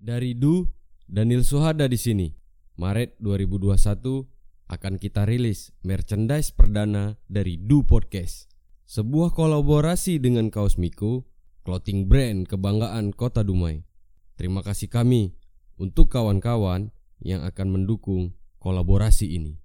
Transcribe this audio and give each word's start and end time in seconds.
Dari 0.00 0.32
Du, 0.32 0.64
Daniel 1.04 1.44
Suhada 1.44 1.84
di 1.84 2.00
sini. 2.00 2.32
Maret 2.80 3.20
2021 3.20 4.24
akan 4.72 4.94
kita 4.96 5.28
rilis 5.28 5.76
merchandise 5.84 6.56
perdana 6.56 7.20
dari 7.28 7.60
Du 7.60 7.84
Podcast. 7.84 8.48
Sebuah 8.88 9.36
kolaborasi 9.36 10.16
dengan 10.16 10.48
Kaos 10.48 10.80
Miko, 10.80 11.28
clothing 11.68 12.08
brand 12.08 12.48
kebanggaan 12.48 13.12
Kota 13.12 13.44
Dumai. 13.44 13.84
Terima 14.40 14.64
kasih 14.64 14.88
kami 14.88 15.36
untuk 15.76 16.08
kawan-kawan 16.08 16.96
yang 17.20 17.44
akan 17.44 17.68
mendukung 17.68 18.32
kolaborasi 18.56 19.36
ini. 19.36 19.60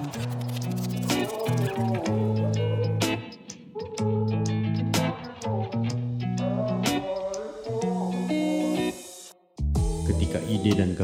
Ketika 0.00 0.39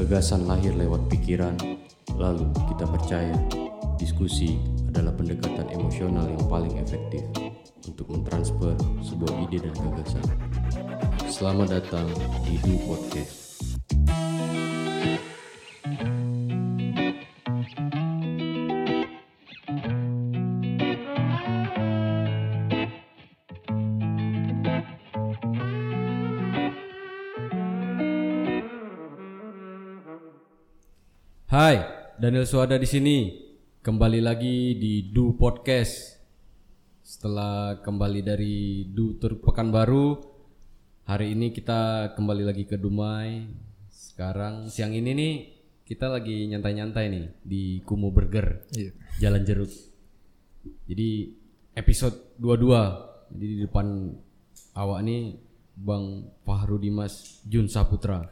gagasan 0.07 0.47
lahir 0.47 0.71
lewat 0.79 1.11
pikiran, 1.11 1.59
lalu 2.15 2.47
kita 2.71 2.87
percaya 2.87 3.35
diskusi 3.99 4.55
adalah 4.95 5.11
pendekatan 5.11 5.67
emosional 5.75 6.31
yang 6.31 6.47
paling 6.47 6.79
efektif 6.79 7.27
untuk 7.91 8.15
mentransfer 8.15 8.79
sebuah 9.03 9.35
ide 9.51 9.67
dan 9.67 9.75
gagasan. 9.75 10.27
Selamat 11.27 11.83
datang 11.83 12.07
di 12.47 12.55
Du 12.63 12.79
Podcast. 12.87 13.46
Daniel 32.17 32.49
Suada 32.49 32.77
di 32.81 32.89
sini. 32.89 33.17
Kembali 33.81 34.19
lagi 34.19 34.75
di 34.81 35.13
Du 35.13 35.37
Podcast. 35.39 36.19
Setelah 37.07 37.79
kembali 37.85 38.21
dari 38.21 38.57
Du 38.91 39.15
Tur 39.15 39.39
Pekanbaru, 39.39 40.19
hari 41.07 41.39
ini 41.39 41.55
kita 41.55 42.13
kembali 42.19 42.43
lagi 42.43 42.65
ke 42.67 42.75
Dumai. 42.75 43.47
Sekarang 43.87 44.67
siang 44.67 44.91
ini 44.91 45.13
nih 45.15 45.35
kita 45.87 46.11
lagi 46.11 46.51
nyantai-nyantai 46.51 47.05
nih 47.07 47.27
di 47.47 47.63
Kumu 47.87 48.11
Burger, 48.11 48.67
Iya. 48.75 48.91
Jalan 49.23 49.43
Jeruk. 49.47 49.71
Jadi 50.91 51.31
episode 51.79 52.35
22. 52.43 53.31
Jadi 53.31 53.47
di 53.47 53.59
depan 53.63 53.87
awak 54.75 55.01
nih 55.07 55.39
Bang 55.79 56.27
Fahru 56.43 56.81
Dimas 56.83 57.39
Jun 57.47 57.71
Saputra. 57.71 58.27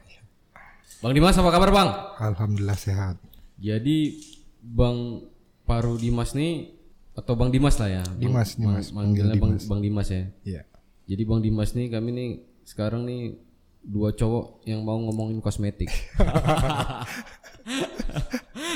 Bang 0.98 1.12
Dimas 1.14 1.38
apa 1.38 1.50
kabar 1.52 1.70
Bang? 1.70 1.88
Alhamdulillah 2.18 2.74
sehat. 2.74 3.33
Jadi 3.64 4.20
Bang 4.60 5.24
Paru 5.64 5.96
Dimas 5.96 6.32
nih 6.32 6.76
atau 7.14 7.32
Bang 7.32 7.48
Dimas 7.48 7.80
lah 7.80 7.88
ya. 7.90 8.04
Bang- 8.04 8.20
Dimas, 8.20 8.50
Bang- 8.52 8.60
Dimas, 8.60 8.86
manggilnya 8.92 9.34
Bang, 9.34 9.52
Dimas. 9.54 9.64
Bang 9.64 9.80
Dimas 9.80 10.08
ya. 10.10 10.22
Iya. 10.44 10.62
Jadi 11.06 11.22
Bang 11.24 11.40
Dimas 11.40 11.72
nih 11.72 11.88
kami 11.88 12.10
nih 12.10 12.30
sekarang 12.62 13.04
nih 13.04 13.40
dua 13.80 14.12
cowok 14.12 14.64
yang 14.64 14.80
mau 14.80 14.96
ngomongin 14.98 15.40
kosmetik. 15.40 15.88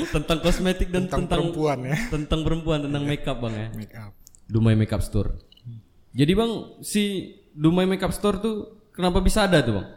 tentang 0.08 0.38
kosmetik 0.40 0.88
dan 0.88 1.04
Tentang 1.04 1.26
tentang 1.26 1.40
perempuan 1.44 1.78
ya. 1.82 1.96
tentang 2.08 2.40
perempuan 2.40 2.78
tentang 2.80 3.02
makeup 3.04 3.36
Bang 3.38 3.52
ya. 3.52 3.68
Make 3.74 3.92
up. 3.94 4.12
Dumai 4.48 4.72
Makeup 4.74 5.02
Store. 5.02 5.36
Jadi 6.10 6.32
Bang 6.32 6.52
si 6.80 7.02
Dumai 7.50 7.84
Makeup 7.84 8.12
Store 8.12 8.38
tuh 8.38 8.56
kenapa 8.90 9.20
bisa 9.20 9.44
ada 9.44 9.60
tuh 9.60 9.76
Bang? 9.76 9.88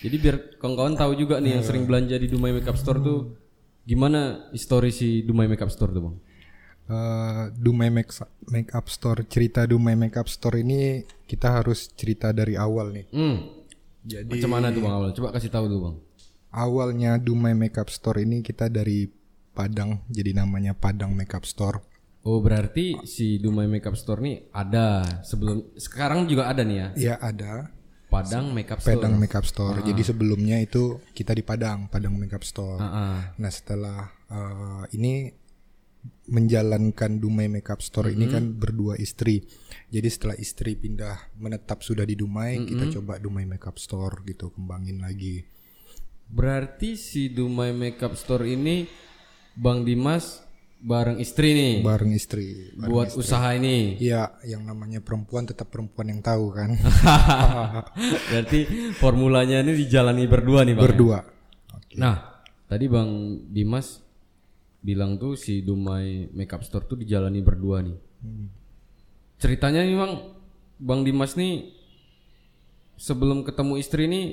Jadi 0.00 0.16
biar 0.18 0.36
kawan-kawan 0.58 0.94
tahu 0.94 1.12
juga 1.14 1.38
nih 1.38 1.54
yang 1.54 1.64
sering 1.64 1.84
belanja 1.84 2.16
di 2.16 2.26
Dumai 2.26 2.50
Makeup 2.52 2.74
Store 2.74 2.98
tuh 2.98 3.38
gimana 3.90 4.46
histori 4.54 4.94
si 4.94 5.26
Dumai 5.26 5.50
Makeup 5.50 5.66
Store 5.74 5.90
tuh 5.90 6.02
Bang? 6.06 6.16
Eh, 6.86 7.44
Dumai 7.58 7.90
make, 7.90 8.10
make 8.50 8.70
up 8.70 8.86
store 8.86 9.22
cerita 9.26 9.66
Dumai 9.66 9.94
make 9.94 10.14
up 10.14 10.26
store 10.26 10.62
ini 10.62 11.02
kita 11.26 11.50
harus 11.50 11.90
cerita 11.94 12.30
dari 12.30 12.54
awal 12.54 12.94
nih. 12.94 13.06
Hmm. 13.10 13.36
Jadi 14.06 14.38
Macam 14.38 14.50
mana 14.54 14.70
tuh 14.70 14.82
Bang 14.82 14.94
awal? 14.94 15.10
Coba 15.10 15.34
kasih 15.34 15.50
tahu 15.50 15.66
tuh 15.66 15.80
Bang. 15.82 15.96
awalnya 16.50 17.14
Dumai 17.18 17.54
make 17.54 17.78
up 17.78 17.90
store 17.90 18.22
ini 18.22 18.42
kita 18.42 18.66
dari 18.66 19.06
Padang 19.50 20.02
jadi 20.06 20.34
namanya 20.34 20.74
Padang 20.74 21.14
make 21.14 21.34
up 21.34 21.42
store. 21.42 21.82
Oh 22.20 22.36
berarti 22.44 23.00
si 23.08 23.40
Dumai 23.40 23.64
Makeup 23.64 23.96
Store 23.96 24.20
nih 24.20 24.52
ada 24.52 25.00
sebelum 25.24 25.72
sekarang 25.72 26.28
juga 26.28 26.52
ada 26.52 26.60
nih 26.60 26.76
ya 26.76 26.88
Ya 26.92 27.14
ada 27.16 27.72
Padang 28.10 28.50
Makeup 28.50 28.82
Store. 28.82 28.98
Padang 28.98 29.14
make 29.16 29.36
up 29.38 29.46
store. 29.46 29.78
Jadi 29.86 30.02
sebelumnya 30.02 30.58
itu 30.58 30.98
kita 31.14 31.30
di 31.30 31.46
Padang 31.46 31.86
Padang 31.86 32.18
make 32.18 32.34
up 32.34 32.42
store. 32.42 32.82
Ah, 32.82 32.90
ah. 32.90 33.16
Nah 33.38 33.50
setelah 33.54 34.10
eh, 34.26 34.84
ini 34.98 35.30
menjalankan 36.30 37.20
Dumai 37.20 37.50
Makeup 37.50 37.82
Store 37.84 38.08
ini 38.10 38.30
kan 38.30 38.56
berdua 38.56 38.96
istri. 38.96 39.44
Jadi 39.90 40.08
setelah 40.08 40.36
istri 40.38 40.78
pindah 40.78 41.34
menetap 41.36 41.82
sudah 41.82 42.06
di 42.06 42.14
Dumai, 42.16 42.62
kita 42.64 42.88
coba 42.98 43.18
Dumai 43.20 43.44
Makeup 43.44 43.76
Store 43.76 44.22
gitu 44.24 44.48
kembangin 44.54 45.02
lagi. 45.02 45.44
Berarti 46.30 46.94
si 46.94 47.34
Dumai 47.34 47.74
Makeup 47.74 48.14
Store 48.14 48.46
ini 48.46 48.86
Bang 49.58 49.82
Dimas 49.82 50.46
bareng 50.80 51.20
istri 51.20 51.52
nih 51.52 51.74
Bareng 51.84 52.12
istri. 52.16 52.72
buat 52.74 53.12
usaha 53.12 53.52
ini. 53.52 54.00
Iya, 54.00 54.32
yang 54.48 54.64
namanya 54.64 55.04
perempuan 55.04 55.44
tetap 55.44 55.68
perempuan 55.68 56.08
yang 56.08 56.24
tahu 56.24 56.56
kan. 56.56 56.72
Berarti 58.32 58.60
formulanya 58.96 59.60
ini 59.60 59.76
dijalani 59.76 60.24
berdua 60.24 60.64
nih 60.64 60.72
Bang. 60.72 60.80
ya? 60.80 60.86
berdua. 60.88 61.18
Oke. 61.76 61.94
Nah, 62.00 62.16
tadi 62.64 62.88
Bang 62.88 63.10
Dimas 63.52 64.00
bilang 64.80 65.20
tuh 65.20 65.36
si 65.36 65.60
Dumai 65.60 66.32
Makeup 66.32 66.64
Store 66.64 66.88
tuh 66.88 66.96
dijalani 66.96 67.44
berdua 67.44 67.84
nih. 67.84 67.96
Ceritanya 69.36 69.84
nih 69.84 69.96
Bang, 70.00 70.12
Bang 70.80 71.00
Dimas 71.04 71.36
nih 71.36 71.76
sebelum 72.96 73.44
ketemu 73.44 73.74
istri 73.76 74.04
nih 74.08 74.26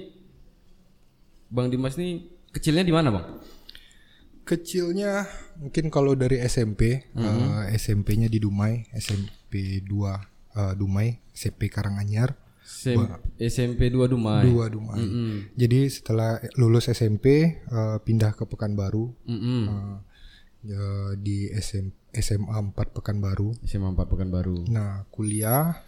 Bang 1.48 1.68
Dimas 1.68 1.96
nih 1.96 2.24
kecilnya 2.52 2.84
di 2.84 2.92
mana, 2.96 3.12
Bang? 3.12 3.26
Kecilnya 4.48 5.28
mungkin 5.60 5.92
kalau 5.92 6.16
dari 6.16 6.40
SMP, 6.40 7.04
eh, 7.06 7.64
SMP-nya 7.76 8.26
di 8.26 8.40
Dumai, 8.40 8.88
SMP 8.96 9.84
2 9.84 10.16
eh, 10.56 10.74
Dumai, 10.74 11.20
SMP 11.30 11.68
Karanganyar. 11.68 12.40
Sem- 12.64 13.00
SMP 13.38 13.88
2 13.88 14.08
Dumai. 14.08 14.44
dua 14.44 14.68
Dumai. 14.68 15.00
Jadi 15.54 15.88
setelah 15.88 16.36
lulus 16.56 16.88
SMP 16.88 17.26
eh, 17.60 17.98
pindah 18.02 18.32
ke 18.32 18.44
Pekanbaru 18.44 19.12
Mm-mm. 19.24 19.64
eh, 19.68 19.96
ya, 20.68 20.84
di 21.16 21.48
SM, 21.50 21.92
SMA 22.14 22.60
4 22.72 22.72
Pekanbaru. 22.92 23.56
SMA 23.64 23.92
4 23.92 24.04
Pekanbaru. 24.08 24.68
Nah 24.68 25.04
kuliah 25.08 25.80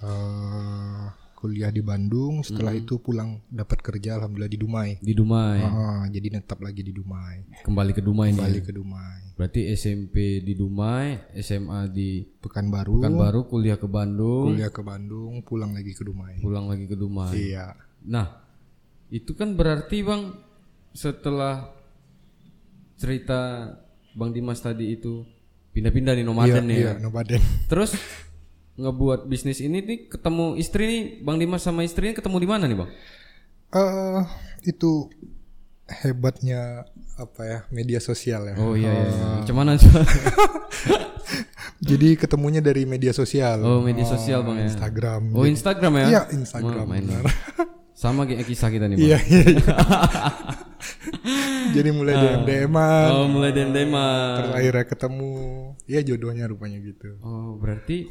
eh, 0.00 1.04
kuliah 1.46 1.70
di 1.70 1.78
Bandung. 1.78 2.42
Setelah 2.42 2.74
itu 2.74 2.98
pulang 2.98 3.38
dapat 3.46 3.78
kerja 3.78 4.18
alhamdulillah 4.18 4.50
di 4.50 4.58
Dumai. 4.58 4.98
Di 4.98 5.14
Dumai. 5.14 5.62
Ah, 5.62 6.04
jadi 6.10 6.34
netap 6.34 6.58
lagi 6.58 6.82
di 6.82 6.90
Dumai. 6.90 7.62
Kembali 7.62 7.94
ke 7.94 8.02
Dumai 8.02 8.34
nih. 8.34 8.42
Balik 8.42 8.64
ke 8.66 8.74
Dumai. 8.74 9.38
Berarti 9.38 9.70
SMP 9.70 10.42
di 10.42 10.58
Dumai, 10.58 11.30
SMA 11.38 11.86
di 11.94 12.26
Pekanbaru. 12.26 12.98
Pekanbaru, 12.98 13.46
kuliah 13.46 13.78
ke 13.78 13.86
Bandung, 13.86 14.58
Kuliah 14.58 14.74
ke 14.74 14.82
Bandung, 14.82 15.46
pulang 15.46 15.70
lagi 15.70 15.94
ke 15.94 16.02
Dumai. 16.02 16.42
pulang 16.42 16.66
lagi 16.66 16.90
ke 16.90 16.96
Dumai. 16.98 17.30
Iya. 17.36 17.78
Nah, 18.02 18.42
itu 19.06 19.38
kan 19.38 19.54
berarti 19.54 20.02
Bang 20.02 20.34
setelah 20.90 21.70
cerita 22.98 23.70
Bang 24.16 24.32
Dimas 24.34 24.58
tadi 24.58 24.96
itu 24.96 25.22
pindah-pindah 25.76 26.16
nih 26.16 26.24
nomaden 26.24 26.64
nih. 26.66 26.78
Iya, 26.80 26.92
ya. 26.96 27.04
Nomaden. 27.04 27.42
Terus 27.68 27.92
ngebuat 28.76 29.24
bisnis 29.24 29.64
ini 29.64 29.80
nih 29.80 29.98
ketemu 30.12 30.54
istri 30.60 30.84
nih 30.84 31.02
Bang 31.24 31.40
Dimas 31.40 31.64
sama 31.64 31.82
istrinya 31.82 32.12
ketemu 32.12 32.36
di 32.36 32.48
mana 32.48 32.68
nih 32.68 32.76
Bang? 32.76 32.90
Eh 33.72 34.22
itu 34.68 35.08
hebatnya 35.86 36.84
apa 37.16 37.42
ya 37.46 37.58
media 37.72 38.04
sosial 38.04 38.52
ya. 38.52 38.54
Oh 38.60 38.76
iya 38.76 38.92
iya. 38.92 39.10
Ah. 39.16 39.40
Cuman 39.48 39.74
Jadi 41.88 42.16
ketemunya 42.16 42.60
dari 42.60 42.84
media 42.84 43.16
sosial. 43.16 43.64
Oh 43.64 43.80
media 43.80 44.04
sosial 44.04 44.44
Bang 44.44 44.60
ya. 44.60 44.68
Instagram. 44.68 45.32
Oh 45.32 45.48
Instagram 45.48 45.92
ya? 46.04 46.06
Iya 46.06 46.22
Instagram. 46.36 46.86
Oh. 46.92 47.32
Sama 47.96 48.28
kayak 48.28 48.44
kisah 48.44 48.68
kita 48.68 48.92
nih 48.92 48.96
Bang. 49.00 49.08
Iya 49.08 49.18
iya. 49.24 49.44
iya. 49.56 49.72
Jadi 51.76 51.90
mulai 51.92 52.14
DM 52.14 52.42
DM-an, 52.46 53.10
Oh 53.10 53.26
mulai 53.26 53.50
terus 53.52 54.52
akhirnya 54.54 54.84
ketemu. 54.86 55.32
Ya 55.88 56.00
jodohnya 56.04 56.44
rupanya 56.46 56.78
gitu. 56.80 57.18
Oh 57.24 57.58
berarti 57.58 58.06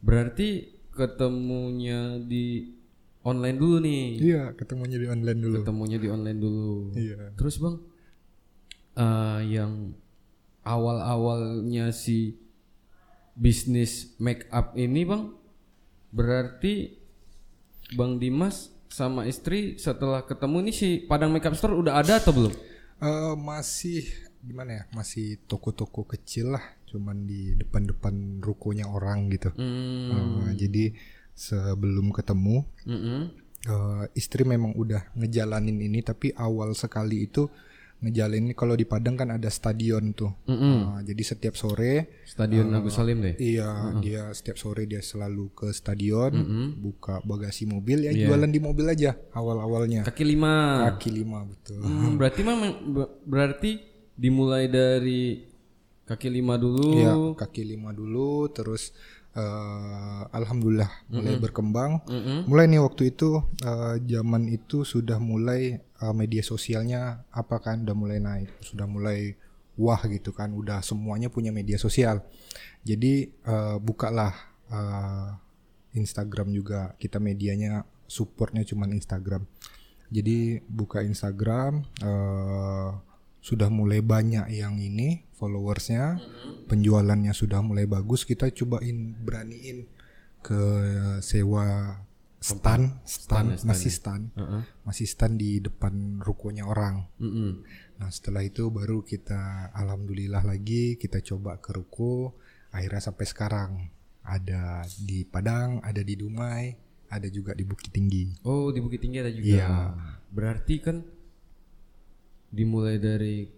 berarti 0.00 0.76
ketemunya 0.92 2.20
di 2.20 2.72
online 3.26 3.58
dulu 3.58 3.76
nih. 3.82 4.04
Iya 4.20 4.42
ketemunya 4.56 4.96
di 4.96 5.06
online 5.10 5.40
dulu. 5.40 5.56
Ketemunya 5.62 5.98
di 6.00 6.08
online 6.08 6.40
dulu. 6.40 6.72
Iya. 6.96 7.36
Terus 7.36 7.56
bang, 7.58 7.76
eh, 8.96 9.40
yang 9.52 9.72
awal-awalnya 10.66 11.94
si 11.94 12.38
bisnis 13.36 14.16
make 14.16 14.48
up 14.48 14.72
ini 14.74 15.04
bang, 15.04 15.36
Berarti 16.16 16.96
Bang 17.92 18.16
Dimas 18.16 18.72
sama 18.88 19.28
istri 19.28 19.76
setelah 19.76 20.24
ketemu 20.24 20.70
nih 20.70 20.74
si 20.74 20.88
Padang 21.04 21.28
Makeup 21.28 21.52
Store 21.52 21.76
udah 21.76 22.00
ada 22.00 22.16
atau 22.16 22.32
belum? 22.32 22.54
Eh, 23.04 23.34
masih 23.36 24.08
gimana 24.40 24.80
ya? 24.80 24.82
Masih 24.96 25.36
toko-toko 25.44 26.08
kecil 26.08 26.56
lah, 26.56 26.64
cuman 26.96 27.28
di 27.28 27.52
depan-depan 27.54 28.40
rukonya 28.40 28.88
orang 28.88 29.28
gitu. 29.28 29.52
Hmm. 29.52 30.48
Eh, 30.48 30.52
jadi 30.56 30.84
sebelum 31.36 32.16
ketemu 32.16 32.64
mm-mm. 32.88 33.20
eh, 33.68 34.04
istri 34.16 34.48
memang 34.48 34.72
udah 34.72 35.12
ngejalanin 35.12 35.76
ini, 35.76 36.00
tapi 36.00 36.32
awal 36.32 36.72
sekali 36.72 37.28
itu 37.28 37.44
ngejalanin 37.96 38.52
kalau 38.52 38.76
di 38.76 38.84
Padang 38.84 39.16
kan 39.16 39.32
ada 39.32 39.48
stadion 39.48 40.12
tuh. 40.12 40.32
Mm-mm. 40.48 41.00
Eh, 41.00 41.12
jadi 41.12 41.22
setiap 41.24 41.56
sore 41.56 42.24
Stadion 42.24 42.68
Agus 42.72 42.96
Salim 42.96 43.24
deh. 43.24 43.36
Iya, 43.36 43.96
dia 44.00 44.28
setiap 44.32 44.56
sore 44.56 44.84
dia 44.84 45.00
selalu 45.00 45.52
ke 45.52 45.72
stadion, 45.72 46.32
buka 46.76 47.20
bagasi 47.24 47.64
mobil 47.64 48.04
ya 48.04 48.12
Iya. 48.12 48.28
jualan 48.28 48.48
di 48.48 48.60
mobil 48.60 48.86
aja 48.88 49.16
awal-awalnya. 49.32 50.04
Kaki 50.04 50.24
lima. 50.24 50.88
Kaki 50.92 51.10
lima 51.12 51.44
betul. 51.44 51.80
Hmm, 51.80 52.16
berarti 52.16 52.40
memang 52.44 52.70
ber- 52.92 53.12
berarti 53.24 53.70
dimulai 54.16 54.68
dari 54.68 55.44
kaki 56.06 56.30
lima 56.30 56.54
dulu. 56.54 56.94
Iya, 56.94 57.12
kaki 57.34 57.66
lima 57.66 57.90
dulu, 57.90 58.46
terus 58.54 58.94
eh, 59.34 60.22
alhamdulillah 60.30 60.88
mulai 61.10 61.34
berkembang. 61.36 62.06
Mulai 62.46 62.70
nih 62.70 62.80
waktu 62.80 63.10
itu 63.10 63.42
eh, 63.66 63.98
zaman 64.06 64.46
itu 64.46 64.86
sudah 64.86 65.18
mulai 65.18 65.82
eh, 65.82 66.14
media 66.14 66.46
sosialnya 66.46 67.26
apa 67.34 67.58
kan 67.58 67.82
udah 67.82 67.96
mulai 67.98 68.22
naik, 68.22 68.50
sudah 68.62 68.86
mulai 68.86 69.34
wah 69.76 70.00
gitu 70.08 70.32
kan, 70.32 70.54
udah 70.54 70.80
semuanya 70.80 71.28
punya 71.28 71.50
media 71.50 71.76
sosial. 71.76 72.22
Jadi 72.86 73.26
eh, 73.26 73.76
bukalah 73.82 74.32
eh, 74.70 75.30
Instagram 75.98 76.54
juga 76.54 76.94
kita 77.02 77.18
medianya 77.18 77.82
supportnya 78.06 78.62
cuman 78.62 78.94
Instagram. 78.94 79.42
Jadi 80.06 80.62
buka 80.70 81.02
Instagram 81.02 81.82
eh, 81.98 82.90
sudah 83.42 83.66
mulai 83.70 83.98
banyak 84.02 84.54
yang 84.54 84.78
ini 84.78 85.25
followersnya, 85.36 86.18
penjualannya 86.66 87.30
sudah 87.36 87.60
mulai 87.60 87.84
bagus. 87.84 88.24
Kita 88.24 88.48
cobain 88.50 89.14
beraniin 89.20 89.84
ke 90.40 90.62
sewa 91.20 92.00
stand, 92.40 93.02
stand, 93.02 93.58
masih 93.66 93.90
stand, 93.90 94.24
Heeh. 94.38 94.62
masih 94.86 95.06
stand 95.08 95.36
di 95.40 95.58
depan 95.58 96.22
rukonya 96.22 96.64
orang. 96.68 97.08
Mm-mm. 97.18 97.64
Nah 97.98 98.08
setelah 98.12 98.44
itu 98.44 98.70
baru 98.70 99.02
kita 99.02 99.72
alhamdulillah 99.74 100.46
lagi 100.46 100.94
kita 101.00 101.18
coba 101.24 101.58
ke 101.58 101.74
ruko, 101.74 102.38
akhirnya 102.70 103.02
sampai 103.02 103.26
sekarang 103.26 103.70
ada 104.22 104.86
di 105.02 105.26
Padang, 105.26 105.82
ada 105.82 106.02
di 106.02 106.14
Dumai, 106.14 106.76
ada 107.10 107.26
juga 107.26 107.54
di 107.54 107.66
Bukit 107.66 107.90
Tinggi. 107.90 108.42
Oh 108.46 108.70
di 108.70 108.78
Bukit 108.78 109.02
Tinggi 109.02 109.18
ada 109.18 109.32
juga. 109.32 109.46
Iya. 109.46 109.70
Berarti 110.30 110.74
kan 110.78 111.02
dimulai 112.52 113.02
dari 113.02 113.55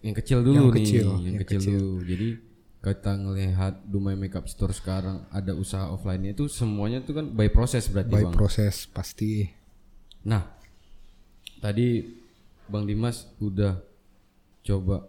yang 0.00 0.14
kecil 0.14 0.38
dulu 0.40 0.56
Yang 0.56 0.66
nih, 0.66 0.80
kecil, 0.82 1.06
yang, 1.06 1.20
yang 1.22 1.38
kecil, 1.38 1.60
kecil. 1.60 1.78
dulu. 1.78 1.94
Jadi 2.04 2.28
kita 2.80 3.12
ngelihat 3.12 3.74
Dumai 3.84 4.16
Makeup 4.16 4.48
Store 4.48 4.72
sekarang 4.72 5.28
ada 5.28 5.52
usaha 5.52 5.84
offline-nya 5.86 6.32
itu 6.32 6.48
semuanya 6.48 6.98
itu 6.98 7.12
kan 7.12 7.28
by 7.28 7.48
proses 7.48 7.84
berarti 7.86 8.08
By 8.10 8.24
bang. 8.24 8.32
proses 8.32 8.88
pasti. 8.88 9.44
Nah, 10.22 10.48
tadi 11.58 12.00
Bang 12.64 12.86
Dimas 12.86 13.28
udah 13.36 13.76
coba 14.62 15.04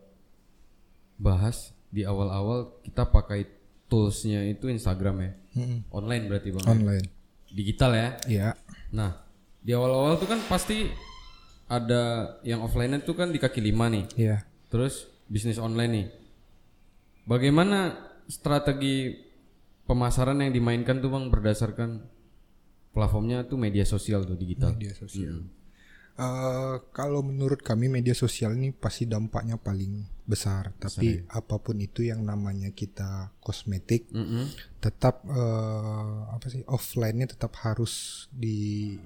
bahas 1.15 1.71
di 1.87 2.01
awal-awal 2.01 2.81
kita 2.81 3.05
pakai 3.05 3.45
toolsnya 3.85 4.47
itu 4.47 4.67
Instagram 4.67 5.15
ya, 5.21 5.31
Mm-mm. 5.55 5.79
online 5.91 6.23
berarti 6.25 6.49
bang, 6.49 6.65
Online. 6.65 7.05
digital 7.47 7.91
ya. 7.93 8.09
Ya, 8.25 8.49
Nah, 8.89 9.19
di 9.59 9.71
awal-awal 9.71 10.15
tuh 10.15 10.27
kan 10.27 10.39
pasti 10.47 10.87
ada 11.67 12.35
yang 12.41 12.59
offline 12.59 12.97
itu 12.97 13.11
kan 13.11 13.31
di 13.31 13.39
kaki 13.39 13.59
lima 13.61 13.87
nih, 13.87 14.05
ya. 14.17 14.43
Terus 14.71 15.11
bisnis 15.27 15.59
online 15.59 15.91
nih. 15.91 16.07
Bagaimana 17.27 17.99
strategi 18.25 19.13
pemasaran 19.85 20.39
yang 20.39 20.55
dimainkan 20.55 21.03
tuh 21.03 21.11
bang 21.11 21.27
berdasarkan 21.27 22.07
platformnya 22.95 23.43
tuh 23.43 23.59
media 23.59 23.83
sosial 23.83 24.23
tuh 24.23 24.39
digital. 24.39 24.71
media 24.73 24.95
sosial. 24.95 25.43
Eh, 26.21 26.75
kalau 26.91 27.23
menurut 27.23 27.63
kami 27.63 27.87
media 27.87 28.11
sosial 28.11 28.53
ini 28.53 28.75
pasti 28.75 29.07
dampaknya 29.07 29.55
paling 29.55 30.05
besar. 30.27 30.75
Tapi 30.75 31.23
apa 31.31 31.55
pun 31.57 31.79
itu 31.79 32.03
yang 32.03 32.21
namanya 32.21 32.69
kita 32.75 33.31
kosmetik, 33.39 34.11
Mm-mm. 34.11 34.51
tetap 34.83 35.23
eh, 35.25 36.19
apa 36.35 36.45
sih 36.51 36.61
offline-nya 36.67 37.31
tetap 37.31 37.55
harus 37.63 38.27
di 38.29 38.99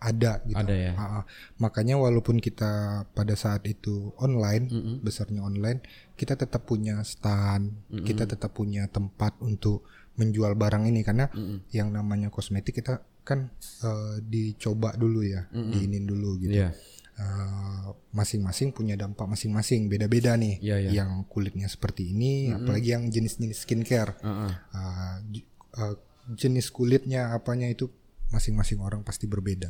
ada 0.00 0.40
gitu. 0.42 0.56
Ada 0.56 0.74
ya. 0.74 0.92
Ah, 0.96 1.04
ah. 1.20 1.24
makanya 1.56 1.94
walaupun 1.94 2.40
kita 2.40 2.70
pada 3.06 3.34
saat 3.34 3.62
itu 3.64 4.16
online, 4.16 4.66
besarnya 4.98 5.40
online, 5.40 5.84
kita 6.16 6.34
tetap 6.34 6.64
punya 6.64 7.04
stand, 7.04 7.76
kita 8.02 8.24
tetap 8.26 8.50
punya 8.50 8.88
tempat 8.88 9.36
untuk 9.38 9.84
menjual 10.16 10.52
barang 10.52 10.84
ini 10.84 11.00
karena 11.00 11.28
yang 11.70 11.92
namanya 11.92 12.28
kosmetik 12.28 12.74
kita 12.74 13.00
kan 13.20 13.52
eh, 13.84 14.16
dicoba 14.20 14.96
dulu 14.96 15.20
ya, 15.20 15.44
diinin 15.70 16.04
dulu 16.04 16.40
gitu. 16.40 16.56
Iya. 16.56 16.72
Eh, 17.14 17.86
masing-masing 18.10 18.72
punya 18.72 18.96
dampak 18.96 19.28
masing-masing, 19.28 19.92
beda-beda 19.92 20.32
nih. 20.34 20.56
Iya, 20.58 20.76
iya. 20.80 20.90
Yang 21.04 21.28
kulitnya 21.28 21.68
seperti 21.68 22.16
ini, 22.16 22.48
apalagi 22.50 22.88
yang 22.90 23.04
jenis-jenis 23.06 23.60
skincare. 23.60 24.16
Heeh. 24.18 24.52
Uh, 24.72 25.16
j- 25.28 25.48
uh, 25.76 25.94
jenis 26.32 26.72
kulitnya 26.72 27.36
apanya 27.36 27.68
itu 27.68 27.92
masing-masing 28.32 28.80
orang 28.80 29.04
pasti 29.04 29.28
berbeda. 29.28 29.68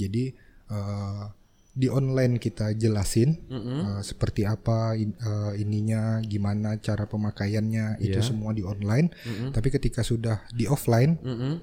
Jadi 0.00 0.32
uh, 0.68 1.28
di 1.70 1.86
online 1.86 2.36
kita 2.36 2.74
jelasin 2.74 3.46
uh, 3.46 4.00
seperti 4.00 4.42
apa 4.42 4.96
in- 4.96 5.14
uh, 5.16 5.54
ininya, 5.54 6.18
gimana 6.20 6.80
cara 6.80 7.04
pemakaiannya 7.04 8.00
itu 8.00 8.18
Iya. 8.18 8.26
semua 8.26 8.50
di 8.50 8.64
online. 8.64 9.12
Tapi 9.52 9.68
ketika 9.70 10.02
sudah 10.02 10.42
di 10.50 10.66
offline 10.66 11.14
Mm-mm. 11.20 11.54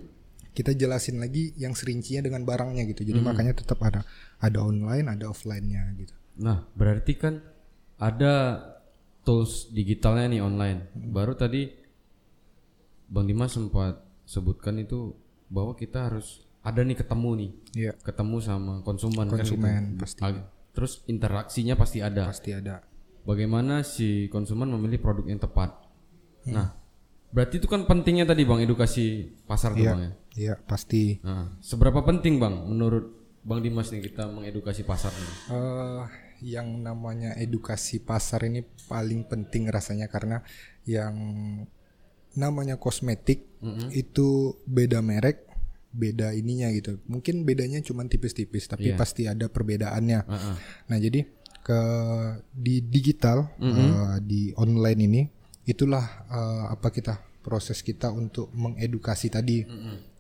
kita 0.54 0.72
jelasin 0.72 1.20
lagi 1.20 1.52
yang 1.56 1.76
serincinya 1.76 2.24
dengan 2.24 2.42
barangnya 2.42 2.88
gitu. 2.88 3.04
Jadi 3.04 3.20
makanya 3.20 3.54
tetap 3.54 3.84
ada 3.84 4.08
ada 4.40 4.60
online, 4.64 5.06
ada 5.06 5.28
offline-nya 5.28 5.92
gitu. 6.00 6.16
Nah, 6.40 6.64
berarti 6.72 7.14
kan 7.14 7.44
ada 8.00 8.64
tools 9.22 9.68
digitalnya 9.70 10.32
nih 10.32 10.42
online. 10.42 10.80
Baru 10.96 11.36
tadi 11.36 11.68
Bang 13.08 13.28
Dimas 13.28 13.52
sempat 13.52 14.00
sebutkan 14.24 14.80
itu 14.80 15.12
bahwa 15.48 15.76
kita 15.76 16.08
harus 16.12 16.47
ada 16.68 16.84
nih 16.84 16.98
ketemu 17.00 17.30
nih, 17.40 17.52
Iya, 17.80 17.92
ketemu 18.04 18.38
sama 18.44 18.74
konsumen, 18.84 19.26
kan 19.26 19.40
konsumen 19.40 19.82
gitu. 19.96 20.04
pasti 20.04 20.22
Terus 20.76 20.94
interaksinya 21.08 21.74
pasti 21.74 22.04
ada. 22.04 22.28
pasti 22.28 22.52
ada. 22.52 22.84
Bagaimana 23.24 23.82
si 23.82 24.28
konsumen 24.28 24.68
memilih 24.70 25.00
produk 25.00 25.26
yang 25.26 25.40
tepat. 25.40 25.74
Hmm. 26.44 26.54
Nah, 26.54 26.68
berarti 27.32 27.58
itu 27.58 27.68
kan 27.68 27.84
pentingnya 27.84 28.24
tadi 28.24 28.44
Bang 28.44 28.60
edukasi 28.60 29.32
pasar 29.44 29.72
tuh 29.74 29.82
Iya. 29.82 29.92
Bang 29.92 30.02
ya. 30.04 30.12
Iya, 30.38 30.54
pasti. 30.62 31.18
Nah, 31.24 31.56
seberapa 31.60 32.04
penting 32.04 32.38
Bang 32.38 32.68
menurut 32.68 33.16
Bang 33.42 33.64
Dimas 33.64 33.90
nih 33.90 34.04
kita 34.04 34.28
mengedukasi 34.28 34.84
pasar 34.84 35.10
ini? 35.12 35.34
eh 35.50 36.04
yang 36.46 36.84
namanya 36.84 37.34
edukasi 37.34 37.98
pasar 37.98 38.46
ini 38.46 38.62
paling 38.86 39.26
penting 39.26 39.66
rasanya 39.68 40.06
karena 40.06 40.46
yang 40.86 41.16
namanya 42.38 42.78
kosmetik 42.78 43.50
itu 43.90 44.28
beda 44.64 45.02
merek, 45.02 45.47
beda 45.98 46.32
ininya 46.32 46.70
gitu. 46.70 47.02
Mungkin 47.10 47.42
bedanya 47.44 47.82
cuma 47.82 48.06
tipis-tipis, 48.06 48.70
tapi 48.70 48.94
Iya. 48.94 48.98
pasti 48.98 49.26
ada 49.26 49.50
perbedaannya. 49.50 50.20
Heeh. 50.24 50.56
Nah 50.88 50.98
jadi 51.02 51.26
ke 51.60 51.80
di 52.54 52.80
digital 52.80 53.52
eh, 53.60 54.16
di 54.24 54.54
online 54.56 55.00
ini 55.04 55.22
itulah 55.66 56.06
eh, 56.30 56.66
apa 56.72 56.94
kita 56.94 57.20
proses 57.42 57.82
kita 57.82 58.08
untuk 58.08 58.54
mengedukasi 58.54 59.28
tadi 59.28 59.66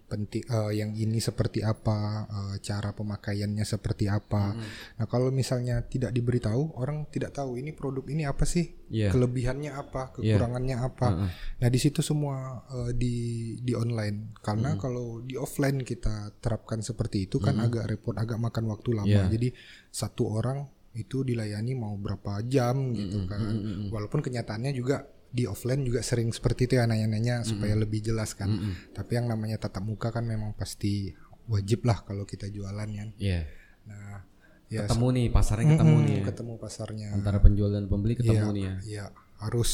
penting 0.07 0.43
eh, 0.47 0.71
yang 0.79 0.95
ini 0.95 1.19
seperti 1.19 1.61
apa 1.61 2.25
eh, 2.25 2.55
cara 2.63 2.95
pemakaiannya 2.95 3.67
seperti 3.67 4.07
apa. 4.07 4.55
Nah 4.97 5.05
kalau 5.05 5.29
misalnya 5.29 5.83
tidak 5.83 6.15
diberitahu 6.15 6.79
orang 6.79 7.05
tidak 7.11 7.35
tahu 7.35 7.59
ini 7.59 7.75
produk 7.75 8.07
ini 8.07 8.23
apa 8.23 8.47
sih 8.47 8.73
Iya. 8.87 9.11
kelebihannya 9.11 9.75
apa 9.75 10.15
kekurangannya 10.15 10.79
apa. 10.79 11.27
Nah 11.59 11.67
di 11.67 11.79
situ 11.79 11.99
semua 11.99 12.63
eh, 12.71 12.91
di 12.95 13.15
di 13.59 13.75
online 13.75 14.31
karena 14.39 14.79
kalau 14.79 15.19
di 15.19 15.35
offline 15.35 15.83
kita 15.83 16.39
terapkan 16.39 16.79
seperti 16.79 17.27
itu 17.27 17.43
kan 17.43 17.59
agak 17.59 17.91
repot 17.91 18.15
agak 18.15 18.39
makan 18.39 18.71
waktu 18.71 18.89
lama. 18.95 19.07
Iya. 19.07 19.27
Jadi 19.27 19.51
satu 19.91 20.31
orang 20.39 20.63
itu 20.95 21.21
dilayani 21.21 21.77
mau 21.77 21.93
berapa 21.99 22.41
jam 22.47 22.95
gitu 22.95 23.27
kan. 23.27 23.43
Walaupun 23.91 24.23
kenyataannya 24.23 24.71
juga 24.71 25.03
di 25.27 25.43
offline 25.45 25.83
juga 25.83 25.99
sering 26.01 26.31
seperti 26.31 26.65
itu 26.65 26.73
ya 26.79 26.87
nanya-nanya 26.87 27.43
supaya 27.43 27.75
lebih 27.75 28.01
jelas 28.01 28.33
kan. 28.33 28.49
Tapi 28.91 29.11
yang 29.15 29.27
namanya 29.27 29.59
tatap 29.59 29.83
muka 29.83 30.09
kan 30.09 30.23
memang 30.23 30.55
pasti 30.55 31.11
wajib 31.47 31.87
lah 31.87 32.03
kalau 32.03 32.23
kita 32.23 32.47
jualan 32.47 32.87
kan. 32.87 33.09
Iya. 33.15 33.47
Nah, 33.87 34.23
ya 34.67 34.83
Ketemu 34.83 35.07
nih 35.15 35.25
pasarnya 35.31 35.65
ketemu 35.79 35.95
mm, 35.95 36.03
nih 36.03 36.15
ya. 36.19 36.23
ketemu 36.27 36.53
pasarnya. 36.59 37.07
Antara 37.15 37.39
penjual 37.39 37.71
dan 37.71 37.87
pembeli 37.87 38.19
ketemu 38.19 38.35
Iya, 38.35 38.51
nih 38.51 38.63
ya. 38.63 38.75
Iya, 38.83 39.05
harus 39.39 39.71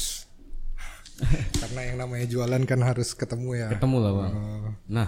Karena 1.62 1.80
yang 1.86 1.96
namanya 2.02 2.26
jualan 2.26 2.62
kan 2.66 2.80
harus 2.82 3.14
ketemu 3.14 3.50
ya. 3.54 3.68
Ketemu 3.70 3.96
lah 4.02 4.12
bang. 4.18 4.32
Eh, 4.34 4.70
Nah, 4.90 5.06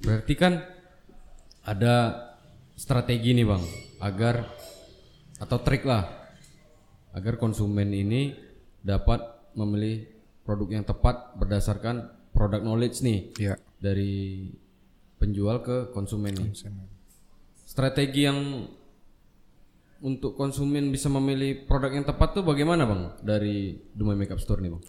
berarti 0.00 0.34
kan 0.36 0.52
ada 1.64 1.94
strategi 2.74 3.36
nih 3.36 3.44
bang, 3.44 3.62
agar 4.00 4.48
atau 5.36 5.58
trik 5.60 5.84
lah, 5.84 6.04
agar 7.12 7.36
konsumen 7.36 7.92
ini 7.92 8.32
dapat 8.80 9.20
memilih 9.56 10.06
produk 10.44 10.68
yang 10.70 10.84
tepat 10.84 11.34
berdasarkan 11.40 12.10
product 12.34 12.62
knowledge 12.62 13.00
nih 13.00 13.20
ya. 13.40 13.54
dari 13.80 14.50
penjual 15.16 15.64
ke 15.64 15.90
konsumen 15.94 16.36
nih. 16.36 16.52
Strategi 17.64 18.28
yang 18.28 18.68
untuk 20.04 20.36
konsumen 20.36 20.92
bisa 20.92 21.08
memilih 21.08 21.64
produk 21.64 21.88
yang 21.88 22.04
tepat 22.04 22.36
tuh 22.36 22.44
bagaimana 22.44 22.84
bang 22.84 23.02
dari 23.24 23.80
Dumai 23.96 24.20
Makeup 24.20 24.36
Store 24.36 24.60
nih 24.60 24.76
bang? 24.76 24.84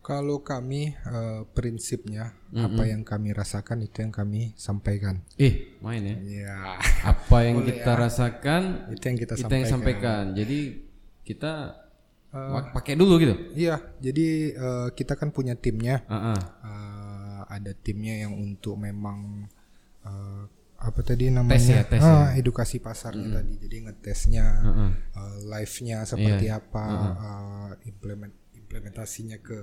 Kalau 0.00 0.40
kami 0.40 0.96
eh, 0.96 1.42
prinsipnya 1.52 2.32
apa 2.56 2.88
yang 2.88 3.04
kami 3.04 3.36
rasakan 3.36 3.84
itu 3.84 4.00
yang 4.00 4.08
kami 4.08 4.56
sampaikan. 4.56 5.20
Eh, 5.36 5.76
main 5.84 6.00
ya. 6.00 6.16
Ya, 6.24 6.56
Apa 7.04 7.44
yang 7.44 7.60
kita 7.60 7.92
rasakan 7.92 8.88
itu 8.88 9.04
yang 9.04 9.18
kita 9.20 9.36
kita 9.36 9.44
sampaikan. 9.44 9.60
yang 9.60 9.68
sampaikan. 9.68 10.22
Jadi 10.32 10.60
kita 11.28 11.52
pak- 12.28 12.70
pakai 12.74 12.94
dulu 12.94 13.16
gitu. 13.16 13.34
Iya, 13.54 13.80
jadi 13.98 14.26
eh, 14.52 14.88
kita 14.92 15.16
kan 15.16 15.30
punya 15.30 15.54
timnya. 15.54 16.04
Ah, 16.06 16.32
ah. 16.32 16.40
Eh, 16.62 17.40
ada 17.48 17.72
timnya 17.74 18.22
yang 18.22 18.36
untuk 18.36 18.76
memang 18.76 19.48
eh, 20.04 20.42
apa 20.78 21.00
tadi 21.02 21.26
namanya? 21.26 21.58
Tes 21.58 21.66
ya, 21.66 21.82
tes 21.82 21.98
Ah, 22.00 22.30
edukasi 22.32 22.78
pasarnya 22.78 23.42
tadi. 23.42 23.58
Jadi 23.58 23.76
ngetesnya 23.82 24.46
Heeh. 24.62 24.90
eh, 25.16 25.36
live-nya 25.48 25.98
seperti 26.04 26.46
Iya. 26.46 26.60
apa, 26.60 26.84
eh, 27.16 27.70
implement 27.88 28.34
implementasinya 28.54 29.40
ke 29.40 29.60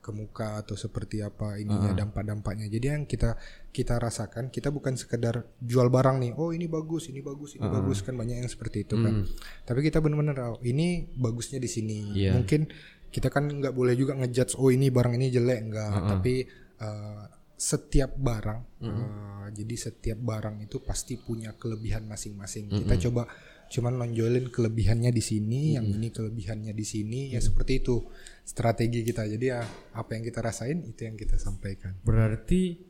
ke 0.00 0.10
muka 0.16 0.64
atau 0.64 0.74
seperti 0.80 1.20
apa 1.20 1.60
ininya 1.60 1.92
dampak-dampaknya. 1.92 2.72
Jadi 2.72 2.86
yang 2.88 3.04
kita 3.04 3.36
kita 3.68 4.00
rasakan 4.00 4.48
kita 4.48 4.72
bukan 4.72 4.96
sekedar 4.96 5.44
jual 5.60 5.92
barang 5.92 6.16
nih. 6.24 6.32
Oh, 6.40 6.56
ini 6.56 6.66
bagus, 6.66 7.12
ini 7.12 7.20
bagus, 7.20 7.60
ini 7.60 7.68
bagus 7.68 8.00
kan 8.00 8.16
banyak 8.16 8.40
yang 8.40 8.50
seperti 8.50 8.88
itu 8.88 8.96
kan. 8.96 9.28
Tapi 9.68 9.80
kita 9.84 10.00
benar-benar 10.00 10.56
oh, 10.56 10.60
ini 10.64 11.04
bagusnya 11.14 11.60
di 11.60 11.68
sini. 11.68 12.16
Iya. 12.16 12.32
Mungkin 12.40 12.66
kita 13.10 13.28
kan 13.28 13.46
nggak 13.50 13.74
boleh 13.76 13.92
juga 13.98 14.16
ngejudge 14.16 14.56
oh 14.56 14.70
ini 14.70 14.88
barang 14.88 15.14
ini 15.18 15.34
jelek 15.34 15.60
enggak, 15.66 15.94
tapi 16.16 16.46
eh, 16.78 17.24
setiap 17.60 18.16
barang 18.16 18.60
eh, 18.80 19.46
jadi 19.52 19.74
setiap 19.76 20.18
barang 20.22 20.64
itu 20.64 20.80
pasti 20.80 21.18
punya 21.20 21.52
kelebihan 21.58 22.06
masing-masing. 22.06 22.70
Kita 22.70 22.96
coba 23.10 23.28
cuman 23.70 24.02
nonjolin 24.02 24.50
kelebihannya 24.50 25.14
di 25.14 25.22
sini, 25.22 25.78
yang 25.78 25.86
ini 25.86 26.10
kelebihannya 26.10 26.74
di 26.74 26.86
sini, 26.86 27.30
ya 27.30 27.38
seperti 27.38 27.82
itu 27.82 28.02
strategi 28.50 29.06
kita. 29.06 29.22
Jadi 29.24 29.46
ya 29.46 29.62
apa 29.94 30.10
yang 30.12 30.26
kita 30.26 30.42
rasain 30.42 30.82
itu 30.82 31.06
yang 31.06 31.14
kita 31.14 31.38
sampaikan. 31.38 31.94
Berarti 32.02 32.82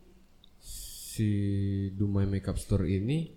si 0.56 1.30
Dumai 1.92 2.24
Makeup 2.24 2.56
Store 2.56 2.88
ini 2.88 3.28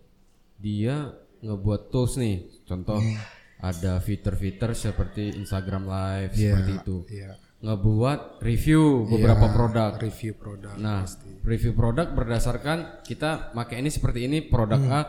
dia 0.56 1.12
ngebuat 1.44 1.92
tools 1.92 2.15
nih. 2.15 2.63
Contoh 2.63 2.98
Hmm. 2.98 3.20
ada 3.60 4.00
fitur-fitur 4.00 4.72
seperti 4.72 5.36
Instagram 5.36 5.84
Live 5.84 6.32
seperti 6.34 6.72
itu. 6.77 6.98
Iya. 7.10 7.32
Ngebuat 7.60 8.20
review 8.39 9.08
beberapa 9.08 9.48
Ya, 9.48 9.53
produk. 9.53 9.92
review 9.98 10.34
produk. 10.36 10.75
Nah, 10.75 11.08
review 11.44 11.72
produk 11.72 12.12
berdasarkan 12.12 13.03
kita 13.03 13.51
pakai 13.51 13.80
ini 13.80 13.88
seperti 13.88 14.27
ini, 14.27 14.44
produk 14.44 14.84
A 14.86 15.01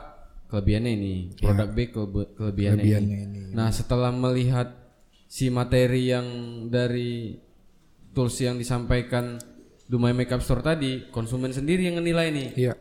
kelebihannya 0.47 0.93
ini, 0.93 1.15
produk 1.35 1.67
B 1.67 1.91
kelebe- 1.91 2.31
kelebihannya, 2.33 2.79
Hmm. 2.79 2.91
Ya. 2.91 2.99
Kelebihannya 2.99 3.19
ini. 3.27 3.39
ini. 3.45 3.55
Nah, 3.55 3.75
setelah 3.75 4.15
melihat 4.15 4.84
si 5.27 5.49
materi 5.49 6.09
yang 6.09 6.27
dari 6.69 7.35
tools 8.11 8.39
yang 8.39 8.57
disampaikan 8.57 9.39
Dumai 9.85 10.17
Makeup 10.17 10.41
Store 10.41 10.65
tadi, 10.65 11.13
konsumen 11.13 11.53
sendiri 11.53 11.85
yang 11.85 12.01
menilai 12.01 12.33
nih. 12.33 12.49
Iya, 12.57 12.75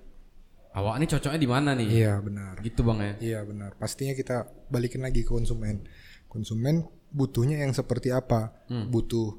Awak 0.74 0.94
ini 0.98 1.06
cocoknya 1.06 1.38
di 1.38 1.50
mana 1.50 1.72
nih? 1.78 1.90
iya 1.92 2.18
benar. 2.18 2.58
Gitu 2.64 2.82
Bang 2.82 2.98
ya. 2.98 3.14
Iya 3.22 3.40
benar. 3.46 3.78
Pastinya 3.78 4.16
kita 4.16 4.48
balikin 4.72 5.06
lagi 5.06 5.22
ke 5.22 5.30
konsumen. 5.30 5.86
Konsumen 6.26 6.82
butuhnya 7.14 7.62
yang 7.62 7.76
seperti 7.76 8.10
apa? 8.10 8.50
Hmm. 8.66 8.90
Butuh 8.90 9.38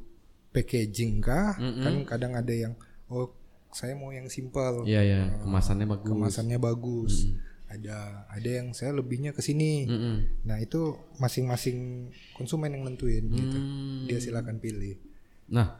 packaging 0.54 1.18
kah? 1.18 1.58
Kan 1.58 2.06
kadang 2.06 2.38
ada 2.38 2.54
yang 2.54 2.78
oh 3.10 3.34
saya 3.74 3.98
mau 3.98 4.14
yang 4.14 4.30
simple, 4.30 4.86
Iya 4.86 5.02
ya, 5.02 5.20
kemasannya 5.42 5.90
bagus. 5.90 6.06
kemasannya 6.06 6.58
bagus. 6.62 7.14
Ada 7.74 7.98
ada 8.30 8.48
yang 8.50 8.70
saya 8.70 8.94
lebihnya 8.94 9.34
ke 9.34 9.40
sini. 9.40 9.84
Mm-mm. 9.84 10.46
Nah 10.46 10.56
itu 10.58 10.94
masing-masing 11.18 12.08
konsumen 12.32 12.70
yang 12.70 12.86
nentuin 12.86 13.24
gitu. 13.26 13.58
Hmm. 13.58 14.06
Dia 14.06 14.18
silakan 14.18 14.58
pilih. 14.58 14.94
Nah, 15.50 15.76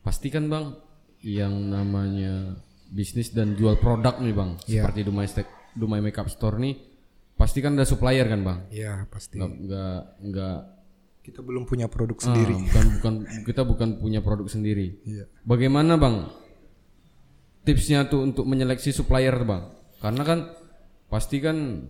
pastikan 0.00 0.46
Bang 0.46 0.78
yang 1.20 1.52
namanya 1.68 2.54
bisnis 2.88 3.32
dan 3.32 3.58
jual 3.58 3.74
produk 3.76 4.20
nih 4.20 4.32
Bang, 4.32 4.60
Iya. 4.64 4.86
seperti 4.86 5.00
Dumai 5.02 5.26
Stek, 5.26 5.48
Dumai 5.74 5.98
Makeup 5.98 6.28
Store 6.28 6.56
nih, 6.56 6.78
pastikan 7.34 7.74
ada 7.74 7.82
supplier 7.82 8.24
kan 8.24 8.40
Bang? 8.40 8.58
Iya 8.70 9.08
pasti. 9.10 9.40
Nggak 9.40 9.50
nggak 9.66 9.98
nggak 10.30 10.58
Kita 11.24 11.40
belum 11.40 11.64
punya 11.64 11.88
produk 11.88 12.20
ah, 12.20 12.24
sendiri. 12.28 12.52
bukan 12.68 12.84
bukan 13.00 13.14
kita 13.48 13.62
bukan 13.64 13.88
punya 13.96 14.20
produk 14.20 14.44
sendiri. 14.44 15.00
Iya. 15.08 15.24
Bagaimana 15.42 15.96
Bang? 15.96 16.28
Tipsnya 17.64 18.04
tuh 18.04 18.28
untuk 18.28 18.44
menyeleksi 18.44 18.92
supplier 18.92 19.32
tuh 19.32 19.48
Bang. 19.48 19.62
Karena 20.04 20.22
kan 20.22 20.38
pasti 21.08 21.38
kan 21.38 21.86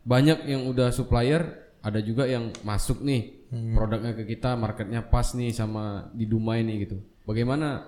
banyak 0.00 0.48
yang 0.48 0.64
udah 0.66 0.90
supplier, 0.90 1.42
ada 1.80 2.00
juga 2.00 2.24
yang 2.24 2.52
masuk 2.64 3.04
nih 3.04 3.48
produknya 3.50 4.12
ke 4.14 4.24
kita, 4.24 4.54
marketnya 4.54 5.04
pas 5.04 5.34
nih 5.34 5.50
sama 5.50 6.08
di 6.14 6.24
Dumai 6.24 6.62
nih 6.64 6.76
gitu. 6.88 6.96
Bagaimana 7.26 7.84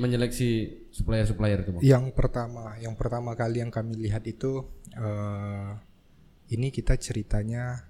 menyeleksi 0.00 0.82
supplier-supplier 0.92 1.62
itu 1.64 1.70
Bang? 1.76 1.82
Yang 1.84 2.06
pertama, 2.16 2.76
yang 2.80 2.96
pertama 2.96 3.36
kali 3.36 3.60
yang 3.60 3.72
kami 3.72 3.96
lihat 4.00 4.24
itu 4.24 4.64
eh 4.96 5.70
ini 6.52 6.68
kita 6.68 7.00
ceritanya 7.00 7.80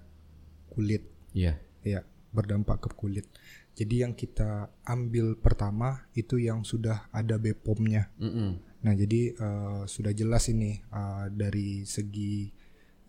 kulit, 0.71 1.03
Iya. 1.35 1.59
ya 1.83 1.99
berdampak 2.31 2.87
ke 2.87 2.89
kulit. 2.95 3.27
Jadi 3.73 4.05
yang 4.05 4.13
kita 4.13 4.69
ambil 4.85 5.33
pertama 5.37 6.05
itu 6.13 6.37
yang 6.37 6.61
sudah 6.61 7.09
ada 7.09 7.35
BPOM-nya. 7.41 8.13
Mm-mm. 8.21 8.49
Nah 8.83 8.93
jadi 8.93 9.21
eh, 9.31 9.81
sudah 9.87 10.11
jelas 10.11 10.47
ini 10.51 10.79
eh, 10.79 11.25
dari 11.31 11.87
segi 11.87 12.51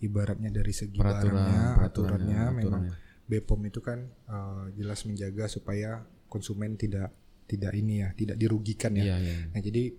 ibaratnya 0.03 0.51
dari 0.51 0.73
segi 0.75 0.99
Peraturan, 0.99 1.35
barangnya, 1.35 1.63
peraturannya, 1.79 2.39
aturannya, 2.39 2.43
memang 2.55 2.83
aturannya. 2.91 3.03
BPOM 3.25 3.61
itu 3.67 3.81
kan 3.83 3.99
eh, 4.07 4.65
jelas 4.79 5.01
menjaga 5.07 5.45
supaya 5.51 5.91
konsumen 6.31 6.79
tidak 6.79 7.11
tidak 7.45 7.73
ini 7.77 8.01
ya, 8.01 8.09
tidak 8.17 8.37
dirugikan 8.41 8.97
ya. 8.97 9.15
Iya, 9.15 9.17
iya. 9.21 9.37
Nah 9.53 9.61
jadi 9.61 9.93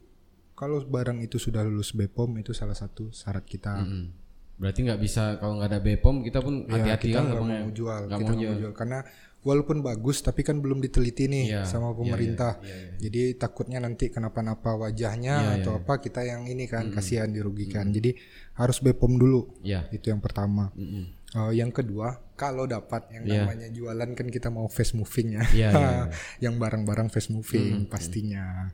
kalau 0.56 0.80
barang 0.88 1.20
itu 1.20 1.36
sudah 1.36 1.62
lulus 1.68 1.92
BPOM 1.92 2.40
itu 2.40 2.56
salah 2.56 2.76
satu 2.76 3.12
syarat 3.12 3.44
kita. 3.44 3.84
Mm-mm. 3.84 4.25
Berarti 4.56 4.80
nggak 4.82 5.00
bisa 5.00 5.36
kalau 5.36 5.60
nggak 5.60 5.70
ada 5.70 5.80
BPOM 5.80 6.24
kita 6.24 6.40
pun 6.40 6.64
Ya, 6.64 6.80
hati-hati 6.80 7.08
kita 7.10 7.18
kan 7.18 7.24
nggak 7.28 7.42
mau 7.42 7.52
ya? 7.52 7.62
jual, 7.70 8.02
kita 8.08 8.16
mau 8.24 8.36
jual. 8.36 8.56
jual 8.56 8.72
karena 8.72 9.00
walaupun 9.46 9.78
bagus 9.80 10.18
tapi 10.20 10.42
kan 10.42 10.58
belum 10.58 10.80
diteliti 10.80 11.28
nih 11.28 11.46
Iya, 11.52 11.62
sama 11.66 11.92
iya, 11.92 11.96
pemerintah. 11.96 12.54
iya, 12.60 12.74
iya, 12.74 12.90
Jadi 12.98 13.22
takutnya 13.36 13.78
nanti 13.78 14.08
kenapa-napa 14.08 14.74
wajahnya 14.76 15.36
Iya, 15.38 15.52
atau 15.62 15.76
iya. 15.76 15.82
apa 15.82 15.94
kita 16.00 16.22
yang 16.24 16.48
ini 16.48 16.66
kan 16.66 16.90
kasihan 16.90 17.30
dirugikan. 17.30 17.92
Jadi 17.92 18.16
harus 18.54 18.80
BPOM 18.80 19.14
dulu. 19.16 19.54
Iya. 19.62 19.86
Itu 19.92 20.10
yang 20.10 20.18
pertama. 20.18 20.72
Mm-mm. 20.74 21.04
Eh, 21.36 21.52
yang 21.54 21.70
kedua, 21.70 22.16
kalau 22.34 22.64
dapat 22.66 23.12
yang 23.12 23.24
Iya. 23.28 23.44
namanya 23.44 23.68
jualan 23.70 24.10
kan 24.16 24.28
kita 24.32 24.48
mau 24.48 24.66
face 24.66 24.96
moving 24.96 25.36
ya. 25.36 25.44
Iya, 25.52 25.70
iya, 25.70 25.70
iya. 25.70 26.04
yang 26.48 26.56
barang-barang 26.56 27.12
face 27.12 27.28
moving 27.30 27.86
pastinya. 27.86 28.72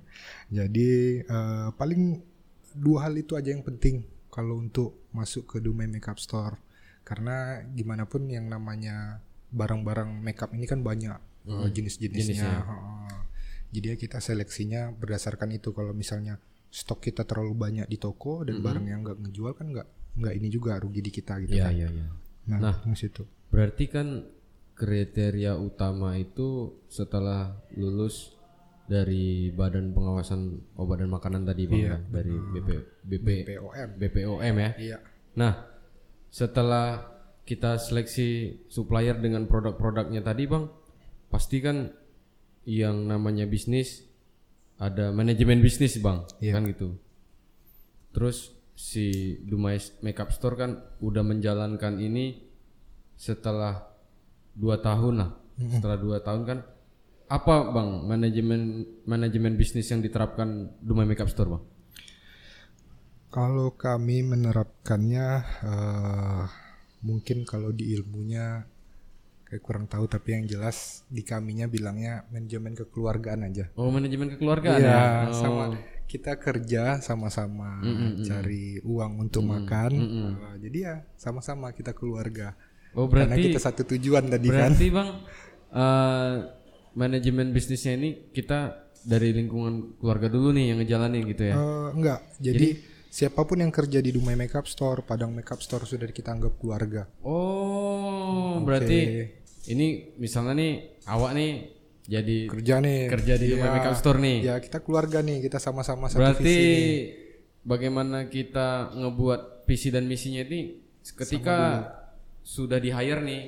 Jadi 0.48 0.90
eh, 1.20 1.68
paling 1.74 2.22
dua 2.72 3.10
hal 3.10 3.18
itu 3.18 3.36
aja 3.36 3.50
yang 3.50 3.66
penting 3.66 4.08
kalau 4.32 4.58
untuk 4.58 5.12
masuk 5.12 5.46
ke 5.46 5.58
Dumai 5.60 5.92
Makeup 5.92 6.18
Store. 6.18 6.56
Karena 7.04 7.60
gimana 7.76 8.08
pun 8.08 8.26
yang 8.32 8.48
namanya 8.48 9.20
barang-barang 9.52 10.24
makeup 10.24 10.56
ini 10.56 10.64
kan 10.64 10.80
banyak 10.80 11.18
eh, 11.46 11.70
jenis-jenisnya. 11.76 12.40
Jenisnya. 12.40 12.56
Heeh. 12.64 13.20
Jadi 13.72 13.86
ya 13.92 13.96
kita 14.00 14.18
seleksinya 14.24 14.96
berdasarkan 14.96 15.52
itu. 15.52 15.76
Kalau 15.76 15.92
misalnya 15.92 16.40
stok 16.72 17.12
kita 17.12 17.28
terlalu 17.28 17.52
banyak 17.52 17.88
di 17.92 18.00
toko 18.00 18.48
dan 18.48 18.64
barang 18.64 18.86
yang 18.88 19.04
nggak 19.04 19.18
ngejual 19.28 19.52
kan 19.60 19.68
nggak 19.76 19.88
nggak 20.24 20.34
ini 20.40 20.48
juga 20.48 20.80
rugi 20.80 21.04
di 21.04 21.12
kita 21.12 21.40
gitu 21.44 21.56
Iya, 21.60 21.68
kan. 21.68 21.74
iya, 21.76 21.88
iya. 21.92 22.08
Nah, 22.48 22.60
Nah. 22.72 22.96
situ. 22.96 23.28
Berarti 23.52 23.86
kan 23.92 24.24
kriteria 24.76 25.60
utama 25.60 26.16
itu 26.18 26.80
setelah 26.88 27.54
lulus 27.76 28.34
dari 28.86 29.50
Badan 29.52 29.94
Pengawasan 29.94 30.42
Obat 30.76 31.00
dan 31.02 31.10
Makanan 31.10 31.44
tadi 31.46 31.64
Bang 31.70 31.80
Iya, 31.82 31.90
ya? 31.90 31.98
dari 32.12 32.34
BP, 32.36 32.70
BP, 33.08 33.28
POM. 33.58 33.90
BPOM 33.98 34.56
ya. 34.58 34.72
Iya. 34.78 34.98
Nah, 35.38 35.54
setelah 36.28 37.08
kita 37.44 37.80
seleksi 37.80 38.62
supplier 38.68 39.18
dengan 39.18 39.48
produk-produknya 39.48 40.22
tadi 40.22 40.44
Bang, 40.48 40.70
pasti 41.32 41.60
kan 41.60 41.92
yang 42.68 43.10
namanya 43.10 43.50
bisnis 43.50 44.06
ada 44.78 45.10
manajemen 45.14 45.62
bisnis 45.62 45.98
Bang, 46.02 46.26
Iya. 46.44 46.58
kan 46.58 46.68
gitu. 46.68 46.98
Terus 48.12 48.52
si 48.76 49.38
Dumai 49.46 49.78
Makeup 50.02 50.34
Store 50.34 50.58
kan 50.58 50.72
udah 51.00 51.22
menjalankan 51.22 52.02
ini 52.02 52.44
setelah 53.16 53.88
dua 54.58 54.82
tahun 54.82 55.22
lah. 55.22 55.32
Setelah 55.62 55.98
dua 56.02 56.18
tahun 56.26 56.42
kan 56.44 56.60
apa 57.32 57.72
bang 57.72 57.90
manajemen 58.04 58.62
manajemen 59.08 59.56
bisnis 59.56 59.88
yang 59.88 60.04
diterapkan 60.04 60.68
Dumai 60.84 61.08
Makeup 61.08 61.32
Store 61.32 61.48
bang? 61.50 61.64
Kalau 63.32 63.72
kami 63.72 64.28
menerapkannya 64.28 65.28
eh, 65.64 66.44
mungkin 67.02 67.48
kalau 67.48 67.72
di 67.72 67.96
ilmunya 67.96 68.68
kayak 69.48 69.64
kurang 69.64 69.88
tahu 69.88 70.08
tapi 70.08 70.36
yang 70.36 70.46
jelas 70.48 71.04
di 71.08 71.24
kaminya 71.24 71.68
bilangnya 71.68 72.28
manajemen 72.28 72.76
kekeluargaan 72.76 73.48
aja. 73.48 73.72
Oh 73.80 73.88
manajemen 73.88 74.36
kekeluargaan 74.36 74.80
Iya, 74.80 74.92
ya? 74.92 75.04
Oh. 75.28 75.36
sama 75.36 75.64
kita 76.12 76.36
kerja 76.36 77.00
sama-sama 77.00 77.80
cari 78.28 78.84
uang 78.84 79.24
untuk 79.24 79.48
makan. 79.48 79.92
Eh, 79.96 80.56
jadi 80.68 80.78
ya 80.84 80.96
sama-sama 81.16 81.72
kita 81.72 81.96
keluarga. 81.96 82.52
Oh 82.92 83.08
Karena 83.08 83.32
berarti 83.32 83.48
kita 83.48 83.60
satu 83.64 83.88
tujuan 83.96 84.28
tadi 84.28 84.52
kan. 84.52 84.76
berarti 84.76 84.88
bang 84.92 85.10
eh, 85.72 86.34
manajemen 86.94 87.50
bisnisnya 87.50 87.94
ini 87.94 88.10
kita 88.30 88.76
dari 89.02 89.32
lingkungan 89.32 89.98
keluarga 89.98 90.28
dulu 90.28 90.52
nih 90.52 90.66
yang 90.70 90.78
ngejalanin 90.80 91.24
gitu 91.26 91.44
ya? 91.44 91.56
Eh, 91.56 91.90
enggak. 91.92 92.20
Jadi, 92.38 92.68
siapa 93.08 93.42
pun 93.44 93.58
yang 93.58 93.70
kerja 93.70 93.98
di 93.98 94.10
Dumai 94.10 94.36
Makeup 94.36 94.66
Store, 94.66 95.02
Padang 95.02 95.32
Makeup 95.32 95.60
Store 95.60 95.84
sudah 95.84 96.08
kita 96.08 96.32
anggap 96.32 96.56
keluarga. 96.56 97.10
Oh 97.22 98.62
berarti 98.62 99.28
ini 99.68 99.88
misalnya 100.16 100.54
nih 100.54 100.74
awak 101.06 101.32
nih 101.34 101.52
jadi 102.04 102.38
Kerja 102.50 102.76
nih. 102.78 103.02
kerja 103.08 103.34
di 103.36 103.46
Dumai 103.50 103.62
Iya. 103.64 103.74
Makeup 103.74 103.96
Store 103.96 104.20
nih. 104.20 104.38
Ya 104.44 104.56
kita 104.58 104.80
keluarga 104.80 105.20
nih, 105.20 105.38
kita 105.40 105.58
sama-sama 105.58 106.08
satu 106.08 106.20
Berarti 106.20 106.44
visi. 106.44 107.14
bagaimana 107.62 108.26
kita 108.26 108.92
ngebuat 108.92 109.66
visi 109.66 109.90
dan 109.90 110.06
misinya 110.06 110.42
ini 110.42 110.82
ketika 111.02 111.88
sudah 112.42 112.78
di 112.78 112.90
hire 112.90 113.22
nih. 113.22 113.44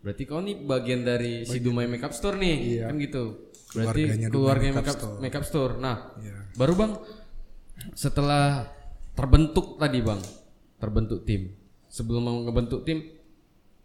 Berarti 0.00 0.22
kau 0.24 0.40
nih 0.40 0.56
bagian 0.64 1.04
dari 1.04 1.44
si 1.44 1.60
Dumai 1.60 1.84
Makeup 1.84 2.16
Store 2.16 2.36
nih, 2.40 2.84
kan 2.88 2.96
gitu. 2.96 3.52
Berarti 3.70 4.02
Keluarganya 4.02 4.28
keluarga 4.32 4.66
Makeup 4.66 4.78
makeup, 4.82 4.96
Store. 4.98 5.18
makeup 5.22 5.44
store. 5.46 5.74
Nah, 5.78 5.96
Iya. 6.18 6.38
baru 6.58 6.74
bang 6.74 6.92
setelah 7.94 8.66
terbentuk 9.14 9.78
tadi 9.78 10.00
bang, 10.02 10.20
terbentuk 10.82 11.22
tim. 11.22 11.54
Sebelum 11.90 12.22
mau 12.22 12.38
ngebentuk 12.42 12.82
tim, 12.82 13.02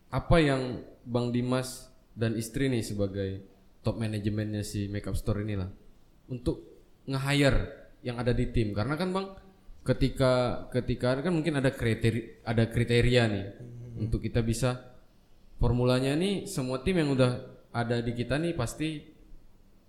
apa 0.10 0.38
yang 0.41 0.81
bang 1.05 1.27
Dimas 1.29 1.91
dan 2.15 2.34
istri 2.39 2.72
nih 2.72 2.81
sebagai 2.81 3.29
top 3.86 4.01
manajemennya 4.01 4.65
si 4.65 4.89
makeup 4.89 5.13
store 5.13 5.45
inilah 5.45 5.69
untuk 6.31 6.63
nge-hire 7.05 7.91
yang 8.01 8.17
ada 8.17 8.34
di 8.34 8.50
tim 8.50 8.74
karena 8.74 8.98
kan 8.98 9.13
bang 9.13 9.27
ketika 9.86 10.65
ketika 10.74 11.22
kan 11.22 11.29
mungkin 11.29 11.62
ada 11.62 11.69
kriteria 11.69 12.41
ada 12.41 12.65
kriteria 12.65 13.24
nih 13.29 13.45
untuk 14.01 14.25
kita 14.25 14.41
bisa 14.41 14.94
formulanya 15.57 16.13
nih 16.13 16.45
semua 16.45 16.79
tim 16.79 16.97
yang 16.97 17.12
udah 17.12 17.31
ada 17.71 18.00
di 18.00 18.12
kita 18.12 18.35
nih 18.35 18.53
pasti 18.53 19.01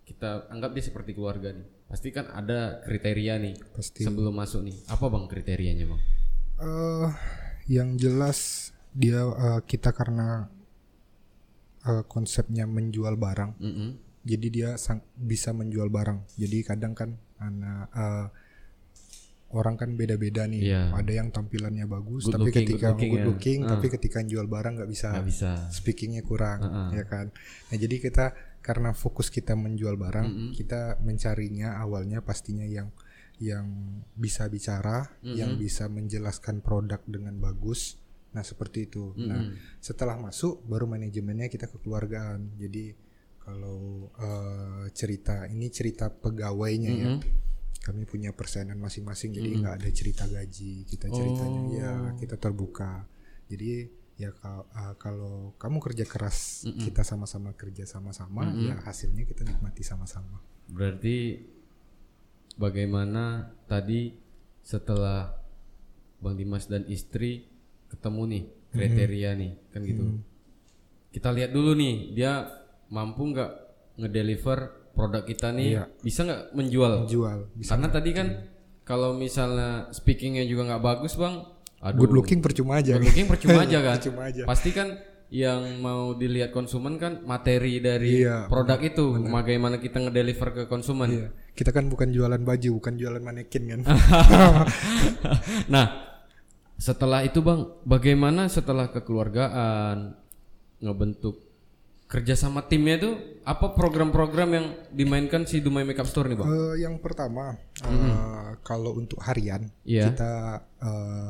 kita 0.02 0.46
anggap 0.49 0.70
dia 0.70 0.85
seperti 0.85 1.12
keluarga 1.12 1.50
nih 1.50 1.66
pasti 1.87 2.11
kan 2.11 2.26
ada 2.28 2.82
kriteria 2.82 3.38
nih 3.38 3.54
Pasti. 3.70 4.02
sebelum 4.02 4.35
masuk 4.35 4.62
nih 4.62 4.76
apa 4.87 5.04
bang 5.06 5.25
kriterianya 5.26 5.87
bang 5.87 6.02
Eh, 6.56 7.11
yang 7.68 8.00
jelas 8.00 8.70
dia 8.90 9.20
eh, 9.20 9.61
kita 9.62 9.92
karena 9.92 10.49
eh, 11.85 12.00
konsepnya 12.08 12.64
menjual 12.64 13.12
barang, 13.14 13.61
Mm-mm. 13.61 13.90
jadi 14.25 14.46
dia 14.49 14.70
sang- 14.75 15.04
bisa 15.14 15.52
menjual 15.52 15.87
barang. 15.87 16.25
Jadi 16.35 16.64
kadang 16.64 16.96
kan 16.96 17.12
anak 17.37 17.92
eh, 17.92 18.26
orang 19.55 19.79
kan 19.79 19.95
beda-beda 19.95 20.43
nih. 20.45 20.62
Iya. 20.67 20.83
Ada 20.91 21.12
yang 21.15 21.29
tampilannya 21.31 21.87
bagus, 21.87 22.26
Good 22.26 22.35
tapi 22.35 22.50
looking, 22.50 22.67
ketika 22.67 22.87
good 22.87 22.95
looking 22.99 23.11
good 23.11 23.21
ya. 23.23 23.26
looking, 23.31 23.59
Ah. 23.62 23.69
tapi 23.73 23.87
ketika 23.88 24.19
jual 24.23 24.47
barang 24.47 24.73
nggak 24.75 24.91
bisa. 24.91 25.09
bisa 25.23 25.53
speakingnya 25.71 26.23
kurang 26.23 26.59
Heeh. 26.61 26.88
ya 26.99 27.05
kan 27.07 27.26
nah 27.71 27.76
jadi 27.76 27.97
kita 28.00 28.26
karena 28.59 28.91
fokus 28.91 29.31
kita 29.31 29.55
menjual 29.55 29.95
barang 29.95 30.26
kita 30.50 30.99
mencarinya 31.00 31.79
awalnya 31.79 32.19
pastinya 32.19 32.67
yang 32.67 32.91
yang 33.38 33.69
bisa 34.12 34.49
bicara 34.49 35.07
yang 35.23 35.55
bisa 35.55 35.87
menjelaskan 35.87 36.59
produk 36.59 36.99
dengan 37.07 37.38
bagus 37.38 38.00
nah 38.33 38.43
seperti 38.43 38.91
itu 38.91 39.15
nah 39.17 39.47
setelah 39.78 40.19
masuk 40.19 40.67
baru 40.67 40.89
manajemennya 40.89 41.47
kita 41.47 41.69
kekeluargaan 41.69 42.59
jadi 42.59 42.97
kalau 43.39 44.11
eh, 44.19 44.91
cerita 44.91 45.47
ini 45.47 45.71
cerita 45.71 46.11
pegawainya 46.11 46.91
ya 46.91 47.11
kami 47.86 48.02
punya 48.02 48.34
persenan 48.34 48.82
masing-masing 48.82 49.30
jadi 49.30 49.62
nggak 49.62 49.75
ada 49.78 49.90
cerita 49.94 50.26
gaji. 50.26 50.82
Kita 50.90 51.06
ceritanya 51.06 51.62
ya 51.70 51.92
kita 52.18 52.34
terbuka. 52.34 53.06
Jadi 53.46 53.86
ya 54.18 54.34
uh, 54.34 54.99
kalau 54.99 55.54
kamu 55.54 55.78
kerja 55.78 56.02
keras 56.02 56.66
kita 56.66 57.06
sama-sama 57.06 57.54
kerja 57.54 57.86
sama-sama 57.86 58.50
ya 58.58 58.75
hasilnya 58.82 59.22
kita 59.22 59.46
nikmati 59.46 59.86
sama-sama. 59.86 60.42
Berarti 60.66 61.46
bagaimana 62.58 63.54
tadi 63.70 64.18
setelah 64.66 65.30
Bang 66.18 66.34
Dimas 66.34 66.66
dan 66.66 66.82
istri 66.90 67.46
ketemu 67.86 68.22
nih 68.26 68.44
kriteria 68.75 69.30
nih 69.38 69.52
kan 69.70 69.80
gitu. 69.86 70.04
Kita 71.14 71.30
lihat 71.30 71.54
dulu 71.54 71.78
nih 71.78 72.18
dia 72.18 72.50
mampu 72.90 73.30
nggak 73.30 73.52
ngedeliver 74.02 74.85
produk 74.97 75.23
kita 75.23 75.52
nih 75.52 75.76
bisa 76.00 76.25
nggak 76.25 76.43
menjual? 76.56 77.04
jual 77.04 77.52
bisa 77.52 77.76
Karena 77.76 77.93
tadi 77.93 78.11
kan 78.17 78.28
kalau 78.82 79.13
misalnya 79.13 79.93
speakingnya 79.93 80.49
juga 80.49 80.73
nggak 80.73 80.82
bagus 80.82 81.19
bang, 81.21 81.43
aduh, 81.85 81.99
good 82.00 82.15
looking 82.17 82.41
percuma 82.41 82.80
aja 82.80 82.97
good 82.97 83.13
looking 83.13 83.28
percuma 83.28 83.61
aja 83.63 83.78
kan. 83.85 83.95
percuma 84.00 84.21
aja 84.25 84.43
Pasti 84.49 84.71
kan 84.73 84.89
yang 85.26 85.82
mau 85.82 86.15
dilihat 86.15 86.54
konsumen 86.54 87.02
kan 87.02 87.19
materi 87.26 87.82
dari 87.82 88.23
Iya, 88.23 88.47
produk 88.47 88.78
itu, 88.78 89.26
bagaimana 89.26 89.82
kita 89.82 89.99
ngedeliver 90.06 90.49
ke 90.54 90.63
konsumen. 90.71 91.11
Iya. 91.11 91.28
kita 91.50 91.73
kan 91.73 91.89
bukan 91.89 92.13
jualan 92.13 92.39
baju 92.39 92.69
bukan 92.78 92.95
jualan 92.95 93.19
manekin 93.19 93.65
kan 93.65 93.80
nah, 95.73 95.87
setelah 96.76 97.25
itu 97.25 97.41
bang, 97.41 97.65
bagaimana 97.82 98.47
setelah 98.47 98.93
kekeluargaan 98.93 100.15
ngebentuk 100.85 101.46
kerja 102.06 102.34
sama 102.34 102.62
timnya 102.62 102.97
itu 102.97 103.10
apa 103.42 103.71
program-program 103.71 104.49
yang 104.49 104.66
dimainkan 104.88 105.42
si 105.42 105.58
Dumai 105.58 105.82
Makeup 105.82 106.06
Store 106.06 106.26
nih 106.26 106.36
bang? 106.36 106.47
Eh, 106.47 106.75
yang 106.80 106.97
pertama 106.97 107.58
eh, 107.80 108.50
kalau 108.60 108.95
untuk 108.95 109.19
harian 109.21 109.66
Iya. 109.82 110.10
kita 110.10 110.32
eh, 110.80 111.28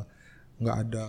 nggak 0.57 0.77
ada 0.79 1.05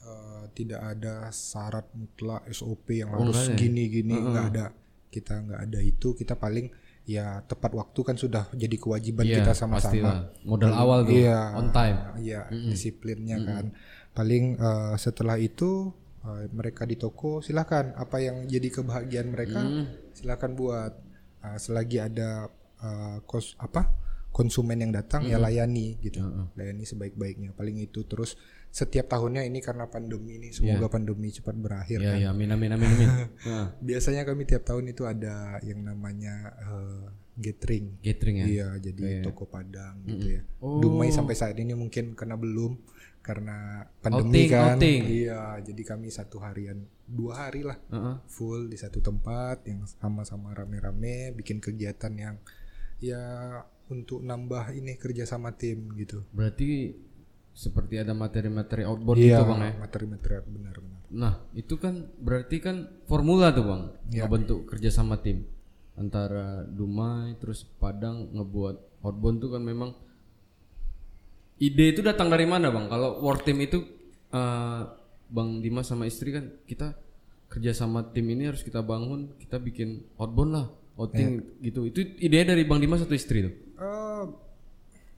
eh, 0.00 0.44
tidak 0.54 0.80
ada 0.82 1.14
syarat 1.28 1.86
mutlak 1.92 2.48
SOP 2.48 2.88
yang 2.94 3.12
Oh, 3.12 3.20
harus 3.22 3.52
gini-gini 3.52 4.16
nggak 4.16 4.46
ada 4.50 4.72
kita 5.08 5.34
nggak 5.38 5.60
ada 5.60 5.78
itu 5.80 6.14
kita 6.14 6.34
paling 6.34 6.70
ya 7.02 7.42
tepat 7.42 7.74
waktu 7.74 8.00
kan 8.00 8.14
sudah 8.14 8.46
jadi 8.54 8.76
kewajiban 8.76 9.24
Iya, 9.24 9.42
kita 9.42 9.52
sama-sama. 9.52 10.30
Modal 10.40 10.70
awal 10.70 11.02
tuh, 11.02 11.18
Iya. 11.18 11.52
on 11.52 11.68
time. 11.70 11.98
Iya, 12.16 12.46
disiplinnya 12.48 13.36
kan. 13.40 13.64
Paling 14.10 14.54
eh, 14.54 14.94
setelah 14.96 15.34
itu 15.34 15.90
eh, 16.26 16.44
mereka 16.52 16.84
di 16.84 16.96
toko 16.96 17.40
silakan 17.40 17.96
apa 17.96 18.20
yang 18.20 18.44
jadi 18.48 18.68
kebahagiaan 18.80 19.28
mereka 19.32 19.60
silakan 20.16 20.52
buat. 20.56 20.92
Eh, 21.40 21.56
selagi 21.56 21.96
ada 22.04 22.52
eh, 22.84 23.16
kos 23.24 23.56
apa 23.56 23.88
konsumen 24.30 24.78
yang 24.78 24.94
datang 24.94 25.26
ya 25.26 25.42
layani 25.42 25.98
gitu. 25.98 26.22
Layani 26.54 26.86
sebaik-baiknya. 26.86 27.50
Paling 27.52 27.82
itu 27.82 28.06
terus 28.06 28.38
setiap 28.70 29.10
tahunnya 29.10 29.42
ini 29.42 29.58
karena 29.58 29.90
pandemi 29.90 30.38
ini 30.38 30.54
semoga 30.54 30.86
pandemi 30.86 31.34
cepat 31.34 31.58
berakhir 31.58 31.98
Ya 31.98 32.14
kan. 32.14 32.18
ya, 32.22 32.28
amin 32.30 32.54
amin 32.54 32.70
amin 32.78 32.90
amin. 32.94 33.10
Biasanya 33.88 34.22
kami 34.22 34.46
tiap 34.46 34.62
tahun 34.62 34.94
itu 34.94 35.02
ada 35.02 35.58
yang 35.66 35.82
namanya 35.82 36.54
eh, 36.62 37.04
gathering. 37.40 37.98
gathering 37.98 38.36
ya. 38.38 38.46
Iya, 38.46 38.68
jadi 38.78 39.26
toko 39.26 39.50
Padang 39.50 40.06
gitu 40.06 40.38
ya. 40.38 40.40
Oh. 40.62 40.78
Dumai 40.78 41.10
sampai 41.10 41.34
saat 41.34 41.58
ini 41.58 41.74
mungkin 41.74 42.14
karena 42.14 42.38
belum 42.38 42.78
karena 43.20 43.84
pandemi 44.00 44.44
Outing, 44.44 44.48
kan. 44.48 44.76
outing. 44.76 45.00
Iya, 45.04 45.40
jadi 45.60 45.82
kami 45.84 46.08
satu 46.08 46.40
harian, 46.40 46.80
dua 47.04 47.46
hari 47.46 47.60
lah 47.62 47.76
Heeh. 47.92 48.16
full 48.26 48.66
di 48.66 48.80
satu 48.80 48.98
tempat 48.98 49.64
yang 49.68 49.84
sama-sama 49.84 50.56
rame-rame 50.56 51.36
bikin 51.36 51.60
kegiatan 51.60 52.12
yang 52.16 52.36
ya 52.98 53.20
untuk 53.88 54.20
nambah 54.20 54.72
ini 54.72 54.96
kerja 54.96 55.24
sama 55.24 55.52
tim 55.52 55.92
gitu. 55.94 56.24
Berarti 56.32 56.96
seperti 57.50 57.98
ada 57.98 58.14
materi-materi 58.14 58.86
outboard 58.86 59.18
Iya, 59.18 59.36
gitu 59.36 59.44
bang 59.52 59.60
ya. 59.60 59.72
materi-materi 59.76 60.34
benar-benar. 60.46 61.02
Nah 61.10 61.34
itu 61.52 61.74
kan 61.76 62.08
berarti 62.16 62.56
kan 62.62 62.76
formula 63.04 63.50
tuh 63.50 63.66
bang, 63.66 63.82
Iya. 64.08 64.24
ngebentuk 64.24 64.64
kerja 64.64 64.88
sama 64.88 65.18
tim 65.20 65.44
antara 65.92 66.64
Dumai 66.64 67.36
terus 67.36 67.66
Padang 67.66 68.32
ngebuat 68.32 69.04
outbound 69.04 69.38
tuh 69.42 69.50
kan 69.52 69.60
memang 69.60 69.92
ide 71.60 71.84
itu 71.90 72.00
datang 72.00 72.26
dari 72.26 72.44
mana 72.44 72.68
bang? 72.68 72.88
Kalau 72.88 73.20
war 73.20 73.38
team 73.38 73.60
itu 73.60 73.84
eh, 74.30 74.80
bang 75.28 75.50
Dimas 75.60 75.86
sama 75.86 76.04
istri 76.04 76.32
kan 76.32 76.50
kita 76.64 76.96
kerja 77.46 77.70
sama 77.72 78.06
tim 78.06 78.26
ini 78.26 78.46
harus 78.46 78.62
kita 78.62 78.80
bangun, 78.80 79.34
kita 79.36 79.58
bikin 79.58 80.06
outbound 80.16 80.52
lah, 80.52 80.66
outing 80.96 81.42
Iya. 81.58 81.66
gitu. 81.66 81.80
Itu 81.84 82.00
ide 82.16 82.42
dari 82.44 82.62
bang 82.62 82.78
Dimas 82.78 83.02
atau 83.02 83.12
istri 83.12 83.42
tuh? 83.42 83.54
Eh, 83.76 84.24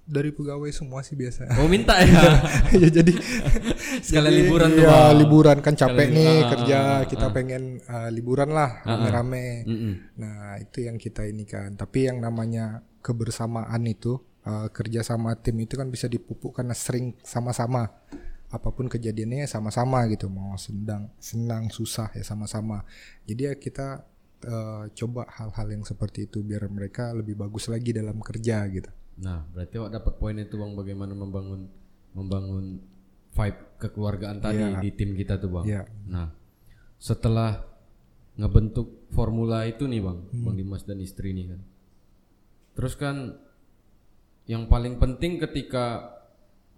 dari 0.02 0.28
pegawai 0.28 0.66
semua 0.68 1.00
sih 1.00 1.14
biasa. 1.14 1.46
Oh 1.57 1.68
minta 1.68 1.94
ya. 1.94 2.42
ya 2.83 2.88
jadi 2.90 3.12
Sekalian 4.07 4.28
jadi, 4.28 4.40
liburan 4.42 4.68
tuh, 4.72 4.83
ya, 4.83 4.90
Bang. 4.90 5.14
liburan 5.14 5.59
kan 5.61 5.74
capek 5.74 5.94
Sekalian- 6.09 6.16
nih 6.16 6.33
ah, 6.35 6.48
kerja, 6.50 6.78
ah, 6.81 7.00
kita 7.07 7.26
pengen 7.31 7.62
uh, 7.85 8.11
liburan 8.11 8.50
lah 8.50 8.83
rame-rame. 8.83 9.62
Mm-mm. 9.62 9.94
Nah, 10.18 10.59
itu 10.59 10.83
yang 10.83 10.98
kita 10.98 11.22
ini 11.22 11.44
kan. 11.44 11.76
Tapi 11.76 12.09
yang 12.09 12.18
namanya 12.18 12.83
kebersamaan 12.98 13.85
itu 13.85 14.18
uh, 14.46 14.68
kerja 14.70 15.02
sama 15.07 15.35
tim 15.38 15.57
itu 15.62 15.74
kan 15.78 15.88
bisa 15.88 16.07
dipupuk 16.11 16.59
karena 16.59 16.74
sering 16.74 17.14
sama-sama. 17.22 17.90
Apa 18.52 18.68
pun 18.68 18.85
kejadiannya 18.85 19.44
ya 19.44 19.48
sama-sama 19.48 20.05
gitu. 20.12 20.28
Mau 20.28 20.55
senang, 20.61 21.09
senang, 21.16 21.72
susah 21.72 22.12
ya 22.12 22.20
sama-sama. 22.20 22.85
Jadi 23.24 23.42
ya 23.48 23.55
kita 23.57 24.05
uh, 24.44 24.85
coba 24.92 25.24
hal-hal 25.40 25.66
yang 25.72 25.85
seperti 25.88 26.28
itu 26.28 26.44
biar 26.44 26.68
mereka 26.68 27.16
lebih 27.16 27.38
bagus 27.38 27.72
lagi 27.72 27.96
dalam 27.96 28.20
kerja 28.20 28.66
gitu. 28.68 28.90
Nah, 29.22 29.44
berarti 29.52 29.74
awak 29.81 29.92
dapat 29.92 30.14
poin 30.20 30.37
itu 30.37 30.55
bang, 30.57 30.72
bagaimana 30.76 31.12
membangun 31.12 31.68
membangun 32.12 32.81
vibe 33.33 33.61
kekeluargaan 33.81 34.44
tadi 34.44 34.64
di 34.85 34.90
tim 34.92 35.16
kita 35.16 35.40
tuh 35.40 35.50
bang. 35.61 35.64
Iya. 35.64 35.83
Nah, 36.09 36.28
setelah 37.00 37.64
ngebentuk 38.37 39.09
formula 39.12 39.64
itu 39.68 39.85
nih 39.88 40.00
bang, 40.00 40.18
bang 40.28 40.55
Dimas 40.57 40.85
dan 40.85 41.00
istri 41.00 41.33
nih 41.37 41.57
kan. 41.57 41.61
Terus 42.72 42.94
kan 42.96 43.16
yang 44.46 44.66
paling 44.66 44.98
penting 44.98 45.38
ketika 45.38 46.18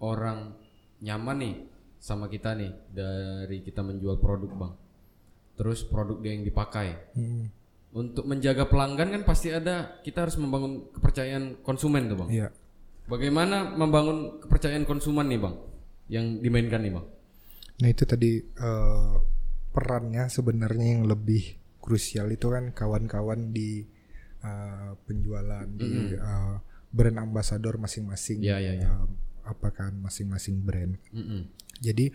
orang 0.01 0.53
nyaman 1.01 1.37
nih 1.41 1.55
sama 1.97 2.29
kita 2.29 2.53
nih 2.53 2.71
dari 2.93 3.65
kita 3.65 3.81
menjual 3.81 4.21
produk 4.21 4.51
bang. 4.53 4.73
Terus 5.55 5.87
produk 5.87 6.19
dia 6.21 6.35
yang 6.35 6.45
dipakai. 6.45 7.15
Hmm, 7.15 7.49
Untuk 7.95 8.27
menjaga 8.27 8.67
pelanggan 8.67 9.07
kan 9.09 9.23
pasti 9.23 9.49
ada 9.55 10.03
kita 10.03 10.27
harus 10.27 10.35
membangun 10.35 10.91
kepercayaan 10.91 11.63
konsumen 11.63 12.11
tuh 12.11 12.17
bang. 12.25 12.29
Iya. 12.29 12.47
Bagaimana 13.05 13.73
membangun 13.77 14.41
kepercayaan 14.43 14.83
konsumen 14.83 15.29
nih 15.29 15.39
bang, 15.39 15.55
yang 16.11 16.25
dimainkan 16.41 16.81
nih 16.83 16.93
bang? 16.93 17.05
Nah 17.81 17.89
itu 17.89 18.03
tadi 18.03 18.31
eh, 18.41 19.13
perannya 19.71 20.27
sebenarnya 20.27 20.87
yang 20.99 21.03
lebih 21.07 21.55
krusial 21.79 22.33
itu 22.33 22.51
kan 22.51 22.75
kawan-kawan 22.75 23.55
di 23.55 23.85
eh, 24.43 24.91
penjualan 25.07 25.65
di 25.71 26.17
eh, 26.19 26.55
brand 26.91 27.17
ambassador 27.21 27.77
masing-masing. 27.77 28.41
Iya, 28.41 28.57
iya, 28.61 28.73
iya. 28.81 28.87
eh, 28.89 29.05
apa 29.45 29.69
kan 29.71 29.93
masing-masing 30.01 30.61
brand. 30.65 30.97
Mm-mm. 31.13 31.49
Jadi 31.81 32.11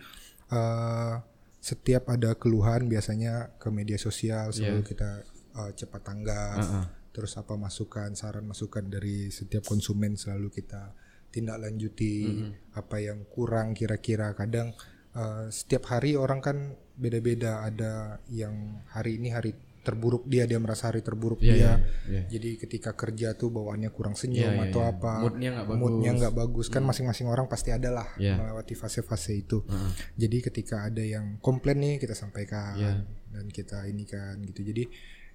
eh, 0.51 1.15
setiap 1.61 2.09
ada 2.09 2.33
keluhan 2.35 2.89
biasanya 2.89 3.55
ke 3.61 3.69
media 3.69 3.95
sosial 4.01 4.51
selalu 4.51 4.81
kita 4.83 5.23
eh, 5.57 5.71
cepat 5.77 6.01
tanggap. 6.01 6.59
Uh-uh. 6.61 6.85
Terus 7.11 7.35
apa 7.35 7.59
masukan, 7.59 8.15
saran 8.15 8.47
masukan 8.47 8.87
dari 8.87 9.27
setiap 9.27 9.67
konsumen 9.67 10.15
selalu 10.15 10.47
kita 10.47 10.95
tindak 11.31 11.63
lanjuti 11.63 12.43
apa 12.75 12.99
yang 12.99 13.23
kurang 13.31 13.71
kira-kira 13.71 14.35
kadang 14.35 14.75
eh, 15.15 15.47
setiap 15.47 15.87
hari 15.87 16.19
orang 16.19 16.43
kan 16.43 16.75
beda-beda 16.99 17.63
ada 17.63 18.19
yang 18.27 18.83
hari 18.91 19.17
ini 19.17 19.31
hari 19.31 19.55
terburuk 19.81 20.23
dia 20.23 20.45
dia 20.45 20.57
merasa 20.57 20.87
hari 20.87 21.01
terburuk 21.01 21.39
Iya, 21.39 21.47
dia 21.47 21.57
iya, 21.57 21.73
iya. 22.05 22.21
jadi 22.29 22.49
ketika 22.55 22.93
kerja 22.93 23.33
tuh 23.33 23.49
bawaannya 23.49 23.89
kurang 23.89 24.13
senyum 24.13 24.37
Iya, 24.37 24.53
iya, 24.53 24.63
atau 24.69 24.81
iya. 24.81 24.91
apa 24.91 25.11
Moodnya 25.19 25.49
nggak 25.51 25.65
bagus. 25.65 25.73
Hmm. 25.73 25.81
moodnya 25.81 26.11
nggak 26.13 26.33
bagus 26.35 26.67
kan 26.67 26.83
masing-masing 26.83 27.27
orang 27.27 27.45
pasti 27.45 27.69
ada 27.69 27.89
lah 27.89 28.07
Iya. 28.15 28.37
melewati 28.37 28.73
fase-fase 28.73 29.33
itu 29.35 29.65
jadi 30.13 30.37
ketika 30.43 30.85
ada 30.85 31.01
yang 31.01 31.37
komplain 31.39 31.77
nih 31.77 31.95
kita 31.97 32.13
sampaikan 32.13 32.77
Iya. 32.77 32.93
dan 33.31 33.45
kita 33.47 33.83
ini 33.85 34.03
kan 34.03 34.37
gitu 34.43 34.61
jadi 34.63 34.83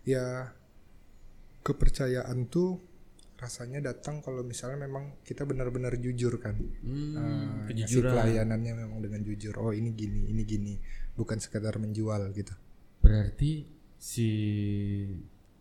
ya 0.03 0.25
kepercayaan 1.61 2.47
tuh 2.47 2.79
rasanya 3.37 3.85
datang 3.85 4.23
kalau 4.23 4.41
misalnya 4.41 4.81
memang 4.81 5.21
kita 5.21 5.45
benar-benar 5.45 5.93
jujur 5.97 6.39
kan 6.39 6.57
Hmm, 6.81 7.13
Nah, 7.13 7.23
ngasih 7.61 7.85
kejujuran. 7.85 8.11
pelayanannya 8.11 8.73
memang 8.79 8.99
dengan 8.99 9.21
jujur 9.23 9.55
oh 9.59 9.71
ini 9.71 9.93
gini 9.93 10.31
ini 10.31 10.43
gini 10.43 10.75
bukan 11.13 11.37
sekedar 11.37 11.77
menjual 11.77 12.33
gitu 12.33 12.55
Berarti 12.97 13.76
si 13.97 14.29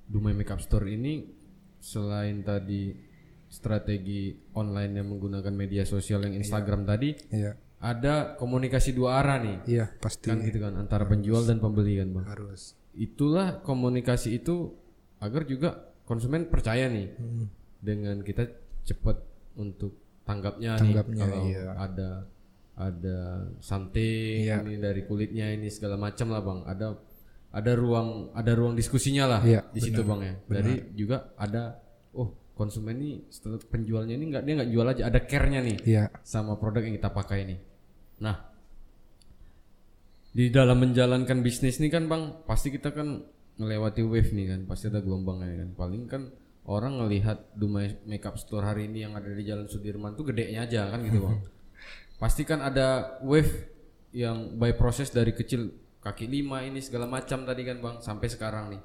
Dumai 0.06 0.34
Makeup 0.34 0.62
Store 0.62 0.86
ini 0.86 1.26
selain 1.80 2.42
tadi 2.42 2.94
strategi 3.48 4.36
online 4.54 5.00
yang 5.00 5.08
menggunakan 5.10 5.54
media 5.54 5.84
sosial 5.86 6.26
yang 6.26 6.36
Instagram 6.36 6.84
tadi, 6.84 7.14
iya 7.32 7.56
ada 7.78 8.34
komunikasi 8.36 8.92
dua 8.92 9.22
arah 9.22 9.38
nih, 9.38 9.58
iya 9.70 9.86
pasti 10.02 10.26
kan 10.28 10.42
gitu 10.42 10.58
kan 10.58 10.74
antara 10.76 11.06
penjual 11.06 11.46
dan 11.46 11.62
pembeli 11.62 12.02
kan 12.02 12.10
bang. 12.12 12.26
harus 12.26 12.74
Itulah 12.96 13.60
komunikasi 13.62 14.40
itu 14.40 14.72
agar 15.20 15.44
juga 15.44 15.94
konsumen 16.08 16.48
percaya 16.48 16.88
nih 16.88 17.12
Hmm. 17.16 17.46
dengan 17.78 18.24
kita 18.24 18.48
cepat 18.82 19.20
untuk 19.56 19.94
tanggapnya, 20.24 20.80
Tanggapnya, 20.80 21.14
nih 21.14 21.22
kalau 21.22 21.42
iya. 21.46 21.66
ada 21.78 22.10
ada 22.76 23.20
something 23.60 24.48
Iya. 24.48 24.64
ini 24.64 24.80
dari 24.80 25.06
kulitnya 25.06 25.54
ini 25.54 25.70
segala 25.70 25.96
macam 25.96 26.28
lah 26.28 26.42
bang 26.42 26.60
ada 26.66 26.88
ada 27.56 27.72
ruang 27.72 28.36
ada 28.36 28.52
ruang 28.52 28.76
diskusinya 28.76 29.24
lah 29.32 29.42
Iya, 29.48 29.64
di 29.72 29.80
situ 29.80 30.04
bang 30.04 30.20
ya 30.20 30.34
dari 30.52 30.92
juga 30.92 31.32
ada 31.40 31.80
oh 32.12 32.52
konsumen 32.52 33.00
ini 33.00 33.24
setelah 33.32 33.60
penjualnya 33.64 34.16
ini 34.16 34.26
nggak 34.32 34.44
dia 34.44 34.54
nggak 34.60 34.72
jual 34.76 34.88
aja 34.92 35.02
ada 35.08 35.20
care-nya 35.24 35.60
nih 35.64 35.78
iya 35.88 36.04
sama 36.28 36.60
produk 36.60 36.84
yang 36.84 36.96
kita 37.00 37.12
pakai 37.12 37.48
ini. 37.48 37.56
Nah, 38.16 38.36
di 40.32 40.48
dalam 40.48 40.80
menjalankan 40.80 41.44
bisnis 41.44 41.84
nih 41.84 41.92
kan 41.92 42.08
bang, 42.08 42.44
pasti 42.48 42.72
kita 42.72 42.96
kan 42.96 43.24
melewati 43.60 44.04
wave 44.08 44.32
nih 44.32 44.56
kan, 44.56 44.60
pasti 44.68 44.88
ada 44.88 45.04
gelombangnya 45.04 45.68
kan. 45.68 45.70
Paling 45.76 46.04
kan 46.08 46.32
orang 46.68 47.00
ngelihat 47.04 47.56
Dumai 47.56 48.00
Makeup 48.08 48.40
Store 48.40 48.64
hari 48.64 48.88
ini 48.88 49.04
yang 49.04 49.20
ada 49.20 49.28
di 49.28 49.44
Jalan 49.44 49.68
Sudirman 49.68 50.16
tuh 50.16 50.32
gedenya 50.32 50.64
aja 50.64 50.88
kan 50.92 51.04
gitu 51.04 51.28
bang. 51.28 51.38
pasti 52.22 52.48
kan 52.48 52.64
ada 52.64 53.20
wave 53.28 53.68
yang 54.16 54.56
by 54.56 54.72
proses 54.80 55.12
dari 55.12 55.36
kecil 55.36 55.68
kaki 56.06 56.30
lima 56.30 56.62
ini 56.62 56.78
segala 56.86 57.10
macam 57.10 57.42
tadi 57.42 57.66
kan 57.66 57.82
bang, 57.82 57.96
sampai 57.98 58.28
sekarang 58.30 58.78
nih. 58.78 58.82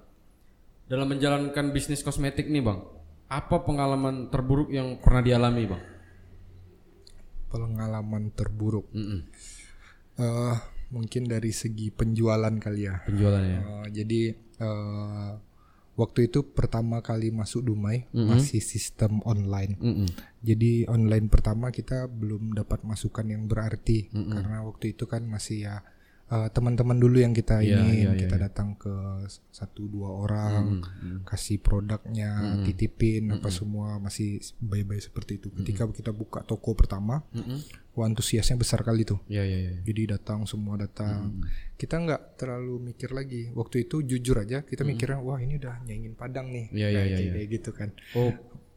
Dalam 0.88 1.12
menjalankan 1.12 1.68
bisnis 1.76 2.00
kosmetik 2.00 2.48
nih 2.48 2.64
bang, 2.64 2.80
apa 3.28 3.60
pengalaman 3.60 4.32
terburuk 4.32 4.72
yang 4.72 4.96
pernah 4.96 5.20
dialami 5.20 5.68
bang? 5.68 5.82
pengalaman 7.50 8.30
terburuk 8.30 8.86
Mm-mm. 8.94 9.20
eh 10.22 10.56
mungkin 10.90 11.26
dari 11.26 11.50
segi 11.50 11.90
penjualan 11.90 12.50
kali 12.58 12.86
ya 12.86 13.02
Penjualannya. 13.06 13.58
Eh, 13.62 13.86
jadi 13.94 14.22
eh, 14.34 15.30
waktu 15.98 16.30
itu 16.30 16.46
pertama 16.50 16.98
kali 17.02 17.30
masuk 17.30 17.62
Dumai 17.66 18.08
masih 18.10 18.58
sistem 18.62 19.20
online. 19.22 19.76
Mm-mm. 19.78 20.08
Jadi 20.40 20.88
online 20.88 21.28
pertama 21.28 21.68
kita 21.70 22.08
belum 22.08 22.56
dapat 22.56 22.82
masukan 22.86 23.26
yang 23.26 23.44
berarti 23.46 24.08
karena 24.10 24.64
waktu 24.64 24.96
itu 24.96 25.04
kan 25.04 25.26
masih 25.26 25.68
ya 25.68 25.76
eh, 26.30 26.48
teman-teman 26.48 26.94
dulu 26.94 27.18
yang 27.18 27.30
kita 27.30 27.58
Iya, 27.58 27.82
ini 27.82 28.06
iya, 28.06 28.10
kita 28.16 28.38
datang 28.38 28.74
ke 28.74 28.90
satu 29.50 29.84
dua 29.84 30.08
orang 30.08 30.78
kasih 31.22 31.58
produknya 31.58 32.30
titipin 32.62 33.30
apa 33.32 33.50
semua 33.50 33.98
masih 33.98 34.38
bye-bye 34.56 34.98
seperti 34.98 35.36
itu. 35.36 35.50
Ketika 35.52 35.90
kita 35.90 36.10
buka 36.10 36.40
toko 36.42 36.72
pertama, 36.72 37.26
wah 37.90 38.06
antusiasnya 38.06 38.54
besar 38.54 38.80
kali 38.80 39.02
tuh. 39.02 39.18
Iya 39.26 39.42
iya 39.42 39.58
iya. 39.60 39.72
Jadi 39.82 40.02
datang 40.08 40.46
semua 40.46 40.78
datang. 40.78 41.42
Kita 41.74 41.96
nggak 41.96 42.36
terlalu 42.36 42.92
mikir 42.92 43.10
lagi. 43.10 43.50
Waktu 43.50 43.84
itu 43.84 44.00
jujur 44.00 44.38
aja 44.38 44.62
kita 44.62 44.86
mikirnya 44.86 45.18
wah 45.18 45.36
ini 45.36 45.56
udah 45.56 45.82
nyaingin 45.82 46.14
Padang 46.14 46.48
nih. 46.48 46.70
Iya, 46.70 46.88
iya, 46.88 47.00
Kayak- 47.02 47.20
iya, 47.20 47.32
kayak 47.34 47.48
gitu 47.50 47.70
kan. 47.72 47.88
Oh, 48.14 48.30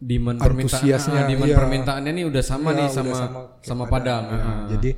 demand 0.04 0.38
Antusiasnya, 0.44 1.24
ah, 1.24 1.28
demand 1.32 1.50
iya. 1.50 1.58
permintaannya 1.58 2.12
nih 2.12 2.26
udah 2.28 2.44
sama 2.44 2.76
Iya, 2.76 2.78
nih 2.84 2.88
sama 2.92 3.14
kayak 3.16 3.64
sama, 3.64 3.84
Padang. 3.88 4.24
Nah, 4.28 4.40
Ah. 4.44 4.64
Jadi 4.68 4.92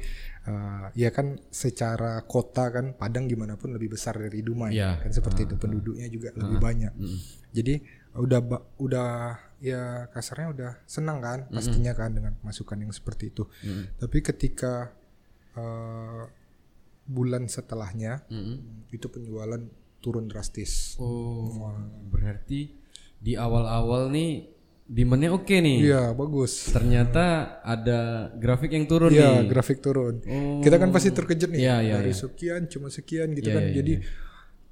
eh, 0.46 0.86
ya 0.98 1.10
kan 1.13 1.38
secara 1.50 2.22
kota 2.26 2.70
kan 2.74 2.94
Padang 2.98 3.30
gimana 3.30 3.58
pun 3.58 3.74
lebih 3.74 3.94
besar 3.94 4.18
dari 4.18 4.41
Dumai. 4.41 4.74
Iya. 4.74 4.98
Kan 5.02 5.13
seperti 5.13 5.46
itu 5.46 5.56
penduduknya 5.62 6.10
juga 6.10 6.34
lebih 6.34 6.58
banyak. 6.58 6.94
Jadi 7.54 7.74
udah 8.15 8.39
udah 8.82 9.10
ya 9.60 10.08
kasarnya 10.12 10.48
udah 10.56 10.72
senang 10.88 11.20
kan 11.20 11.39
pastinya 11.52 11.91
kan 11.91 12.15
dengan 12.15 12.34
masukan 12.41 12.78
yang 12.82 12.91
seperti 12.94 13.30
itu. 13.30 13.46
Tapi 14.02 14.18
ketika 14.26 14.89
eh, 15.56 16.24
bulan 17.06 17.46
setelahnya 17.46 18.26
itu 18.89 19.06
penjualan 19.10 19.62
turun 20.02 20.30
drastis. 20.30 20.94
Oh, 21.02 21.50
berarti 22.10 22.74
di 23.18 23.34
awal-awal 23.34 24.13
nih 24.13 24.55
demandnya 24.86 25.34
oke 25.34 25.50
nih. 25.52 25.78
Iya 25.84 26.13
bagus. 26.13 26.69
Ternyata 26.69 27.58
ada 27.60 28.30
grafik 28.34 28.69
yang 28.69 28.86
turun 28.86 29.10
Iya 29.10 29.41
nih. 29.41 29.50
grafik 29.50 29.82
turun. 29.82 30.21
Oh. 30.21 30.62
Kita 30.62 30.78
kan 30.78 30.89
pasti 30.89 31.10
terkejut 31.10 31.50
nih 31.50 31.60
Iya, 31.60 31.76
iya, 31.82 31.93
dari 31.98 32.13
iya. 32.13 32.21
sekian 32.21 32.62
cuma 32.65 32.88
sekian 32.88 33.34
gitu 33.34 33.50
Iya, 33.50 33.56
kan. 33.58 33.63
iya, 33.63 33.69
iya, 33.69 33.78
Jadi 33.82 33.93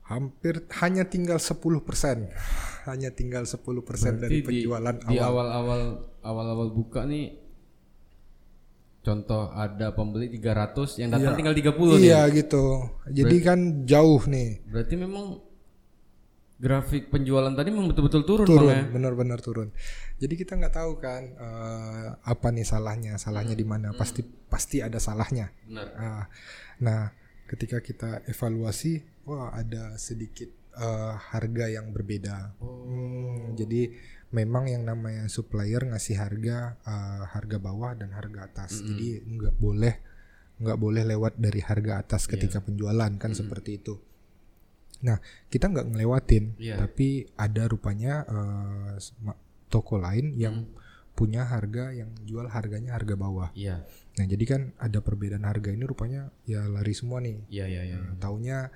hampir 0.04 0.54
hanya 0.80 1.04
tinggal 1.04 1.42
10% 1.42 2.30
hanya 2.90 3.10
tinggal 3.10 3.44
10% 3.44 3.58
dari 4.22 4.30
Berarti 4.30 4.38
di, 4.38 4.46
penjualan 4.46 4.96
di 5.02 5.18
awal. 5.18 5.26
awal-awal 5.50 5.82
awal-awal 6.22 6.68
buka 6.70 7.04
nih 7.04 7.40
contoh 9.04 9.52
ada 9.52 9.92
pembeli 9.92 10.32
300 10.32 10.96
yang 10.96 11.12
datang 11.12 11.36
tinggal 11.36 11.52
30 11.52 11.76
nih. 12.00 12.08
Iya 12.08 12.22
gitu. 12.32 12.66
Jadi 13.10 13.36
kan 13.42 13.60
jauh 13.84 14.24
nih. 14.24 14.64
Berarti 14.64 14.96
memang 14.96 15.43
grafik 16.64 17.12
penjualan 17.12 17.52
tadi 17.52 17.76
memang 17.76 17.92
betul-betul 17.92 18.24
turun, 18.24 18.48
turun 18.48 18.72
bang 18.72 18.88
ya. 18.88 18.96
benar-benar 18.96 19.44
turun. 19.44 19.76
Jadi 20.16 20.34
kita 20.40 20.56
nggak 20.56 20.72
tahu 20.80 20.96
kan 20.96 21.36
eh, 21.36 22.08
apa 22.24 22.48
nih 22.56 22.64
salahnya 22.64 23.20
salahnya 23.20 23.52
di 23.52 23.68
mana. 23.68 23.92
Pasti 23.92 24.24
pasti 24.24 24.80
ada 24.80 24.96
salahnya. 24.96 25.52
Benar. 25.68 25.88
Ah, 26.00 26.26
nah 26.80 27.12
ketika 27.52 27.84
kita 27.84 28.24
evaluasi 28.32 29.04
wah 29.28 29.52
ada 29.52 30.00
sedikit 30.00 30.48
eh, 30.80 31.14
harga 31.36 31.68
yang 31.68 31.92
berbeda. 31.92 32.56
Hmm, 32.64 33.60
jadi 33.60 33.92
memang 34.32 34.72
yang 34.72 34.88
namanya 34.88 35.28
supplier 35.28 35.84
ngasih 35.84 36.16
harga 36.16 36.80
eh, 36.80 37.24
harga 37.28 37.58
bawah 37.60 37.92
dan 37.92 38.16
harga 38.16 38.48
atas. 38.48 38.80
Jadi 38.80 39.20
nggak 39.20 39.60
boleh 39.60 39.96
nggak 40.64 40.80
boleh 40.80 41.04
lewat 41.04 41.36
dari 41.36 41.60
harga 41.60 42.00
atas 42.00 42.24
ketika 42.24 42.64
penjualan 42.64 43.12
kan 43.20 43.36
seperti 43.36 43.84
itu 43.84 44.00
Nah, 45.04 45.20
kita 45.48 45.68
nggak 45.68 45.88
ngelewatin, 45.92 46.56
Iya. 46.56 46.80
tapi 46.80 47.28
ada 47.36 47.68
rupanya 47.68 48.24
eh, 48.24 48.94
sema- 48.98 49.40
toko 49.68 49.98
lain 49.98 50.32
yang 50.34 50.64
punya 51.14 51.46
harga 51.46 51.92
yang 51.92 52.10
jual 52.24 52.48
harganya 52.48 52.96
harga 52.96 53.14
bawah. 53.14 53.50
Iya, 53.54 53.86
Nah, 54.14 54.26
jadi 54.26 54.44
kan 54.46 54.62
ada 54.78 54.98
perbedaan 54.98 55.44
harga 55.44 55.70
ini 55.70 55.84
rupanya 55.84 56.30
ya 56.44 56.66
lari 56.66 56.94
semua 56.94 57.20
nih. 57.20 57.44
iya, 57.50 57.66
iya, 57.68 57.82
iya. 57.86 57.98
Nah, 58.00 58.16
taunya 58.18 58.70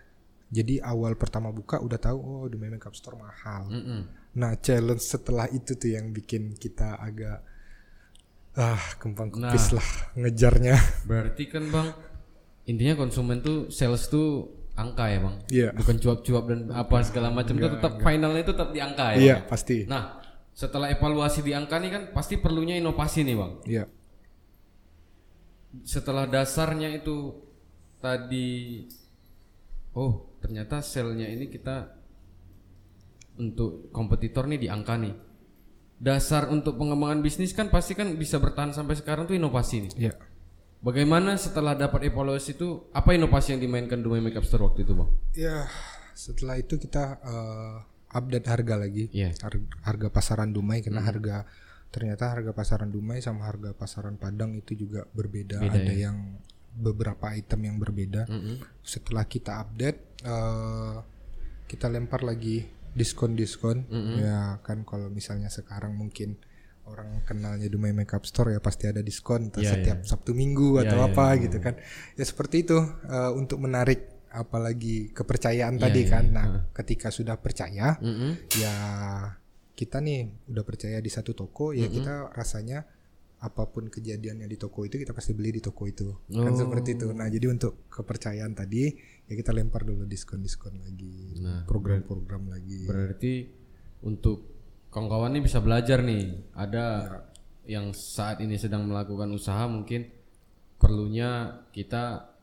jadi 0.47 0.79
awal 0.81 1.13
pertama 1.13 1.49
buka 1.49 1.77
udah 1.77 1.97
tahu 1.97 2.17
oh 2.17 2.45
Dumai 2.45 2.69
Makeup 2.69 2.93
Store 2.93 3.15
mahal. 3.15 3.67
Mm-mm. 3.67 4.01
Nah, 4.35 4.53
challenge 4.57 5.01
setelah 5.01 5.47
itu 5.47 5.73
tuh 5.73 5.91
yang 5.91 6.09
bikin 6.09 6.53
kita 6.53 6.97
agak 6.97 7.41
ah 8.53 8.81
kembang 8.97 9.29
Nah. 9.31 9.49
kepis 9.49 9.69
lah 9.71 9.87
ngejarnya. 10.15 10.75
Berarti 11.05 11.43
kan 11.45 11.63
bang, 11.67 11.87
intinya 12.65 12.97
konsumen 12.97 13.39
tuh 13.39 13.69
sales 13.69 14.09
tuh 14.09 14.49
angka 14.77 15.09
ya 15.09 15.19
bang, 15.19 15.35
Iya. 15.49 15.69
bukan 15.73 15.95
cuap-cuap 15.97 16.43
dan 16.47 16.59
apa 16.69 17.01
segala 17.01 17.33
macam 17.33 17.57
itu 17.57 17.65
tetap 17.67 17.97
finalnya 17.97 18.41
itu 18.45 18.53
tetap 18.53 18.69
di 18.69 18.79
angka 18.79 19.05
ya. 19.13 19.17
Iya, 19.17 19.35
Bang? 19.41 19.49
pasti. 19.49 19.77
Nah, 19.89 20.03
setelah 20.53 20.87
evaluasi 20.89 21.41
di 21.41 21.51
angka 21.51 21.81
nih 21.81 21.89
kan 21.89 22.03
pasti 22.13 22.37
perlunya 22.37 22.77
inovasi 22.77 23.25
nih 23.25 23.35
bang. 23.35 23.51
Iya. 23.65 23.83
Setelah 25.83 26.25
dasarnya 26.25 26.89
itu 26.93 27.37
tadi, 27.97 28.85
oh 29.93 30.37
ternyata 30.41 30.81
selnya 30.81 31.25
ini 31.25 31.49
kita 31.49 31.93
untuk 33.37 33.89
kompetitor 33.93 34.49
nih 34.49 34.57
di 34.57 34.67
angka 34.69 34.97
nih. 34.97 35.13
Dasar 35.97 36.49
untuk 36.49 36.77
pengembangan 36.77 37.25
bisnis 37.25 37.53
kan 37.53 37.73
pasti 37.73 37.97
kan 37.97 38.13
bisa 38.13 38.37
bertahan 38.37 38.69
sampai 38.69 38.93
sekarang 38.93 39.25
tuh 39.25 39.33
inovasi 39.33 39.89
nih. 39.89 39.91
Iya. 39.97 40.13
Bagaimana 40.87 41.35
setelah 41.35 41.75
dapat 41.75 42.07
evaluasi 42.07 42.55
itu 42.55 42.87
apa 42.95 43.11
inovasi 43.11 43.51
yang 43.51 43.59
dimainkan 43.59 43.99
Dumai 43.99 44.23
Makeup 44.23 44.47
Store 44.47 44.71
waktu 44.71 44.87
itu, 44.87 44.95
Bang? 44.95 45.11
Ya, 45.35 45.67
setelah 46.15 46.55
itu 46.55 46.79
kita 46.79 47.19
eh, 47.19 47.75
update 48.15 48.47
harga 48.47 48.75
lagi. 48.79 49.11
Har- 49.43 49.67
harga 49.83 50.07
pasaran 50.07 50.55
Dumai 50.55 50.79
karena 50.79 51.03
harga 51.03 51.37
ternyata 51.91 52.31
harga 52.31 52.51
pasaran 52.55 52.87
Dumai 52.87 53.19
sama 53.19 53.43
harga 53.43 53.75
pasaran 53.75 54.15
Padang 54.15 54.55
itu 54.55 54.79
juga 54.79 55.03
berbeda. 55.11 55.59
Ada 55.75 55.93
yang 55.93 56.17
beberapa 56.71 57.35
item 57.35 57.67
yang 57.67 57.77
berbeda. 57.77 58.23
Setelah 58.79 59.27
kita 59.27 59.59
update, 59.59 59.99
eh, 60.23 60.95
kita 61.67 61.91
lempar 61.91 62.23
lagi 62.23 62.63
diskon-diskon. 62.95 63.77
Ya 64.23 64.39
kan 64.63 64.87
kalau 64.87 65.11
misalnya 65.11 65.51
sekarang 65.51 65.99
mungkin 65.99 66.39
orang 66.87 67.21
kenalnya 67.27 67.67
Dumai 67.67 67.91
Makeup 67.91 68.23
Store 68.23 68.49
ya 68.55 68.59
pasti 68.63 68.87
ada 68.87 69.03
diskon 69.03 69.51
Iya, 69.53 69.75
setiap 69.77 69.97
Sabtu 70.03 70.31
Minggu 70.31 70.79
atau 70.79 70.97
iya, 71.03 71.07
apa 71.11 71.25
gitu 71.37 71.57
kan. 71.59 71.75
Ya 72.15 72.23
seperti 72.23 72.63
itu 72.63 72.77
eh, 73.07 73.31
untuk 73.35 73.59
menarik 73.59 74.27
apalagi 74.31 75.11
kepercayaan 75.11 75.79
tadi 75.79 76.07
iya, 76.07 76.11
kan. 76.11 76.25
Nah, 76.31 76.47
ketika 76.71 77.11
sudah 77.11 77.35
percaya 77.39 77.95
Mm-mm. 77.99 78.49
ya 78.59 78.75
kita 79.77 80.01
nih 80.01 80.49
udah 80.49 80.63
percaya 80.65 80.97
di 80.97 81.11
satu 81.13 81.37
toko 81.37 81.69
ya 81.69 81.85
kita 81.85 82.33
rasanya 82.33 82.81
apa 83.37 83.69
pun 83.69 83.85
kejadiannya 83.85 84.49
di 84.49 84.57
toko 84.57 84.81
itu 84.81 84.97
kita 84.97 85.13
pasti 85.13 85.37
beli 85.37 85.53
di 85.53 85.61
toko 85.61 85.85
itu 85.85 86.09
kan 86.33 86.49
Oh. 86.49 86.57
seperti 86.57 86.97
itu 86.97 87.13
nah 87.13 87.29
jadi 87.29 87.45
untuk 87.53 87.85
kepercayaan 87.85 88.57
tadi 88.57 88.89
ya 89.29 89.33
kita 89.37 89.53
lempar 89.53 89.85
dulu 89.85 90.09
diskon 90.09 90.41
diskon 90.41 90.81
lagi 90.81 91.37
Nah, 91.45 91.61
program-program 91.69 92.49
lagi 92.49 92.89
Berarti 92.89 93.45
untuk 94.01 94.56
kawan-kawan 94.97 95.29
ini 95.37 95.45
bisa 95.45 95.61
belajar 95.61 96.01
nih. 96.01 96.49
Ada 96.57 96.85
Ya. 97.05 97.77
yang 97.77 97.93
saat 97.93 98.41
ini 98.41 98.57
sedang 98.57 98.89
melakukan 98.89 99.29
usaha 99.29 99.69
mungkin 99.69 100.09
perlunya 100.81 101.61
kita 101.69 102.33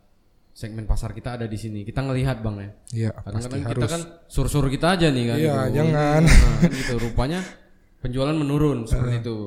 segmen 0.55 0.87
pasar 0.87 1.11
kita 1.11 1.35
ada 1.35 1.51
di 1.51 1.59
sini. 1.59 1.83
Kita 1.83 2.07
ngelihat, 2.07 2.39
Bang 2.47 2.63
ya. 2.63 2.71
Iya 2.95 3.11
Kadang-kadang 3.11 3.61
kita 3.67 3.75
harus 3.75 3.91
kan 3.91 4.03
suruh-suruh 4.31 4.71
kita 4.71 4.95
aja 4.95 5.11
nih 5.11 5.25
kan. 5.27 5.39
Iya, 5.43 5.55
gitu. 5.67 5.75
jangan. 5.83 6.23
Nah, 6.23 6.59
gitu. 6.71 6.95
Rupanya 7.03 7.41
penjualan 7.99 8.37
menurun 8.39 8.87
seperti 8.87 9.27
itu. 9.27 9.39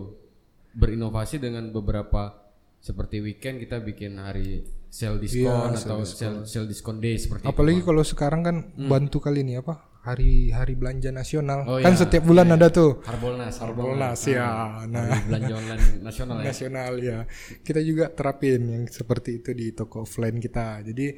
Berinovasi 0.75 1.39
dengan 1.39 1.71
beberapa 1.71 2.43
seperti 2.77 3.23
weekend 3.23 3.63
kita 3.63 3.79
bikin 3.79 4.19
hari 4.19 4.67
sale 4.91 5.17
diskon 5.17 5.73
Iya, 5.73 5.79
atau 5.79 6.03
sale 6.05 6.45
sale 6.45 6.67
diskon 6.69 7.01
day 7.01 7.17
seperti 7.17 7.49
apalagi 7.49 7.81
kalau 7.81 8.05
sekarang 8.05 8.45
kan 8.45 8.55
bantu 8.77 9.17
kali 9.17 9.41
ini 9.41 9.57
apa 9.57 9.81
hari 10.07 10.55
hari 10.55 10.79
belanja 10.79 11.11
nasional. 11.11 11.67
Oh, 11.67 11.83
kan 11.83 11.91
iya. 11.93 11.99
setiap 11.99 12.23
bulan 12.23 12.47
ada 12.55 12.71
tuh. 12.71 13.03
Harbolnas, 13.03 13.59
Harbolnas 13.59 14.21
ya 14.23 14.47
nah 14.87 15.03
Hari 15.11 15.23
belanja 15.27 15.53
online 15.57 15.85
nasional 16.07 16.35
ya. 16.39 16.45
nasional 16.47 16.91
ya 17.01 17.19
kita 17.63 17.79
juga 17.83 18.05
terapin 18.13 18.61
yang 18.63 18.83
seperti 18.87 19.43
itu 19.43 19.51
di 19.51 19.73
toko 19.75 20.05
offline 20.07 20.37
kita 20.39 20.85
jadi 20.85 21.17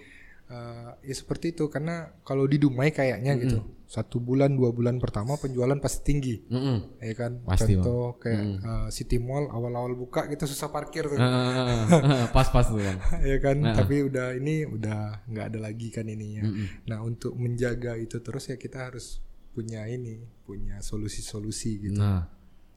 eh, 0.49 0.91
ya 1.05 1.15
seperti 1.15 1.53
itu 1.53 1.69
karena 1.69 2.11
kalau 2.25 2.49
di 2.49 2.57
Dumai 2.57 2.89
kayaknya 2.91 3.37
gitu 3.39 3.79
satu 3.89 4.21
bulan 4.21 4.53
dua 4.53 4.69
bulan 4.69 5.01
pertama 5.01 5.33
penjualan 5.33 5.73
pasti 5.81 6.13
tinggi. 6.13 6.45
Mm-mm. 6.45 7.01
ya 7.01 7.13
kan? 7.17 7.41
Pasti, 7.41 7.73
contoh 7.73 8.21
kayak 8.21 8.43
eh, 8.61 8.87
City 8.93 9.17
Mall 9.17 9.49
awal-awal 9.49 9.97
buka 9.97 10.29
kita 10.29 10.45
susah 10.45 10.69
parkir 10.69 11.09
tuh. 11.09 11.17
Pas-pas 12.37 12.69
tuh 12.69 12.77
bang. 12.77 12.99
ya 13.25 13.37
kan? 13.41 13.57
Tapi 13.65 14.05
udah 14.05 14.37
ini 14.37 14.69
udah 14.69 15.25
nggak 15.25 15.45
ada 15.49 15.59
lagi 15.65 15.89
kan 15.89 16.05
ininya. 16.05 16.45
Nah 16.85 17.01
untuk 17.01 17.33
menjaga 17.33 17.97
itu 17.97 18.21
terus 18.21 18.53
ya 18.53 18.61
kita 18.61 18.93
harus 18.93 19.25
punya 19.57 19.89
ini 19.89 20.21
punya 20.45 20.77
solusi-solusi 20.85 21.89
gitu. 21.89 21.97
Nah, 21.97 22.29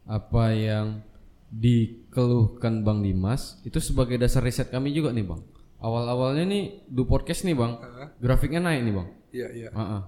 apa 0.09 0.45
yang 0.57 1.05
dikeluhkan 1.53 2.81
Bang 2.81 3.05
Dimas 3.05 3.61
itu 3.69 3.77
sebagai 3.85 4.17
dasar 4.17 4.41
riset 4.41 4.73
kami 4.73 4.97
juga 4.97 5.13
nih 5.13 5.29
bang. 5.29 5.45
Awal-awalnya 5.83 6.47
nih 6.47 6.63
du 6.87 7.03
podcast 7.11 7.43
nih 7.43 7.59
bang, 7.59 7.75
grafiknya 8.23 8.63
naik 8.63 8.81
nih 8.87 8.95
bang. 8.95 9.09
iya 9.35 9.49
iya 9.51 9.69
ah. 9.75 10.07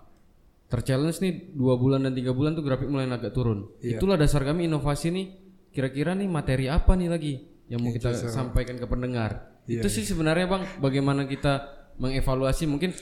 Terchallenge 0.70 1.18
nih 1.18 1.54
dua 1.54 1.74
bulan 1.74 2.06
dan 2.06 2.14
tiga 2.14 2.30
bulan 2.30 2.54
tuh 2.54 2.62
grafik 2.62 2.86
mulai 2.86 3.10
agak 3.10 3.34
turun. 3.34 3.68
Itulah 3.82 4.14
dasar 4.14 4.46
kami 4.46 4.70
inovasi 4.70 5.10
nih. 5.10 5.26
Kira-kira 5.74 6.14
nih 6.14 6.30
materi 6.30 6.70
apa 6.70 6.94
nih 6.94 7.10
lagi 7.10 7.34
yang 7.66 7.82
mau 7.82 7.90
kita 7.90 8.14
sampaikan 8.30 8.78
ke 8.78 8.86
pendengar? 8.86 9.58
Itu 9.66 9.90
sih 9.90 10.06
sebenarnya 10.06 10.46
bang, 10.46 10.62
bagaimana 10.78 11.26
kita 11.26 11.66
mengevaluasi 11.98 12.70
mungkin 12.70 12.94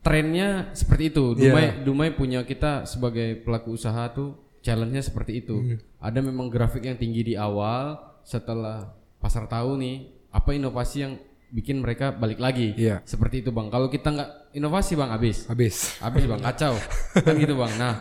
trennya 0.00 0.72
seperti 0.72 1.12
itu. 1.12 1.36
Dumai 1.36 1.84
Dumai 1.84 2.10
punya 2.16 2.40
kita 2.48 2.88
sebagai 2.88 3.44
pelaku 3.44 3.76
usaha 3.76 4.08
tuh 4.12 4.40
challenge-nya 4.64 5.04
seperti 5.04 5.44
itu. 5.44 5.78
Ada 6.00 6.24
memang 6.24 6.48
grafik 6.48 6.88
yang 6.88 6.96
tinggi 6.96 7.22
di 7.22 7.34
awal, 7.36 7.96
setelah 8.24 8.92
pasar 9.20 9.46
tahu 9.46 9.78
nih 9.78 10.08
apa 10.30 10.52
inovasi 10.52 10.96
yang 11.04 11.14
bikin 11.56 11.80
mereka 11.80 12.12
balik 12.12 12.36
lagi. 12.36 12.76
Iya. 12.76 13.00
Seperti 13.02 13.40
itu 13.40 13.48
bang. 13.48 13.66
Kalau 13.66 13.88
kita 13.88 14.12
nggak 14.12 14.30
inovasi 14.52 14.92
bang 14.92 15.08
habis. 15.08 15.48
habis 15.48 15.96
Habis 15.98 16.28
bang, 16.28 16.40
kacau. 16.42 16.76
kan 17.16 17.34
gitu 17.34 17.56
bang. 17.56 17.72
Nah, 17.76 17.94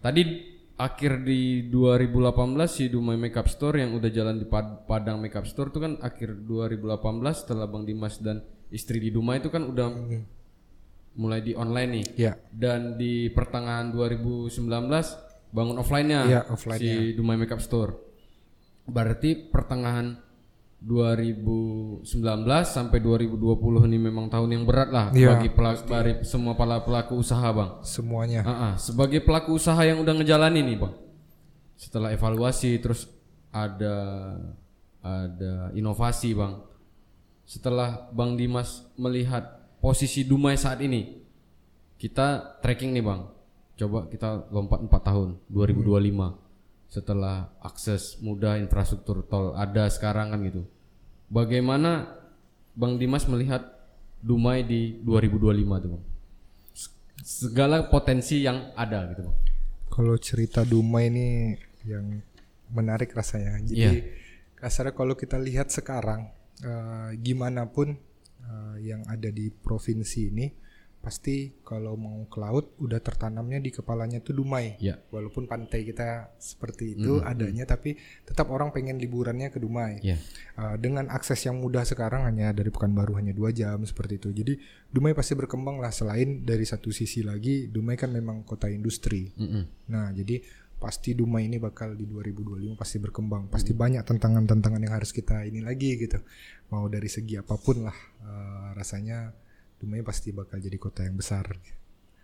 tadi 0.00 0.22
akhir 0.74 1.22
di 1.22 1.68
2018 1.68 2.24
si 2.66 2.88
Dumai 2.88 3.14
Makeup 3.14 3.46
Store 3.46 3.76
yang 3.76 3.92
udah 3.92 4.08
jalan 4.08 4.36
di 4.36 4.48
Pad- 4.48 4.88
Padang 4.88 5.20
Makeup 5.20 5.44
Store 5.44 5.68
tuh 5.68 5.78
kan 5.80 6.00
akhir 6.00 6.42
2018 6.42 6.96
setelah 7.36 7.68
Bang 7.68 7.84
Dimas 7.84 8.18
dan 8.18 8.40
istri 8.68 8.98
di 8.98 9.12
Dumai 9.12 9.38
itu 9.38 9.48
kan 9.48 9.62
udah 9.62 9.86
mulai 11.14 11.40
di 11.40 11.54
online 11.54 11.90
nih. 11.92 12.06
ya 12.18 12.32
Dan 12.48 12.96
di 12.96 13.28
pertengahan 13.28 13.92
2019 13.92 14.58
bangun 15.52 15.76
offline-nya 15.78 16.20
Iya, 16.24 16.40
offline-nya. 16.48 16.94
si 16.98 17.14
Dumai 17.14 17.36
Makeup 17.36 17.60
Store. 17.60 17.94
Berarti 18.84 19.46
pertengahan 19.46 20.18
2019 20.84 22.04
sampai 22.68 22.98
2020 23.00 23.88
ini 23.88 23.96
memang 23.96 24.28
tahun 24.28 24.52
yang 24.52 24.64
berat 24.68 24.92
lah 24.92 25.06
Iya, 25.16 25.40
bagi 25.40 25.48
pelaku, 25.48 25.82
bagi 25.88 26.12
semua 26.28 26.52
para 26.52 26.76
pelaku 26.84 27.16
usaha, 27.16 27.48
Bang. 27.56 27.80
semuanya 27.80 28.44
Ah, 28.44 28.52
ah. 28.52 28.74
sebagai 28.76 29.24
pelaku 29.24 29.56
usaha 29.56 29.80
yang 29.80 30.04
udah 30.04 30.12
ngejalanin 30.20 30.60
nih, 30.60 30.76
Bang. 30.76 30.94
Setelah 31.80 32.12
evaluasi 32.12 32.76
terus 32.84 33.08
ada 33.48 33.96
ada 35.00 35.72
inovasi, 35.72 36.36
Bang. 36.36 36.60
Setelah 37.48 38.12
Bang 38.12 38.36
Dimas 38.36 38.84
melihat 39.00 39.64
posisi 39.80 40.28
Dumai 40.28 40.60
saat 40.60 40.84
ini, 40.84 41.24
kita 41.96 42.60
tracking 42.60 42.92
nih, 42.92 43.04
Bang. 43.04 43.32
Coba 43.80 44.04
kita 44.12 44.52
lompat 44.52 44.84
4 44.84 45.00
tahun, 45.00 45.28
2025. 45.48 46.44
Setelah 46.92 47.56
akses 47.64 48.20
mudah 48.20 48.60
infrastruktur 48.60 49.24
tol 49.26 49.56
ada 49.56 49.88
sekarang 49.88 50.30
kan 50.30 50.44
gitu. 50.44 50.62
Bagaimana 51.34 52.14
Bang 52.78 52.94
Dimas 52.94 53.26
melihat 53.26 53.66
Dumai 54.22 54.62
di 54.62 55.02
2025 55.02 55.82
tuh, 55.82 55.90
Bang? 55.98 56.04
segala 57.24 57.88
potensi 57.88 58.44
yang 58.44 58.74
ada 58.76 59.08
gitu 59.08 59.24
bang. 59.24 59.36
Kalau 59.88 60.14
cerita 60.20 60.60
Dumai 60.66 61.08
ini 61.08 61.56
yang 61.88 62.20
menarik 62.68 63.14
rasanya. 63.16 63.62
Jadi 63.64 63.80
Iya. 63.80 64.02
kasarnya 64.58 64.92
kalau 64.92 65.16
kita 65.16 65.40
lihat 65.40 65.72
sekarang 65.72 66.28
eh, 66.60 67.10
gimana 67.18 67.64
pun 67.66 67.96
eh, 68.44 68.76
yang 68.84 69.02
ada 69.08 69.26
di 69.30 69.48
provinsi 69.50 70.20
ini 70.30 70.46
pasti 71.04 71.52
kalau 71.60 72.00
mau 72.00 72.24
ke 72.24 72.40
laut 72.40 72.72
udah 72.80 72.96
tertanamnya 72.96 73.60
di 73.60 73.68
kepalanya 73.68 74.24
tuh 74.24 74.40
Dumai. 74.40 74.80
Ya. 74.80 74.96
Walaupun 75.12 75.44
pantai 75.44 75.84
kita 75.84 76.32
seperti 76.40 76.96
itu 76.96 77.20
adanya 77.20 77.68
tapi 77.68 78.00
tetap 78.24 78.48
orang 78.48 78.72
pengen 78.72 78.96
liburannya 78.96 79.52
ke 79.52 79.60
Dumai. 79.60 80.00
Ya. 80.00 80.16
Uh, 80.56 80.80
dengan 80.80 81.12
akses 81.12 81.44
yang 81.44 81.60
mudah 81.60 81.84
sekarang 81.84 82.24
hanya 82.24 82.56
dari 82.56 82.72
Pekanbaru 82.72 83.20
hanya 83.20 83.36
dua 83.36 83.52
jam 83.52 83.84
seperti 83.84 84.16
itu. 84.16 84.32
Jadi 84.32 84.56
Dumai 84.88 85.12
pasti 85.12 85.36
berkembang 85.36 85.76
lah 85.76 85.92
selain 85.92 86.40
dari 86.40 86.64
satu 86.64 86.88
sisi 86.88 87.20
lagi 87.20 87.68
Dumai 87.68 88.00
kan 88.00 88.08
memang 88.08 88.48
kota 88.48 88.72
industri. 88.72 89.28
Mm-mm. 89.36 89.92
Nah 89.92 90.08
jadi 90.16 90.40
pasti 90.80 91.12
Dumai 91.12 91.48
ini 91.48 91.60
bakal 91.60 91.92
di 92.00 92.08
2025 92.08 92.80
pasti 92.80 92.96
berkembang. 92.96 93.52
Pasti 93.52 93.76
banyak 93.76 94.00
tantangan-tantangan 94.08 94.80
yang 94.80 94.94
harus 94.96 95.12
kita 95.12 95.44
ini 95.44 95.60
lagi 95.60 96.00
gitu. 96.00 96.16
Mau 96.72 96.88
dari 96.88 97.12
segi 97.12 97.36
apa 97.36 97.60
pun 97.60 97.84
lah 97.84 97.98
uh, 98.24 98.72
rasanya 98.72 99.44
Dumai 99.78 100.00
pasti 100.00 100.30
bakal 100.30 100.58
jadi 100.58 100.76
kota 100.76 101.04
yang 101.04 101.16
besar. 101.16 101.44
Di 101.50 101.72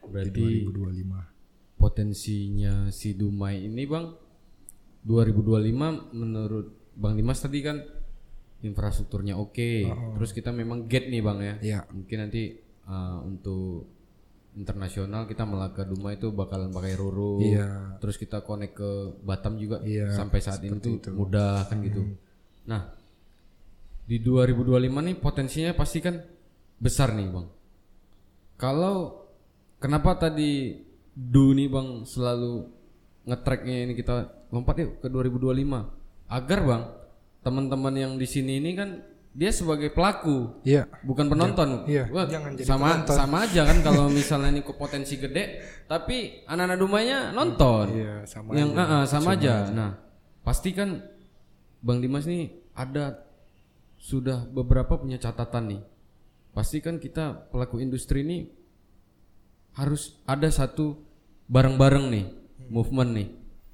Berarti 0.06 0.64
2025. 0.64 1.76
potensinya 1.76 2.92
si 2.92 3.16
Dumai 3.16 3.64
ini 3.64 3.84
bang 3.88 4.04
2025 5.00 6.12
menurut 6.12 6.66
Bang 6.92 7.16
Dimas 7.16 7.40
tadi 7.40 7.64
kan 7.64 7.80
infrastrukturnya 8.60 9.40
oke. 9.40 9.88
Terus 10.20 10.30
kita 10.36 10.52
memang 10.52 10.84
gate 10.84 11.08
nih 11.08 11.22
bang 11.24 11.38
ya. 11.40 11.54
Iya. 11.60 11.78
mungkin 11.88 12.16
nanti 12.20 12.52
uh, 12.84 13.24
untuk 13.24 13.88
internasional 14.52 15.24
kita 15.24 15.46
Melaka 15.46 15.86
Dumai 15.86 16.18
itu 16.18 16.28
bakalan 16.34 16.68
pakai 16.68 16.98
Roro. 16.98 17.38
Iya. 17.40 17.96
terus 18.02 18.18
kita 18.18 18.42
connect 18.42 18.74
ke 18.76 18.90
Batam 19.22 19.56
juga 19.56 19.80
Iya, 19.80 20.10
sampai 20.12 20.42
saat 20.42 20.60
ini 20.60 20.76
tuh 20.76 20.98
mudah 21.14 21.64
kan 21.70 21.80
gitu. 21.80 22.02
Nah 22.66 22.92
di 24.04 24.18
2025 24.18 24.90
nih 25.06 25.16
potensinya 25.16 25.72
pasti 25.72 26.02
kan 26.02 26.18
besar 26.80 27.12
nih 27.12 27.28
bang 27.28 27.46
kalau 28.56 29.26
kenapa 29.76 30.16
tadi 30.18 30.80
Du 31.12 31.52
nih 31.52 31.68
bang 31.68 32.02
selalu 32.02 32.64
ngetracknya 33.26 33.84
ini 33.84 33.92
kita 33.92 34.30
lompat 34.48 34.80
yuk 34.80 34.90
ke 34.98 35.06
2025 35.06 35.52
agar 36.26 36.58
bang 36.64 36.82
teman-teman 37.40 37.94
yang 37.94 38.12
di 38.16 38.24
sini 38.24 38.56
ini 38.56 38.72
kan 38.72 38.90
dia 39.30 39.54
sebagai 39.54 39.94
pelaku 39.94 40.58
Iya. 40.66 40.90
bukan 41.06 41.30
penonton 41.30 41.86
Iya, 41.86 42.10
Wah, 42.10 42.26
jangan 42.26 42.50
jadi 42.58 42.66
sama 42.66 42.86
penonton. 42.90 43.14
sama 43.14 43.36
aja 43.46 43.62
kan 43.62 43.78
kalau 43.80 44.04
misalnya 44.10 44.50
ini 44.50 44.62
potensi 44.66 45.14
gede 45.14 45.44
tapi 45.86 46.42
anak-anak 46.46 46.78
Dumainya 46.78 47.18
nonton 47.30 47.86
Iya, 47.94 48.14
sama 48.26 48.50
yang 48.58 48.74
aja. 48.74 48.80
ah, 48.80 48.90
ah, 48.90 49.04
sama, 49.06 49.30
aja. 49.38 49.54
Nah, 49.70 49.90
pasti 50.42 50.74
kan 50.74 50.98
Bang 51.78 52.02
Dimas 52.02 52.26
nih 52.26 52.50
ada 52.74 53.22
sudah 53.96 54.42
beberapa 54.44 54.96
punya 54.96 55.16
catatan 55.16 55.78
nih. 55.78 55.80
Pasti 56.50 56.82
kan 56.82 56.98
kita 56.98 57.50
pelaku 57.54 57.78
industri 57.78 58.26
ini 58.26 58.38
harus 59.78 60.18
ada 60.26 60.50
satu 60.50 60.98
bareng-bareng 61.46 62.06
nih 62.10 62.26
movement 62.70 63.10
nih. 63.14 63.28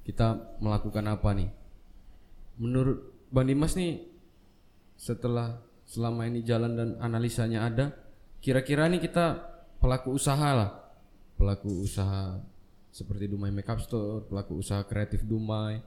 Kita 0.05 0.57
melakukan 0.63 1.05
apa 1.09 1.29
nih? 1.35 1.49
Menurut 2.57 3.27
Bang 3.27 3.49
Dimas 3.49 3.75
nih 3.75 4.07
setelah 4.95 5.59
selama 5.83 6.25
ini 6.25 6.41
jalan 6.43 6.73
dan 6.73 6.89
analisanya 7.03 7.67
ada, 7.67 7.91
kira-kira 8.39 8.87
nih 8.87 9.03
kita 9.03 9.39
pelaku 9.77 10.15
usaha 10.15 10.49
lah, 10.55 10.71
pelaku 11.35 11.85
usaha 11.85 12.39
seperti 12.91 13.29
Dumai 13.29 13.53
Makeup 13.53 13.83
Store, 13.83 14.25
pelaku 14.25 14.57
usaha 14.57 14.81
kreatif 14.87 15.21
Dumai. 15.27 15.79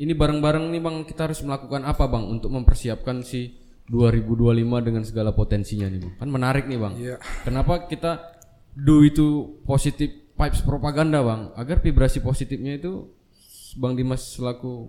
Ini 0.00 0.12
bareng-bareng 0.16 0.70
nih 0.72 0.80
Bang, 0.80 0.96
kita 1.04 1.28
harus 1.28 1.42
melakukan 1.44 1.84
apa 1.84 2.04
Bang 2.08 2.28
untuk 2.28 2.48
mempersiapkan 2.54 3.20
si 3.26 3.56
2025 3.90 4.86
dengan 4.86 5.02
segala 5.02 5.34
potensinya 5.34 5.90
nih 5.90 5.98
Bang. 5.98 6.14
Kan 6.22 6.28
menarik 6.30 6.64
nih 6.70 6.78
Bang. 6.78 6.94
Iya. 6.94 7.18
Kenapa 7.42 7.90
kita 7.90 8.22
do 8.78 9.02
itu 9.02 9.58
positif 9.66 10.30
vibes 10.38 10.62
propaganda 10.62 11.20
Bang, 11.26 11.50
agar 11.58 11.82
vibrasi 11.82 12.22
positifnya 12.22 12.78
itu 12.78 13.10
Bang 13.74 13.98
Dimas 13.98 14.38
selaku 14.38 14.88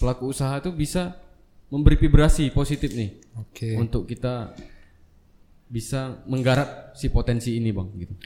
pelaku 0.00 0.32
usaha 0.32 0.56
itu 0.56 0.72
bisa 0.72 1.20
memberi 1.68 2.00
vibrasi 2.00 2.48
positif 2.48 2.96
nih 2.96 3.20
Oke. 3.36 3.76
untuk 3.76 4.08
kita 4.08 4.56
bisa 5.68 6.24
menggarap 6.24 6.96
si 6.96 7.12
potensi 7.12 7.52
ini 7.60 7.68
Bang 7.70 7.92
gitu. 8.00 8.16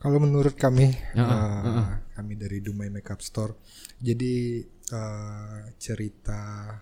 Kalau 0.00 0.16
menurut 0.16 0.56
kami, 0.56 0.90
Ya, 1.12 1.28
eh, 1.28 1.84
kami 2.16 2.34
dari 2.34 2.64
Dumai 2.64 2.88
Makeup 2.90 3.20
Store, 3.22 3.54
jadi 4.00 4.64
eh, 4.66 5.60
cerita 5.78 6.72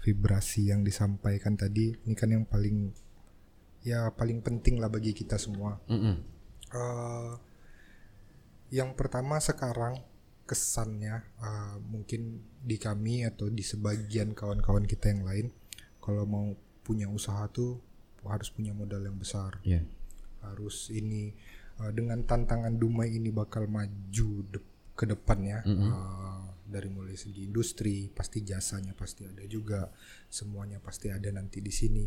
vibrasi 0.00 0.72
yang 0.72 0.80
disampaikan 0.82 1.54
tadi, 1.54 1.92
ini 1.92 2.14
kan 2.16 2.32
yang 2.32 2.44
paling 2.44 2.92
ya 3.80 4.12
paling 4.12 4.40
penting 4.40 4.80
lah 4.80 4.88
bagi 4.88 5.12
kita 5.12 5.36
semua. 5.36 5.80
Mm-mm. 5.88 6.16
Eh, 6.70 7.32
yang 8.70 8.94
pertama 8.96 9.36
sekarang 9.40 10.00
kesannya 10.44 11.22
eh, 11.38 11.76
mungkin 11.84 12.40
di 12.60 12.76
kami 12.76 13.24
atau 13.24 13.46
di 13.48 13.62
sebagian 13.62 14.32
kawan-kawan 14.32 14.84
kita 14.84 15.12
yang 15.12 15.22
lain, 15.24 15.46
kalau 16.00 16.24
mau 16.24 16.46
punya 16.80 17.06
usaha 17.06 17.46
tuh 17.46 17.78
harus 18.20 18.52
punya 18.52 18.76
modal 18.76 19.00
yang 19.00 19.16
besar 19.16 19.56
Iya. 19.64 19.80
harus 20.44 20.92
ini 20.92 21.32
uh, 21.80 21.88
dengan 21.88 22.20
tantangan 22.20 22.76
Dumai 22.76 23.16
ini 23.16 23.32
bakal 23.32 23.64
maju 23.64 24.28
de- 24.44 24.68
ke 24.92 25.08
depannya 25.08 25.64
uh, 25.64 26.44
dari 26.70 26.86
mulai 26.86 27.18
segi 27.18 27.44
industri 27.50 28.06
pasti 28.08 28.46
jasanya 28.46 28.94
pasti 28.94 29.26
ada 29.26 29.42
juga 29.50 29.90
semuanya 30.30 30.78
pasti 30.78 31.10
ada 31.10 31.26
nanti 31.34 31.58
di 31.58 31.74
sini. 31.74 32.06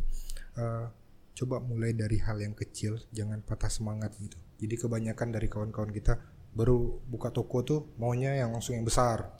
Uh, 0.55 0.87
coba 1.33 1.59
mulai 1.59 1.91
dari 1.91 2.21
hal 2.21 2.39
yang 2.39 2.55
kecil 2.55 2.95
jangan 3.11 3.43
patah 3.43 3.69
semangat 3.69 4.15
gitu. 4.17 4.39
Jadi 4.63 4.75
kebanyakan 4.79 5.29
dari 5.35 5.51
kawan-kawan 5.51 5.91
kita 5.91 6.15
baru 6.53 7.01
buka 7.09 7.33
toko 7.33 7.65
tuh 7.65 7.81
maunya 7.97 8.37
yang 8.37 8.53
langsung 8.53 8.77
yang 8.77 8.85
besar 8.85 9.33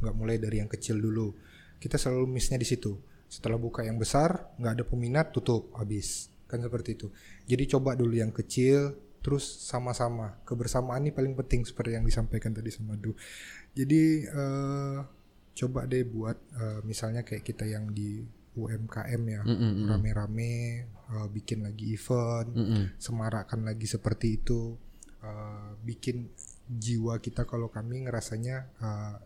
nggak 0.00 0.16
mulai 0.16 0.40
dari 0.40 0.64
yang 0.64 0.70
kecil 0.70 0.96
dulu. 0.96 1.36
Kita 1.76 2.00
selalu 2.00 2.24
missnya 2.24 2.56
di 2.56 2.64
situ. 2.64 2.96
Setelah 3.30 3.60
buka 3.60 3.84
yang 3.84 4.00
besar 4.00 4.56
nggak 4.56 4.72
ada 4.80 4.84
peminat 4.88 5.26
tutup 5.36 5.70
habis. 5.76 6.32
Kan 6.48 6.64
seperti 6.64 6.96
itu. 6.96 7.12
Jadi 7.46 7.68
coba 7.76 7.94
dulu 7.94 8.16
yang 8.16 8.32
kecil 8.32 8.96
terus 9.20 9.44
sama-sama 9.44 10.40
kebersamaan 10.48 11.04
ini 11.04 11.12
paling 11.12 11.36
penting 11.36 11.68
seperti 11.68 11.96
yang 11.96 12.04
disampaikan 12.04 12.56
tadi 12.56 12.72
sama 12.72 12.96
Du. 12.96 13.12
Jadi 13.76 14.24
eh, 14.24 14.98
coba 15.54 15.84
deh 15.84 16.04
buat 16.08 16.36
eh, 16.56 16.80
misalnya 16.88 17.20
kayak 17.20 17.44
kita 17.44 17.68
yang 17.68 17.92
di 17.92 18.24
UMKM 18.56 19.22
ya 19.28 19.42
rame-rame 19.86 20.52
eh, 20.88 21.28
bikin 21.30 21.62
lagi 21.62 21.94
event 21.94 22.48
Mm-mm. 22.50 22.84
semarakkan 22.96 23.62
lagi 23.62 23.84
seperti 23.86 24.40
itu 24.40 24.74
eh, 25.20 25.70
bikin 25.84 26.32
jiwa 26.70 27.18
kita 27.18 27.44
kalau 27.50 27.66
kami 27.66 28.06
ngerasanya 28.06 28.78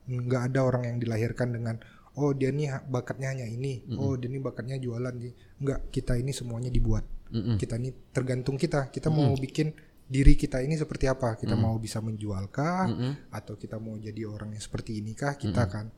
nggak 0.09 0.43
ada 0.49 0.65
orang 0.65 0.89
yang 0.89 0.97
dilahirkan 0.97 1.53
dengan 1.53 1.77
oh 2.17 2.33
dia 2.33 2.49
nih 2.49 2.89
bakatnya 2.89 3.37
hanya 3.37 3.45
ini. 3.45 3.85
Oh 4.01 4.17
dia 4.17 4.33
nih 4.33 4.41
bakatnya 4.41 4.81
jualan 4.81 5.13
nih. 5.13 5.33
Nggak 5.61 5.93
kita 5.93 6.17
ini 6.17 6.33
semuanya 6.33 6.73
dibuat 6.73 7.05
Mm-mm. 7.33 7.57
kita 7.57 7.81
ini 7.81 7.91
tergantung 8.13 8.61
kita. 8.61 8.93
Kita 8.93 9.09
mau 9.09 9.33
bikin 9.35 9.73
diri 10.05 10.37
kita 10.37 10.61
ini 10.61 10.77
seperti 10.77 11.09
apa? 11.09 11.35
Kita 11.41 11.57
mau 11.57 11.81
bisa 11.81 11.99
menjualkah 12.05 12.93
Mm-mm. 12.93 13.13
atau 13.33 13.57
kita 13.57 13.81
mau 13.81 13.97
jadi 13.97 14.29
orang 14.29 14.53
yang 14.53 14.63
seperti 14.63 15.01
inikah 15.01 15.41
kita 15.41 15.65
kan. 15.65 15.89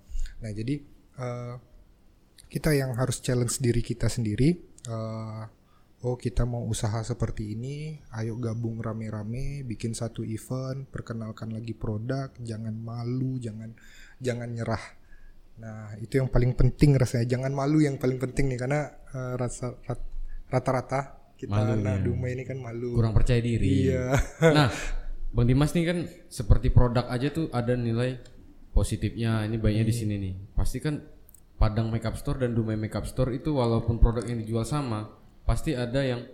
Nah 0.42 0.50
jadi 0.54 0.74
eh, 1.18 1.54
kita 2.46 2.70
yang 2.72 2.94
harus 2.94 3.18
challenge 3.18 3.58
diri 3.58 3.82
kita 3.82 4.06
sendiri. 4.06 4.54
Eh, 4.86 5.42
oh 6.06 6.14
kita 6.14 6.46
mau 6.46 6.62
usaha 6.70 7.02
seperti 7.02 7.58
ini. 7.58 7.98
Ayo 8.14 8.38
gabung 8.38 8.78
rame-rame 8.78 9.66
bikin 9.66 9.92
satu 9.92 10.22
event 10.22 10.86
perkenalkan 10.86 11.50
lagi 11.50 11.74
produk. 11.74 12.30
Jangan 12.38 12.78
malu 12.78 13.42
jangan 13.42 13.74
jangan 14.22 14.48
nyerah. 14.54 14.84
Nah 15.56 15.98
itu 15.98 16.22
yang 16.22 16.30
paling 16.30 16.54
penting 16.54 16.94
rasanya. 16.94 17.26
Jangan 17.26 17.50
malu 17.50 17.82
yang 17.82 17.98
paling 17.98 18.22
penting 18.22 18.54
nih 18.54 18.58
karena 18.60 18.80
eh, 19.10 19.34
rasa 19.34 19.74
rat- 19.84 20.14
rata-rata 20.46 21.16
kita 21.36 21.52
anak 21.52 22.00
Duma 22.00 22.32
ini 22.32 22.42
kan 22.48 22.56
malu 22.56 22.96
kurang 22.96 23.12
percaya 23.12 23.40
diri. 23.44 23.92
Iya. 23.92 24.16
nah, 24.40 24.68
Bang 25.36 25.44
Dimas 25.44 25.76
nih 25.76 25.84
kan 25.84 25.98
seperti 26.32 26.72
produk 26.72 27.04
aja 27.12 27.28
tuh 27.28 27.52
ada 27.52 27.76
nilai 27.76 28.16
positifnya. 28.72 29.44
Ini 29.44 29.60
baiknya 29.60 29.84
di 29.84 29.94
sini 29.94 30.14
nih. 30.16 30.34
Pasti 30.56 30.80
kan 30.80 30.96
Padang 31.56 31.88
Makeup 31.88 32.16
Store 32.16 32.40
dan 32.40 32.52
Dumai 32.52 32.76
Makeup 32.76 33.04
Store 33.08 33.32
itu 33.32 33.56
walaupun 33.56 33.96
produk 34.00 34.24
yang 34.24 34.40
dijual 34.40 34.64
sama, 34.68 35.08
pasti 35.48 35.72
ada 35.72 36.04
yang 36.04 36.24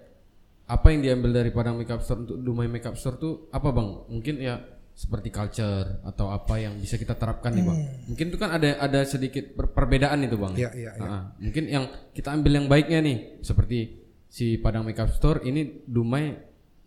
apa 0.66 0.86
yang 0.94 1.02
diambil 1.02 1.30
dari 1.42 1.50
Padang 1.50 1.78
Makeup 1.78 2.02
Store 2.02 2.22
untuk 2.22 2.38
Dumai 2.38 2.70
Makeup 2.70 2.94
Store 2.94 3.18
tuh 3.18 3.50
apa 3.50 3.74
Bang? 3.74 4.06
Mungkin 4.06 4.38
ya 4.38 4.58
seperti 4.92 5.32
culture 5.32 6.04
atau 6.04 6.28
apa 6.28 6.60
yang 6.60 6.76
bisa 6.78 6.94
kita 6.98 7.14
terapkan 7.18 7.54
nih 7.54 7.64
Bang. 7.64 7.78
Mungkin 8.12 8.26
itu 8.30 8.38
kan 8.38 8.50
ada 8.54 8.78
ada 8.82 9.00
sedikit 9.02 9.54
per- 9.54 9.70
perbedaan 9.70 10.26
itu 10.26 10.34
Bang. 10.38 10.54
Iya, 10.58 10.70
iya, 10.74 10.90
iya. 10.94 11.06
Ah, 11.06 11.22
mungkin 11.38 11.64
yang 11.70 11.84
kita 12.14 12.34
ambil 12.34 12.52
yang 12.58 12.66
baiknya 12.66 12.98
nih 13.02 13.16
seperti 13.46 14.01
si 14.32 14.56
Padang 14.56 14.88
Makeup 14.88 15.12
Store 15.12 15.44
ini 15.44 15.84
Dumai 15.84 16.32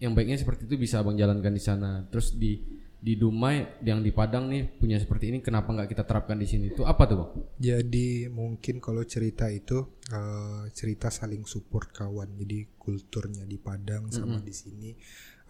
yang 0.01 0.17
baiknya 0.17 0.41
seperti 0.41 0.65
itu 0.65 0.81
bisa 0.81 1.05
abang 1.05 1.13
jalankan 1.13 1.53
di 1.53 1.61
sana 1.61 2.01
terus 2.09 2.33
di 2.33 2.57
di 3.05 3.13
Dumai 3.21 3.85
yang 3.85 4.01
di 4.01 4.09
Padang 4.09 4.49
nih 4.49 4.65
punya 4.81 4.97
seperti 4.97 5.29
ini 5.29 5.37
kenapa 5.45 5.69
nggak 5.69 5.93
kita 5.93 6.09
terapkan 6.09 6.41
di 6.41 6.49
sini 6.49 6.73
itu 6.73 6.81
apa 6.81 7.05
tuh 7.05 7.15
bang? 7.21 7.31
Jadi 7.61 8.25
mungkin 8.33 8.81
kalau 8.81 9.05
cerita 9.05 9.45
itu 9.45 9.77
uh, 10.09 10.65
cerita 10.73 11.13
saling 11.13 11.45
support 11.45 11.93
kawan. 11.93 12.33
Jadi 12.33 12.65
kulturnya 12.81 13.45
di 13.45 13.61
Padang 13.61 14.09
sama 14.09 14.41
di 14.41 14.49
sini 14.49 14.89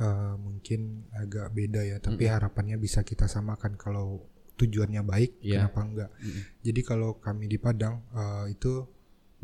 uh, 0.04 0.36
mungkin 0.36 1.08
agak 1.16 1.56
beda 1.56 1.80
ya. 1.88 2.04
Tapi 2.04 2.28
harapannya 2.28 2.76
bisa 2.76 3.08
kita 3.08 3.32
samakan 3.32 3.80
kalau 3.80 4.20
tujuannya 4.60 5.00
baik. 5.08 5.40
Iya. 5.40 5.72
Kenapa 5.72 5.80
enggak? 5.88 6.12
Jadi 6.60 6.82
kalau 6.84 7.24
kami 7.24 7.48
di 7.48 7.56
Padang 7.56 8.04
uh, 8.12 8.52
itu 8.52 8.84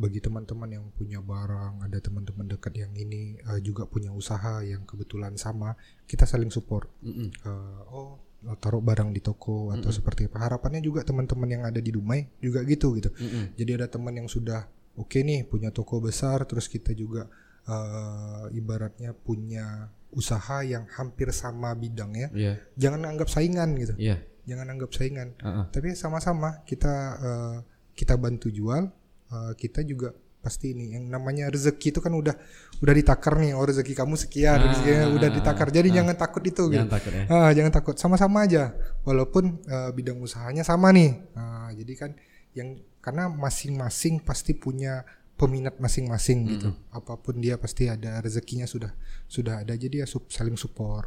bagi 0.01 0.17
teman-teman 0.17 0.69
yang 0.73 0.85
punya 0.97 1.21
barang, 1.21 1.85
ada 1.85 2.01
teman-teman 2.01 2.49
dekat 2.49 2.73
yang 2.73 2.89
ini 2.97 3.37
uh, 3.45 3.61
juga 3.61 3.85
punya 3.85 4.09
usaha 4.09 4.65
yang 4.65 4.81
kebetulan 4.89 5.37
sama, 5.37 5.77
kita 6.09 6.25
saling 6.25 6.49
support. 6.49 6.89
Uh, 7.05 7.79
oh 7.93 8.11
taruh 8.57 8.81
barang 8.81 9.13
di 9.13 9.21
toko 9.21 9.69
atau 9.69 9.93
seperti 9.93 10.25
apa. 10.25 10.49
Harapannya 10.49 10.81
juga 10.81 11.05
teman-teman 11.05 11.45
yang 11.45 11.63
ada 11.69 11.77
di 11.77 11.93
Dumai 11.93 12.25
juga 12.41 12.65
gitu 12.65 12.97
gitu. 12.97 13.13
Mm-mm. 13.13 13.53
Jadi 13.53 13.71
ada 13.77 13.85
teman 13.85 14.17
yang 14.17 14.25
sudah 14.25 14.65
oke 14.97 15.21
nih 15.21 15.45
punya 15.45 15.69
toko 15.69 16.01
besar, 16.01 16.41
terus 16.49 16.65
kita 16.65 16.97
juga 16.97 17.29
uh, 17.69 18.49
ibaratnya 18.49 19.13
punya 19.13 19.93
usaha 20.11 20.65
yang 20.65 20.89
hampir 20.97 21.29
sama 21.31 21.71
bidangnya. 21.77 22.33
Iya, 22.33 22.53
Jangan 22.75 23.05
anggap 23.07 23.29
saingan 23.29 23.77
gitu. 23.77 23.93
iya. 24.01 24.17
Jangan 24.41 24.73
anggap 24.73 24.91
saingan. 24.97 25.37
Ah, 25.45 25.63
ah. 25.63 25.65
Tapi 25.69 25.93
sama-sama 25.93 26.65
kita 26.65 26.95
uh, 27.21 27.57
kita 27.93 28.17
bantu 28.17 28.49
jual, 28.49 28.89
uh, 29.31 29.51
kita 29.55 29.81
juga 29.87 30.11
pasti 30.41 30.73
ini 30.73 30.97
yang 30.97 31.05
namanya 31.05 31.53
rezeki 31.53 31.93
itu 31.93 31.99
kan 32.01 32.09
udah 32.17 32.33
udah 32.81 32.93
ditakar 32.97 33.37
nih 33.37 33.53
oh 33.53 33.61
rezeki 33.61 33.93
kamu 33.93 34.17
sekian 34.17 34.57
Ah, 34.57 34.73
rezekinya 34.73 35.05
ah, 35.05 35.13
udah 35.13 35.29
ah, 35.29 35.35
ditakar 35.37 35.67
jadi 35.69 35.89
ah. 35.93 35.93
jangan 36.01 36.15
takut 36.17 36.43
itu 36.43 36.63
gitu. 36.65 36.75
Jangan 36.81 36.89
takut 36.89 37.11
ya. 37.13 37.23
Ah, 37.29 37.49
jangan 37.53 37.71
takut, 37.71 37.95
sama-sama 38.01 38.49
aja. 38.49 38.73
Walaupun 39.05 39.61
eh, 39.69 39.89
bidang 39.93 40.17
usahanya 40.17 40.65
sama 40.65 40.89
nih. 40.89 41.13
Ah, 41.37 41.69
jadi 41.77 41.93
kan 41.93 42.11
yang 42.57 42.81
karena 43.05 43.29
masing-masing 43.29 44.25
pasti 44.25 44.57
punya 44.57 45.05
peminat 45.37 45.77
masing-masing 45.77 46.57
gitu. 46.57 46.69
Apa 46.89 47.21
pun 47.21 47.37
dia 47.37 47.61
pasti 47.61 47.85
ada 47.85 48.17
rezekinya 48.17 48.65
sudah 48.65 48.89
sudah 49.29 49.61
ada. 49.61 49.77
Jadi 49.77 50.01
ya 50.01 50.09
sup- 50.09 50.33
saling 50.33 50.57
support. 50.57 51.05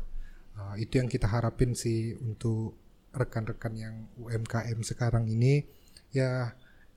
Ah, 0.54 0.78
itu 0.78 1.02
yang 1.02 1.10
kita 1.10 1.26
harapin 1.26 1.74
sih 1.74 2.14
untuk 2.22 2.78
rekan-rekan 3.10 3.74
yang 3.74 3.94
UMKM 4.18 4.78
sekarang 4.86 5.26
ini 5.26 5.66
ya 6.14 6.54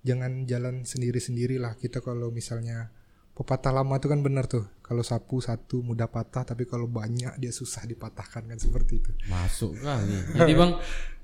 jangan 0.08 0.48
jalan 0.48 0.88
sendiri-sendiri 0.88 1.60
lah. 1.60 1.76
Kita 1.76 2.00
kalau 2.00 2.32
misalnya 2.32 2.88
pepatah 3.36 3.76
lama 3.76 4.00
itu 4.00 4.08
kan 4.08 4.24
benar 4.24 4.48
tuh. 4.48 4.64
Kalau 4.80 5.04
sapu 5.04 5.44
satu 5.44 5.84
mudah 5.84 6.08
patah, 6.08 6.48
tapi 6.48 6.64
kalau 6.64 6.88
banyak 6.88 7.36
dia 7.36 7.52
susah 7.52 7.84
dipatahkan 7.84 8.48
kan 8.48 8.56
seperti 8.58 9.04
itu. 9.04 9.12
Masuk 9.28 9.76
kali. 9.84 10.16
Jadi 10.40 10.54
bang 10.56 10.72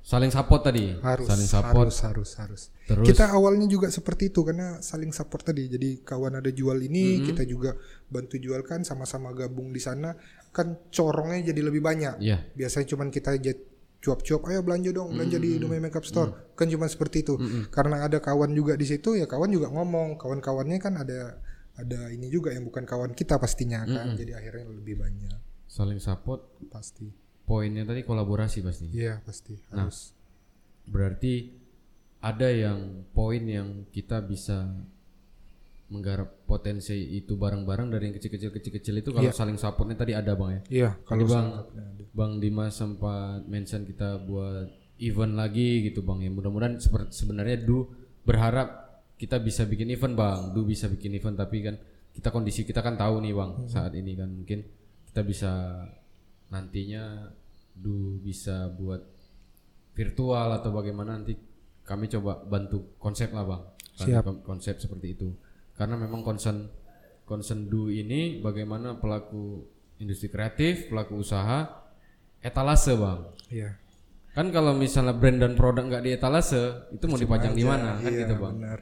saling 0.03 0.35
support 0.35 0.67
tadi. 0.67 0.91
harus 0.99 1.23
saling 1.31 1.47
support. 1.47 1.87
harus 1.87 1.97
harus 2.03 2.29
harus 2.35 2.61
Terus 2.83 3.07
kita 3.07 3.31
awalnya 3.31 3.63
juga 3.71 3.87
seperti 3.87 4.35
itu 4.35 4.43
karena 4.43 4.83
saling 4.83 5.15
support 5.15 5.47
tadi 5.47 5.71
jadi 5.71 6.03
kawan 6.03 6.43
ada 6.43 6.51
jual 6.51 6.75
ini 6.83 7.23
kita 7.23 7.47
juga 7.47 7.71
bantu 8.11 8.35
jualkan 8.35 8.83
sama-sama 8.83 9.31
gabung 9.31 9.71
di 9.71 9.79
sana 9.79 10.11
kan 10.51 10.75
corongnya 10.91 11.55
jadi 11.55 11.61
lebih 11.63 11.79
banyak 11.79 12.19
Iya. 12.19 12.43
biasanya 12.51 12.91
cuman 12.91 13.15
kita 13.15 13.39
cuap-cuap 14.03 14.51
ayo 14.51 14.59
belanja 14.59 14.91
dong 14.91 15.15
belanja 15.15 15.39
di 15.39 15.55
Dumai 15.55 15.79
Makeup 15.79 16.03
Store. 16.03 16.51
Kan 16.59 16.67
cuma 16.67 16.91
seperti 16.91 17.23
itu. 17.23 17.39
Karena 17.71 18.03
ada 18.03 18.19
kawan 18.19 18.51
juga 18.51 18.75
di 18.75 18.83
situ 18.83 19.15
ya 19.15 19.23
kawan 19.23 19.47
juga 19.47 19.71
ngomong. 19.71 20.19
Kawan-kawannya 20.19 20.77
kan 20.83 20.99
ada 20.99 21.39
ada 21.79 22.11
ini 22.11 22.27
juga 22.27 22.51
yang 22.51 22.67
bukan 22.67 22.83
kawan 22.83 23.15
kita 23.15 23.39
pastinya 23.39 23.87
kan. 23.87 24.19
Jadi 24.19 24.35
akhirnya 24.35 24.67
lebih 24.67 24.99
banyak. 24.99 25.39
Saling 25.71 26.03
support. 26.03 26.51
pasti. 26.67 27.07
Poinnya 27.43 27.83
tadi 27.83 28.03
kolaborasi 28.03 28.59
pasti. 28.63 28.87
iya 28.91 29.23
pasti. 29.23 29.55
Nah. 29.71 29.87
harus. 29.87 30.11
Berarti 30.83 31.63
ada 32.23 32.47
yang 32.51 33.07
poin 33.11 33.43
yang 33.43 33.87
kita 33.91 34.23
bisa 34.23 34.67
menggarap 35.93 36.49
potensi 36.49 36.97
itu 37.13 37.37
bareng-bareng 37.37 37.87
dari 37.87 38.09
yang 38.09 38.15
kecil-kecil 38.17 38.49
kecil-kecil 38.49 38.95
itu 38.97 39.09
kalau 39.13 39.29
saling 39.31 39.55
supportnya 39.55 39.93
tadi 39.93 40.17
ada 40.17 40.33
bang 40.33 40.49
ya. 40.49 40.61
iya 40.73 40.89
kalau 41.05 41.29
Bang, 41.29 41.47
ada. 41.69 41.83
Bang 42.09 42.31
Dimas 42.41 42.73
sempat 42.73 43.45
mention 43.45 43.85
kita 43.85 44.17
buat 44.19 44.65
event 44.97 45.33
lagi 45.33 45.85
gitu 45.85 46.01
bang 46.01 46.25
ya. 46.25 46.29
Mudah-mudahan 46.29 46.81
sebenarnya 47.09 47.61
Du 47.61 47.93
berharap 48.23 48.69
kita 49.15 49.37
bisa 49.37 49.63
bikin 49.63 49.89
event 49.89 50.13
bang. 50.13 50.39
Du 50.51 50.65
bisa 50.65 50.89
bikin 50.89 51.13
event 51.13 51.37
tapi 51.37 51.61
kan 51.61 51.77
kita 52.09 52.29
kondisi 52.29 52.61
kita 52.61 52.81
kan 52.81 52.97
tahu 52.97 53.21
nih 53.21 53.33
bang 53.33 53.51
saat 53.65 53.93
ini 53.93 54.13
kan 54.13 54.29
mungkin 54.29 54.65
kita 55.13 55.21
bisa 55.21 55.51
nantinya 56.49 57.29
Du 57.73 58.17
bisa 58.19 58.69
buat 58.69 59.01
virtual 59.93 60.49
atau 60.53 60.69
bagaimana 60.69 61.17
nanti 61.17 61.33
kami 61.83 62.05
coba 62.07 62.41
bantu 62.41 62.97
konsep 62.97 63.29
lah 63.29 63.45
bang. 63.45 63.61
Siap. 63.93 64.23
kon- 64.23 64.41
Konsep 64.41 64.77
seperti 64.77 65.13
itu. 65.13 65.29
Karena 65.73 65.95
memang 65.97 66.21
concern 66.21 66.69
concern 67.23 67.65
Du 67.67 67.89
ini 67.89 68.37
bagaimana 68.39 68.99
pelaku 68.99 69.63
industri 69.97 70.27
kreatif, 70.27 70.91
pelaku 70.91 71.17
usaha 71.19 71.83
etalase 72.43 72.93
bang. 72.99 73.19
iya 73.49 73.71
Kan 74.33 74.49
kalau 74.49 74.73
misalnya 74.73 75.13
brand 75.13 75.37
dan 75.37 75.53
produk 75.53 75.85
nggak 75.85 76.03
di 76.03 76.11
etalase, 76.17 76.89
itu 76.89 77.05
mau 77.05 77.21
dipajang 77.21 77.53
di 77.53 77.61
mana 77.61 78.01
kan 78.01 78.09
iya, 78.09 78.25
gitu 78.25 78.33
bang? 78.41 78.53
benar. 78.57 78.79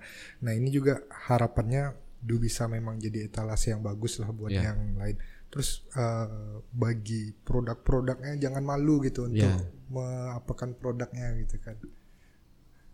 Nah 0.47 0.51
ini 0.55 0.69
juga 0.71 1.03
harapannya 1.27 1.91
Du 2.21 2.37
bisa 2.37 2.69
memang 2.71 3.01
jadi 3.01 3.25
etalase 3.27 3.73
yang 3.73 3.81
bagus 3.83 4.21
lah 4.21 4.29
buat 4.31 4.47
Iya. 4.53 4.71
yang 4.71 4.95
lain. 4.95 5.17
Terus 5.51 5.83
eh, 5.91 6.61
bagi 6.71 7.35
produk-produknya 7.43 8.39
jangan 8.39 8.63
malu 8.63 9.03
gitu 9.03 9.27
untuk 9.27 9.43
Iya. 9.43 9.59
mengapakan 9.91 10.71
produknya 10.79 11.35
gitu 11.43 11.59
kan. 11.59 11.75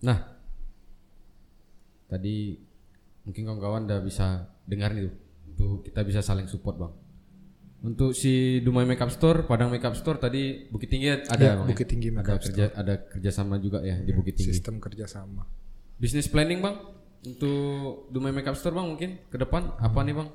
Nah, 0.01 0.17
tadi 2.07 2.57
mungkin 3.27 3.43
kawan-kawan 3.43 3.83
udah 3.83 3.99
bisa 3.99 4.47
dengar 4.63 4.95
nih 4.95 5.11
tuh, 5.11 5.13
tuh 5.53 5.71
kita 5.83 5.99
bisa 6.01 6.23
saling 6.23 6.47
support 6.47 6.79
bang. 6.79 6.93
Untuk 7.77 8.15
si 8.15 8.57
Dumai 8.63 8.87
Makeup 8.87 9.11
Store, 9.11 9.45
Padang 9.45 9.69
Makeup 9.69 9.93
Store 9.93 10.17
tadi 10.17 10.65
Bukit 10.65 10.89
Tinggi 10.89 11.13
ada 11.13 11.37
Ya, 11.37 11.53
bang 11.53 11.61
ya? 11.61 11.69
Bukit 11.69 11.85
Tinggi 11.85 12.09
ada 12.09 12.17
Makeup 12.17 12.39
kerja 12.41 12.65
ada 12.73 12.93
kerjasama 13.05 13.59
juga 13.59 13.85
ya 13.85 14.01
di 14.01 14.11
Bukit 14.15 14.33
Tinggi. 14.33 14.55
Sistem 14.55 14.81
kerjasama. 14.81 15.45
Bisnis 15.99 16.25
planning 16.25 16.57
bang 16.57 16.73
untuk 17.21 18.09
Dumai 18.09 18.33
Makeup 18.33 18.55
Store 18.55 18.73
bang 18.73 18.87
mungkin 18.87 19.09
ke 19.27 19.37
depan 19.37 19.77
apa 19.77 19.99
nih 20.01 20.15
bang? 20.15 20.29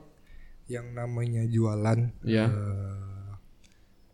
Yang 0.71 0.87
namanya 0.95 1.43
jualan, 1.51 1.99
Iya. 2.23 2.47
eh, 2.47 3.31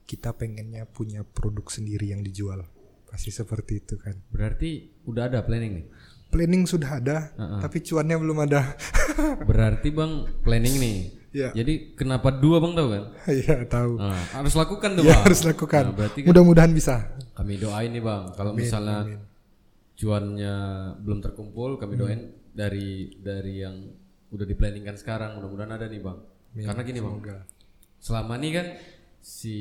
kita 0.09 0.33
pengennya 0.33 0.89
punya 0.89 1.21
produk 1.21 1.69
sendiri 1.69 2.17
yang 2.17 2.25
dijual. 2.25 2.65
Pasti 3.05 3.29
seperti 3.29 3.85
itu 3.85 4.01
kan. 4.01 4.17
Berarti 4.33 4.89
udah 5.05 5.29
ada 5.29 5.45
planning 5.45 5.85
nih. 5.85 5.87
Planning 6.29 6.65
sudah 6.65 7.01
ada, 7.01 7.33
tapi 7.59 7.81
cuannya 7.81 8.17
belum 8.17 8.45
ada. 8.45 8.77
Berarti 9.49 9.89
bang 9.89 10.13
planning 10.39 10.77
nih. 10.77 10.99
Iya. 11.29 11.49
Jadi 11.55 11.93
kenapa 11.93 12.29
dua 12.31 12.57
bang 12.59 12.73
tahu 12.73 12.89
kan? 12.89 13.05
Iya 13.41 13.57
tahu. 13.65 13.93
Nah, 13.97 14.23
harus 14.33 14.53
lakukan 14.53 14.91
tuh 14.93 15.03
Ya 15.03 15.13
bang. 15.13 15.23
harus 15.25 15.41
lakukan. 15.43 15.83
Nah, 15.85 15.95
berarti 15.95 16.19
kan 16.21 16.29
Mudah-mudahan 16.29 16.73
bisa. 16.73 16.95
kami 17.33 17.57
doain 17.57 17.91
nih 17.91 18.01
bang. 18.01 18.23
Kalau 18.33 18.53
misalnya 18.53 18.99
amin. 19.05 19.21
cuannya 19.95 20.55
belum 21.01 21.19
terkumpul, 21.21 21.71
kami 21.77 21.95
doain 21.97 22.21
dari 22.51 23.13
dari 23.17 23.55
yang 23.59 23.77
udah 24.29 24.45
diplanningkan 24.45 24.97
sekarang. 24.97 25.37
Mudah-mudahan 25.37 25.73
ada 25.75 25.87
nih 25.87 26.01
bang. 26.01 26.19
Karena 26.59 26.83
gini 26.83 26.99
bang, 26.99 27.15
Semoga. 27.15 27.37
selama 27.99 28.33
ini 28.37 28.49
kan 28.51 28.67
si 29.19 29.57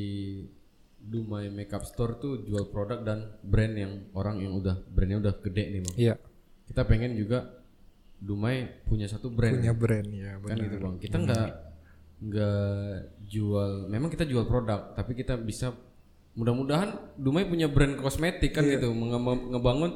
Dumai 0.97 1.47
Makeup 1.47 1.83
Store 1.83 2.17
tuh 2.17 2.41
jual 2.41 2.67
produk 2.67 2.99
dan 2.99 3.39
brand 3.39 3.71
yang 3.71 3.93
orang 4.11 4.41
yang 4.41 4.51
udah 4.51 4.81
brandnya 4.83 5.21
udah 5.21 5.33
gede 5.39 5.63
nih 5.69 5.81
bang. 5.83 5.95
Iya. 5.95 6.15
Kita 6.67 6.83
pengen 6.83 7.15
juga 7.15 7.63
Dumai 8.17 8.81
punya 8.89 9.05
satu 9.05 9.29
brand. 9.29 9.61
Punya 9.61 9.77
brand 9.77 10.09
ya 10.09 10.41
kan 10.41 10.57
benar. 10.57 10.63
gitu 10.65 10.75
bang. 10.81 10.95
Kita 10.97 11.17
nggak 11.21 11.47
nggak 12.17 12.93
jual 13.29 13.71
memang 13.93 14.09
kita 14.09 14.25
jual 14.25 14.49
produk 14.49 14.97
tapi 14.97 15.13
kita 15.13 15.37
bisa 15.37 15.69
mudah-mudahan 16.33 17.13
Dumai 17.13 17.45
punya 17.45 17.69
brand 17.69 17.93
kosmetik 18.01 18.57
kan 18.57 18.65
gitu. 18.65 18.89
Menge- 18.89 19.53
ngebangun 19.53 19.91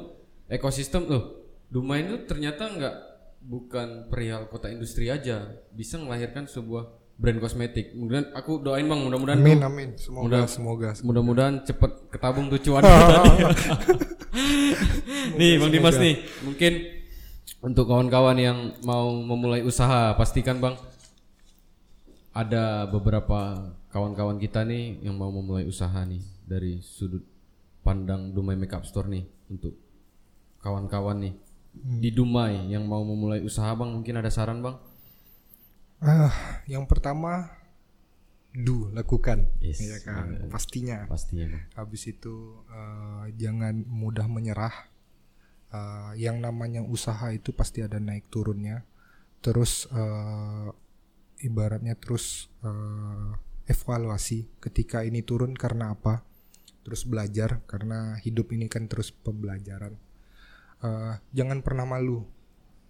ekosistem. 0.46 1.10
Loh 1.10 1.42
Dumai 1.66 2.06
itu 2.06 2.22
ternyata 2.30 2.70
nggak 2.70 2.96
bukan 3.42 4.06
perihal 4.06 4.46
kota 4.46 4.70
industri 4.70 5.10
aja. 5.10 5.58
Bisa 5.74 5.98
melahirkan 5.98 6.46
sebuah 6.46 7.01
brand 7.22 7.38
kosmetik. 7.38 7.94
Kemudian 7.94 8.34
aku 8.34 8.58
doain 8.58 8.82
bang 8.82 8.98
mudah-mudahan 8.98 9.38
Amin 9.38 9.56
tuh- 9.56 9.68
amin. 9.70 9.88
Semoga 9.94 10.24
Mudah- 10.26 10.50
semoga. 10.50 10.88
mudah-mudahan 11.00 11.54
cepet 11.62 11.90
ketabung 12.10 12.50
tuh 12.50 12.58
cuan. 12.58 12.82
Nih 15.38 15.56
bang 15.56 15.70
Dimas 15.70 15.96
nih 15.96 16.14
mungkin 16.42 16.72
untuk 17.62 17.86
kawan-kawan 17.86 18.36
yang 18.36 18.58
mau 18.82 19.12
memulai 19.14 19.62
usaha 19.62 20.12
pastikan 20.12 20.58
bang 20.58 20.74
ada 22.32 22.88
beberapa 22.88 23.70
kawan-kawan 23.92 24.40
kita 24.40 24.64
nih 24.64 25.04
yang 25.04 25.14
mau 25.14 25.28
memulai 25.28 25.62
usaha 25.62 26.00
nih 26.02 26.20
dari 26.42 26.80
sudut 26.80 27.22
pandang 27.82 28.32
Dumai 28.32 28.56
Makeup 28.56 28.82
Store 28.82 29.06
nih 29.06 29.22
untuk 29.46 29.76
kawan-kawan 30.58 31.22
nih 31.22 31.34
di 31.72 32.10
Dumai 32.10 32.68
yang 32.68 32.84
mau 32.84 33.04
memulai 33.04 33.40
usaha 33.40 33.68
bang 33.72 33.90
mungkin 33.90 34.16
ada 34.16 34.32
saran 34.32 34.60
bang 34.60 34.76
Ah, 36.02 36.34
yang 36.66 36.82
pertama 36.90 37.46
do 38.50 38.90
lakukan. 38.90 39.46
Yes, 39.62 39.78
ya 39.78 40.02
kan? 40.02 40.34
iya. 40.34 40.50
pastinya. 40.50 40.98
Pastinya 41.06 41.62
habis 41.78 42.10
itu 42.10 42.58
eh, 42.66 43.30
jangan 43.38 43.86
mudah 43.86 44.26
menyerah. 44.26 44.74
Eh, 45.70 46.12
yang 46.18 46.42
namanya 46.42 46.82
usaha 46.82 47.30
itu 47.30 47.54
pasti 47.54 47.86
ada 47.86 48.02
naik 48.02 48.26
turunnya. 48.34 48.82
Terus 49.46 49.86
eh, 49.94 50.68
ibaratnya 51.46 51.94
terus 51.94 52.50
eh, 52.66 53.30
evaluasi 53.70 54.58
ketika 54.58 55.06
ini 55.06 55.22
turun 55.22 55.54
karena 55.54 55.94
apa? 55.94 56.26
Terus 56.82 57.06
belajar 57.06 57.62
karena 57.70 58.18
hidup 58.26 58.50
ini 58.50 58.66
kan 58.66 58.90
terus 58.90 59.14
pembelajaran. 59.14 59.94
Eh, 60.82 61.14
jangan 61.30 61.62
pernah 61.62 61.86
malu 61.86 62.26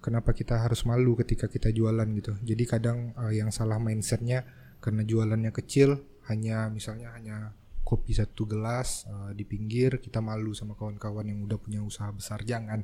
kenapa 0.03 0.34
kita 0.34 0.59
harus 0.59 0.82
malu 0.82 1.14
ketika 1.14 1.46
kita 1.46 1.70
jualan 1.70 2.05
gitu. 2.18 2.34
Jadi 2.42 2.64
kadang 2.66 3.14
eh, 3.14 3.38
yang 3.38 3.55
salah 3.55 3.78
mindsetnya 3.78 4.42
karena 4.82 5.07
jualannya 5.07 5.55
kecil 5.55 6.03
hanya 6.26 6.66
misalnya 6.68 7.14
hanya 7.14 7.55
kopi 7.86 8.12
satu 8.12 8.44
gelas 8.50 9.07
eh, 9.07 9.30
di 9.38 9.46
pinggir 9.46 10.03
kita 10.03 10.18
malu 10.18 10.53
sama 10.53 10.74
kawan-kawan 10.74 11.30
yang 11.30 11.46
udah 11.46 11.57
punya 11.62 11.80
usaha 11.80 12.11
besar 12.11 12.42
jangan. 12.42 12.82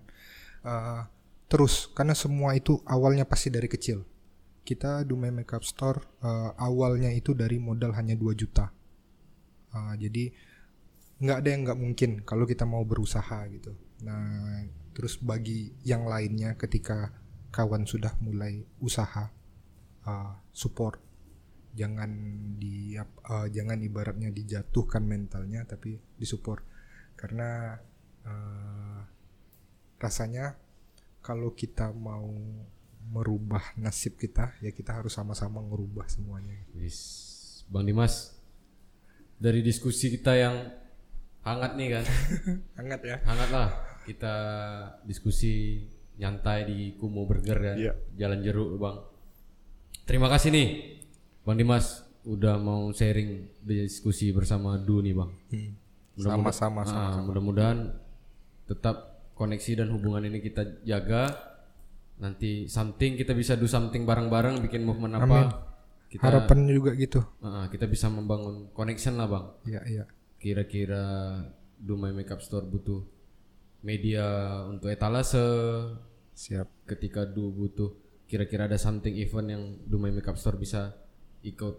Eh, 0.62 1.02
terus 1.50 1.90
karena 1.90 2.14
semua 2.14 2.54
itu 2.54 2.78
awalnya 2.86 3.26
pasti 3.26 3.50
dari 3.50 3.66
kecil. 3.66 4.06
Kita 4.62 5.02
Dumai 5.02 5.34
Makeup 5.34 5.66
Store 5.66 5.98
eh, 6.22 6.50
awalnya 6.62 7.10
itu 7.10 7.34
dari 7.34 7.58
modal 7.58 7.98
hanya 7.98 8.14
2 8.14 8.30
juta. 8.38 8.70
Eh, 9.74 9.94
jadi 9.98 10.24
nggak 11.18 11.38
ada 11.42 11.48
yang 11.50 11.62
nggak 11.66 11.80
mungkin 11.82 12.10
kalau 12.22 12.46
kita 12.46 12.62
mau 12.62 12.86
berusaha 12.86 13.42
gitu. 13.50 13.74
Nah 14.06 14.62
terus 14.98 15.14
bagi 15.22 15.70
yang 15.86 16.10
lainnya 16.10 16.58
ketika 16.58 17.14
kawan 17.54 17.86
sudah 17.86 18.18
mulai 18.18 18.66
usaha 18.82 19.30
eh, 20.02 20.32
support 20.50 20.98
jangan 21.78 22.10
di 22.58 22.98
eh, 22.98 23.46
jangan 23.54 23.78
ibaratnya 23.78 24.34
dijatuhkan 24.34 25.06
mentalnya 25.06 25.62
tapi 25.62 25.94
disupport. 26.18 26.66
Karena 27.14 27.78
eh, 28.26 29.00
rasanya 30.02 30.58
kalau 31.22 31.54
kita 31.54 31.94
mau 31.94 32.26
merubah 33.08 33.62
nasib 33.80 34.20
kita 34.20 34.58
ya 34.60 34.74
kita 34.74 34.98
harus 34.98 35.14
sama-sama 35.14 35.62
merubah 35.62 36.10
semuanya. 36.10 36.58
Wis, 36.74 36.98
Bang 37.70 37.86
Dimas, 37.86 38.34
dari 39.38 39.62
diskusi 39.62 40.10
kita 40.10 40.34
yang 40.34 40.56
hangat 41.46 41.78
nih 41.78 41.88
kan, 41.94 42.04
hangat 42.82 43.00
ya. 43.06 43.16
Hangat 43.22 43.50
lah 43.54 43.87
kita 44.08 44.34
diskusi 45.04 45.84
nyantai 46.16 46.64
di 46.64 46.78
Kumo 46.94 47.22
Burger 47.22 47.58
kan, 47.58 47.76
Iya. 47.76 47.92
Jalan 48.16 48.40
Jeruk 48.40 48.74
bang. 48.74 48.96
Terima 50.02 50.26
kasih 50.26 50.48
nih, 50.48 50.68
Bang 51.44 51.54
Dimas 51.54 52.00
udah 52.24 52.56
mau 52.56 52.88
sharing 52.90 53.60
diskusi 53.60 54.32
bersama 54.32 54.74
Du 54.76 54.98
nih 54.98 55.12
bang. 55.12 55.30
Hmm. 55.52 55.70
Mudah-mudahan- 56.18 56.50
sama-sama 56.50 56.98
Ah, 56.98 57.22
mudah-mudahan 57.22 57.78
tetap 58.66 58.96
koneksi 59.32 59.72
dan 59.76 59.88
hubungan 59.88 60.24
ini 60.24 60.40
kita 60.40 60.82
jaga. 60.82 61.30
Nanti 62.18 62.66
something 62.66 63.14
kita 63.14 63.30
bisa 63.30 63.54
do 63.54 63.64
something 63.64 64.02
bareng-bareng 64.02 64.58
bikin 64.58 64.82
movement 64.82 65.14
apa. 65.14 65.22
Amin. 65.22 65.48
Kita 66.08 66.24
harapannya 66.24 66.72
juga 66.72 66.96
gitu 66.96 67.20
Ah, 67.38 67.68
kita 67.68 67.84
bisa 67.84 68.08
membangun 68.08 68.72
connection 68.72 69.14
lah 69.14 69.28
bang. 69.28 69.44
ya 69.68 69.80
ya 69.84 70.04
Kira-kira 70.36 71.04
do 71.76 71.94
my 71.94 72.10
makeup 72.10 72.40
store 72.40 72.64
butuh 72.64 73.04
media 73.82 74.24
untuk 74.66 74.90
etalase. 74.90 75.42
siap 76.38 76.70
Ketika 76.86 77.26
do 77.26 77.50
butuh 77.50 77.90
kira-kira 78.28 78.68
ada 78.68 78.78
something 78.78 79.16
event 79.18 79.48
yang 79.48 79.62
my 79.88 80.12
makeup 80.12 80.36
store 80.38 80.60
bisa 80.60 80.94
ikut 81.42 81.74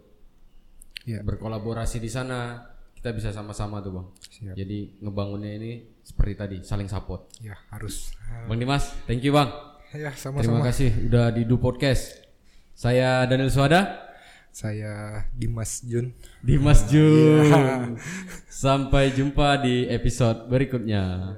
ya 1.08 1.24
berkolaborasi 1.24 2.02
di 2.02 2.10
sana. 2.12 2.68
Kita 2.92 3.16
bisa 3.16 3.32
sama-sama 3.32 3.80
tuh 3.80 3.96
bang. 3.96 4.08
siap 4.28 4.56
Jadi 4.60 5.00
ngebangunnya 5.00 5.56
ini 5.56 5.72
seperti 6.04 6.34
tadi 6.36 6.58
saling 6.68 6.92
support. 6.92 7.32
ya 7.40 7.56
harus 7.72 8.12
Bang 8.52 8.60
Dimas, 8.60 8.92
thank 9.08 9.24
you 9.24 9.32
bang. 9.32 9.48
ya 9.96 10.12
Terima 10.12 10.44
sama-sama 10.44 10.68
kasih 10.68 11.08
udah 11.08 11.32
di 11.32 11.48
Do 11.48 11.56
Podcast. 11.56 12.20
Saya 12.76 13.24
Daniel 13.28 13.52
Suada, 13.52 14.12
saya 14.52 15.24
Dimas 15.32 15.80
Jun 15.88 16.12
Dimas 16.44 16.84
Jun. 16.92 17.96
Sampai 18.52 19.16
jumpa 19.16 19.64
di 19.64 19.88
episode 19.88 20.52
berikutnya. 20.52 21.32